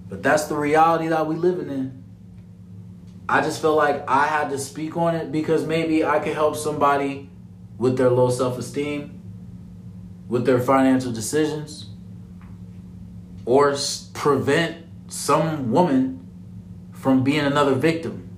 But 0.08 0.22
that's 0.22 0.44
the 0.44 0.56
reality 0.56 1.08
that 1.08 1.26
we 1.26 1.36
living 1.36 1.68
in. 1.68 1.99
I 3.30 3.42
just 3.42 3.62
feel 3.62 3.76
like 3.76 4.02
I 4.08 4.26
had 4.26 4.50
to 4.50 4.58
speak 4.58 4.96
on 4.96 5.14
it 5.14 5.30
because 5.30 5.64
maybe 5.64 6.04
I 6.04 6.18
could 6.18 6.34
help 6.34 6.56
somebody 6.56 7.30
with 7.78 7.96
their 7.96 8.10
low 8.10 8.28
self-esteem, 8.28 9.22
with 10.28 10.46
their 10.46 10.58
financial 10.58 11.12
decisions, 11.12 11.86
or 13.46 13.76
prevent 14.14 14.84
some 15.06 15.70
woman 15.70 16.26
from 16.92 17.22
being 17.22 17.46
another 17.46 17.74
victim. 17.74 18.28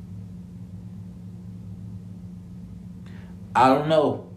I 3.57 3.69
don't 3.69 3.89
know. 3.89 4.31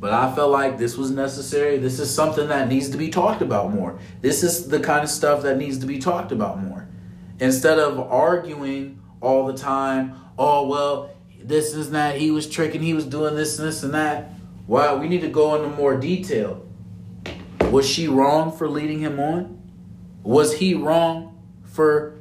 But 0.00 0.14
I 0.14 0.34
felt 0.34 0.50
like 0.50 0.78
this 0.78 0.96
was 0.96 1.10
necessary. 1.10 1.76
This 1.76 2.00
is 2.00 2.12
something 2.12 2.48
that 2.48 2.68
needs 2.68 2.88
to 2.88 2.96
be 2.96 3.10
talked 3.10 3.42
about 3.42 3.74
more. 3.74 3.98
This 4.22 4.42
is 4.42 4.68
the 4.68 4.80
kind 4.80 5.04
of 5.04 5.10
stuff 5.10 5.42
that 5.42 5.58
needs 5.58 5.78
to 5.80 5.86
be 5.86 5.98
talked 5.98 6.32
about 6.32 6.62
more. 6.62 6.88
Instead 7.38 7.78
of 7.78 8.00
arguing 8.00 8.99
all 9.20 9.46
the 9.46 9.56
time, 9.56 10.16
oh, 10.38 10.66
well, 10.66 11.10
this 11.42 11.74
is 11.74 11.90
that, 11.90 12.18
he 12.18 12.30
was 12.30 12.48
tricking, 12.48 12.82
he 12.82 12.94
was 12.94 13.06
doing 13.06 13.34
this 13.34 13.58
and 13.58 13.68
this 13.68 13.82
and 13.82 13.94
that. 13.94 14.32
Wow, 14.66 14.96
we 14.96 15.08
need 15.08 15.20
to 15.22 15.28
go 15.28 15.54
into 15.56 15.68
more 15.76 15.96
detail. 15.96 16.66
Was 17.70 17.88
she 17.88 18.08
wrong 18.08 18.56
for 18.56 18.68
leading 18.68 19.00
him 19.00 19.18
on? 19.18 19.58
Was 20.22 20.54
he 20.54 20.74
wrong 20.74 21.38
for 21.64 22.20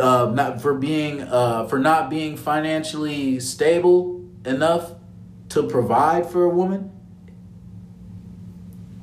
uh, 0.00 0.30
not 0.32 0.62
for 0.62 0.74
being 0.74 1.22
uh, 1.22 1.66
for 1.66 1.78
not 1.78 2.08
being 2.08 2.36
financially 2.36 3.40
stable 3.40 4.24
enough 4.44 4.94
to 5.50 5.62
provide 5.64 6.26
for 6.26 6.44
a 6.44 6.48
woman. 6.48 6.90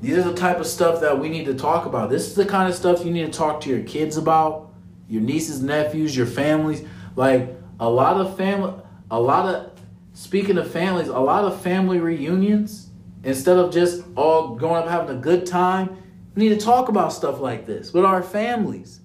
These 0.01 0.18
are 0.18 0.24
the 0.24 0.34
type 0.34 0.59
of 0.59 0.68
stuff 0.68 1.01
that 1.01 1.20
we 1.20 1.30
need 1.30 1.45
to 1.45 1.53
talk 1.53 1.86
about. 1.86 2.09
This 2.09 2.28
is 2.28 2.36
the 2.36 2.45
kind 2.45 2.70
of 2.70 2.76
stuff 2.76 3.03
you 3.03 3.11
need 3.11 3.26
to 3.26 3.38
talk 3.38 3.61
to 3.61 3.70
your 3.70 3.82
kids 3.82 4.15
about, 4.15 4.66
your 5.08 5.22
nieces, 5.22 5.62
nephews, 5.62 6.16
your 6.16 6.26
families. 6.26 6.84
Like 7.16 7.55
a 7.80 7.89
lot 7.89 8.18
of 8.18 8.38
family, 8.38 8.74
a 9.10 9.20
lot 9.20 9.53
of 9.53 9.72
speaking 10.14 10.58
of 10.58 10.70
families, 10.70 11.08
a 11.08 11.20
lot 11.20 11.45
of 11.45 11.62
family 11.62 11.99
reunions, 11.99 12.89
instead 13.24 13.58
of 13.58 13.74
just 13.74 14.03
all 14.16 14.55
going 14.55 14.84
up 14.84 14.89
having 14.89 15.16
a 15.16 15.20
good 15.20 15.45
time, 15.45 15.97
we 16.36 16.47
need 16.47 16.60
to 16.60 16.66
talk 16.66 16.89
about 16.89 17.14
stuff 17.14 17.39
like 17.39 17.66
this 17.66 17.93
with 17.93 18.05
our 18.05 18.22
families. 18.22 19.01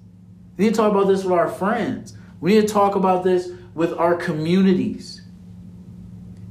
We 0.56 0.64
need 0.64 0.74
to 0.74 0.76
talk 0.76 0.90
about 0.90 1.06
this 1.06 1.24
with 1.24 1.32
our 1.32 1.48
friends. 1.48 2.16
We 2.40 2.54
need 2.54 2.68
to 2.68 2.72
talk 2.72 2.94
about 2.94 3.24
this 3.24 3.50
with 3.74 3.92
our 3.94 4.14
communities. 4.14 5.22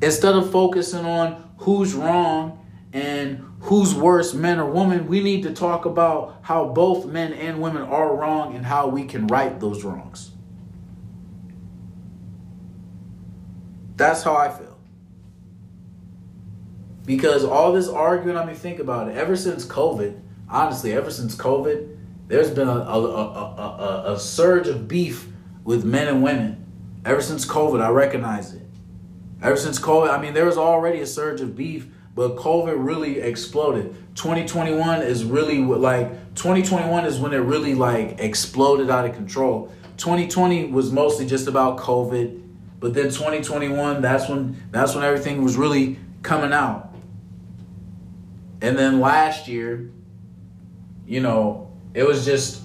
Instead 0.01 0.33
of 0.33 0.51
focusing 0.51 1.05
on 1.05 1.51
who's 1.57 1.93
wrong 1.93 2.60
and 2.93 3.45
who's 3.61 3.95
worse, 3.95 4.33
men 4.33 4.59
or 4.59 4.69
women, 4.69 5.07
we 5.07 5.21
need 5.21 5.43
to 5.43 5.53
talk 5.53 5.85
about 5.85 6.39
how 6.41 6.65
both 6.65 7.05
men 7.05 7.33
and 7.33 7.61
women 7.61 7.83
are 7.83 8.15
wrong 8.15 8.55
and 8.55 8.65
how 8.65 8.87
we 8.87 9.05
can 9.05 9.27
right 9.27 9.59
those 9.59 9.83
wrongs. 9.83 10.31
That's 13.95 14.23
how 14.23 14.35
I 14.35 14.49
feel. 14.49 14.79
Because 17.05 17.43
all 17.43 17.73
this 17.73 17.87
arguing, 17.87 18.37
I 18.37 18.45
mean, 18.45 18.55
think 18.55 18.79
about 18.79 19.07
it. 19.07 19.15
Ever 19.15 19.35
since 19.35 19.65
COVID, 19.65 20.19
honestly, 20.49 20.93
ever 20.93 21.11
since 21.11 21.35
COVID, 21.35 21.97
there's 22.27 22.49
been 22.49 22.67
a, 22.67 22.71
a, 22.71 22.99
a, 22.99 24.05
a, 24.07 24.13
a 24.13 24.19
surge 24.19 24.67
of 24.67 24.87
beef 24.87 25.27
with 25.63 25.83
men 25.83 26.07
and 26.07 26.23
women. 26.23 26.65
Ever 27.05 27.21
since 27.21 27.45
COVID, 27.45 27.81
I 27.81 27.89
recognize 27.89 28.53
it. 28.53 28.61
Ever 29.41 29.57
since 29.57 29.79
COVID, 29.79 30.09
I 30.09 30.21
mean, 30.21 30.33
there 30.33 30.45
was 30.45 30.57
already 30.57 31.01
a 31.01 31.07
surge 31.07 31.41
of 31.41 31.55
beef, 31.55 31.87
but 32.13 32.35
COVID 32.35 32.75
really 32.77 33.19
exploded. 33.19 33.95
2021 34.15 35.01
is 35.01 35.23
really 35.23 35.59
like 35.59 36.09
2021 36.35 37.05
is 37.05 37.19
when 37.19 37.33
it 37.33 37.37
really 37.37 37.73
like 37.73 38.19
exploded 38.19 38.89
out 38.89 39.05
of 39.05 39.15
control. 39.15 39.71
2020 39.97 40.67
was 40.67 40.91
mostly 40.91 41.25
just 41.25 41.47
about 41.47 41.77
COVID, 41.77 42.41
but 42.79 42.93
then 42.93 43.05
2021 43.05 44.01
that's 44.01 44.27
when 44.27 44.61
that's 44.71 44.93
when 44.93 45.03
everything 45.03 45.43
was 45.43 45.55
really 45.55 45.97
coming 46.21 46.51
out. 46.51 46.93
And 48.61 48.77
then 48.77 48.99
last 48.99 49.47
year, 49.47 49.89
you 51.07 51.19
know, 51.19 51.71
it 51.93 52.03
was 52.03 52.25
just 52.25 52.61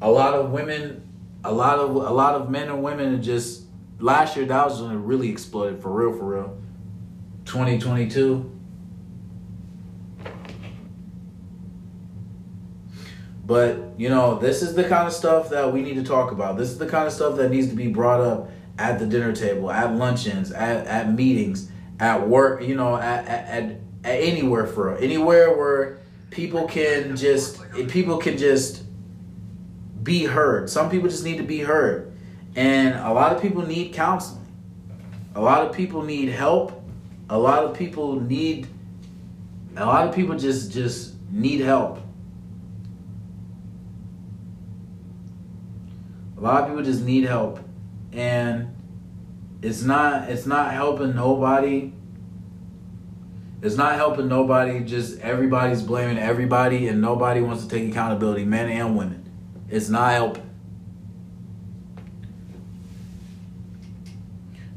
a 0.00 0.10
lot 0.10 0.34
of 0.34 0.50
women, 0.50 1.08
a 1.44 1.52
lot 1.52 1.78
of 1.78 1.96
a 1.96 2.12
lot 2.12 2.34
of 2.34 2.50
men 2.50 2.68
and 2.68 2.82
women 2.82 3.22
just 3.22 3.62
last 3.98 4.36
year 4.36 4.44
that 4.46 4.66
was 4.66 4.82
when 4.82 4.92
it 4.92 4.98
really 4.98 5.30
exploded 5.30 5.80
for 5.80 5.90
real, 5.90 6.16
for 6.16 6.24
real. 6.24 6.58
2022. 7.44 8.50
But, 13.52 13.98
you 13.98 14.08
know, 14.08 14.38
this 14.38 14.62
is 14.62 14.74
the 14.74 14.84
kind 14.84 15.06
of 15.06 15.12
stuff 15.12 15.50
that 15.50 15.70
we 15.70 15.82
need 15.82 15.96
to 15.96 16.02
talk 16.02 16.32
about. 16.32 16.56
This 16.56 16.70
is 16.70 16.78
the 16.78 16.86
kind 16.86 17.06
of 17.06 17.12
stuff 17.12 17.36
that 17.36 17.50
needs 17.50 17.68
to 17.68 17.74
be 17.74 17.86
brought 17.86 18.22
up 18.22 18.50
at 18.78 18.98
the 18.98 19.04
dinner 19.04 19.34
table, 19.34 19.70
at 19.70 19.94
luncheons, 19.94 20.50
at, 20.52 20.86
at 20.86 21.12
meetings, 21.12 21.70
at 22.00 22.26
work, 22.26 22.62
you 22.62 22.74
know, 22.74 22.96
at, 22.96 23.28
at, 23.28 23.44
at, 23.48 23.76
anywhere 24.04 24.66
for 24.66 24.96
anywhere 24.96 25.54
where 25.54 25.98
people 26.30 26.66
can 26.66 27.14
just 27.14 27.60
people 27.88 28.16
can 28.16 28.38
just 28.38 28.84
be 30.02 30.24
heard. 30.24 30.70
Some 30.70 30.88
people 30.88 31.10
just 31.10 31.22
need 31.22 31.36
to 31.36 31.44
be 31.44 31.58
heard. 31.58 32.10
And 32.56 32.94
a 32.94 33.12
lot 33.12 33.36
of 33.36 33.42
people 33.42 33.66
need 33.66 33.92
counseling. 33.92 34.46
A 35.34 35.42
lot 35.42 35.66
of 35.66 35.76
people 35.76 36.00
need 36.00 36.30
help. 36.30 36.82
A 37.28 37.38
lot 37.38 37.64
of 37.64 37.76
people 37.76 38.18
need 38.18 38.66
a 39.76 39.84
lot 39.84 40.08
of 40.08 40.14
people 40.14 40.38
just 40.38 40.72
just 40.72 41.16
need 41.30 41.60
help. 41.60 41.98
A 46.42 46.44
lot 46.44 46.62
of 46.62 46.68
people 46.70 46.82
just 46.82 47.04
need 47.04 47.22
help. 47.22 47.60
And 48.12 48.74
it's 49.62 49.82
not 49.82 50.28
it's 50.28 50.44
not 50.44 50.72
helping 50.72 51.14
nobody. 51.14 51.92
It's 53.62 53.76
not 53.76 53.94
helping 53.94 54.26
nobody, 54.26 54.80
just 54.80 55.20
everybody's 55.20 55.82
blaming 55.82 56.18
everybody 56.18 56.88
and 56.88 57.00
nobody 57.00 57.40
wants 57.40 57.62
to 57.62 57.68
take 57.68 57.88
accountability, 57.88 58.44
men 58.44 58.68
and 58.68 58.96
women. 58.96 59.30
It's 59.68 59.88
not 59.88 60.10
helping. 60.14 60.50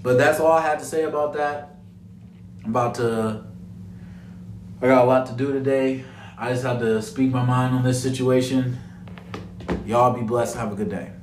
But 0.03 0.19
that's 0.19 0.39
all 0.39 0.51
I 0.51 0.61
had 0.61 0.77
to 0.77 0.85
say 0.85 1.01
about 1.01 1.33
that. 1.33 1.77
I'm 2.63 2.69
about 2.69 2.93
to. 2.95 3.43
I 4.83 4.85
got 4.85 5.03
a 5.03 5.07
lot 5.07 5.25
to 5.27 5.33
do 5.33 5.51
today. 5.51 6.05
I 6.37 6.51
just 6.51 6.63
had 6.63 6.77
to 6.77 7.01
speak 7.01 7.31
my 7.31 7.43
mind 7.43 7.73
on 7.73 7.81
this 7.81 8.03
situation. 8.03 8.77
Y'all 9.83 10.13
be 10.13 10.21
blessed. 10.21 10.57
Have 10.57 10.71
a 10.71 10.75
good 10.75 10.91
day. 10.91 11.14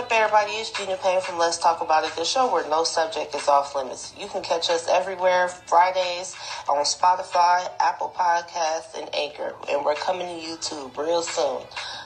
Up, 0.00 0.08
everybody? 0.12 0.52
It's 0.52 0.70
Gina 0.70 0.96
Payne 0.96 1.20
from 1.20 1.36
Let's 1.36 1.58
Talk 1.58 1.82
About 1.82 2.04
It, 2.04 2.16
the 2.16 2.24
show 2.24 2.50
where 2.50 2.66
no 2.70 2.84
subject 2.84 3.34
is 3.34 3.46
off 3.48 3.74
limits. 3.74 4.14
You 4.18 4.28
can 4.28 4.42
catch 4.42 4.70
us 4.70 4.88
everywhere 4.88 5.48
Fridays 5.48 6.34
on 6.70 6.82
Spotify, 6.86 7.70
Apple 7.78 8.10
Podcasts, 8.16 8.98
and 8.98 9.14
Anchor. 9.14 9.54
And 9.68 9.84
we're 9.84 9.96
coming 9.96 10.26
to 10.26 10.46
YouTube 10.46 10.96
real 10.96 11.20
soon. 11.20 11.60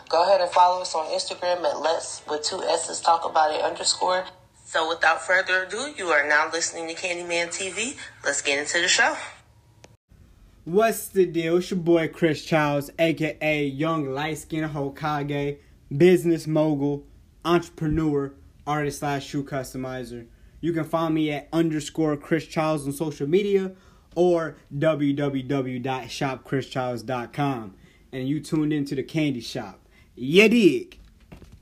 Go 0.08 0.24
ahead 0.24 0.40
and 0.40 0.50
follow 0.50 0.82
us 0.82 0.92
on 0.96 1.06
Instagram 1.06 1.62
at 1.62 1.78
Let's 1.78 2.22
with 2.28 2.42
two 2.42 2.60
S's 2.64 3.00
Talk 3.00 3.24
About 3.24 3.54
It 3.54 3.62
underscore. 3.62 4.24
So 4.64 4.88
without 4.88 5.22
further 5.22 5.62
ado, 5.62 5.94
you 5.96 6.06
are 6.06 6.26
now 6.26 6.50
listening 6.52 6.88
to 6.88 7.00
Candyman 7.00 7.56
TV. 7.56 7.96
Let's 8.24 8.42
get 8.42 8.58
into 8.58 8.80
the 8.82 8.88
show. 8.88 9.14
What's 10.64 11.06
the 11.06 11.26
deal? 11.26 11.58
It's 11.58 11.70
your 11.70 11.78
boy 11.78 12.08
Chris 12.08 12.44
Childs, 12.44 12.90
aka 12.98 13.64
Young 13.64 14.12
Light 14.12 14.38
Skin 14.38 14.68
Hokage, 14.68 15.58
business 15.96 16.48
mogul, 16.48 17.06
entrepreneur, 17.44 18.32
artist 18.66 19.00
slash 19.00 19.26
shoe 19.26 19.44
customizer. 19.44 20.24
You 20.60 20.72
can 20.72 20.84
find 20.84 21.14
me 21.14 21.30
at 21.30 21.48
underscore 21.52 22.16
Chris 22.16 22.46
Childs 22.46 22.86
on 22.86 22.92
social 22.92 23.28
media 23.28 23.72
or 24.14 24.56
www.shopchrischilds.com. 24.74 27.74
And 28.12 28.28
you 28.28 28.40
tuned 28.40 28.72
into 28.72 28.94
the 28.94 29.02
candy 29.02 29.40
shop. 29.40 29.80
Yeah, 30.14 30.48
dig. 30.48 30.98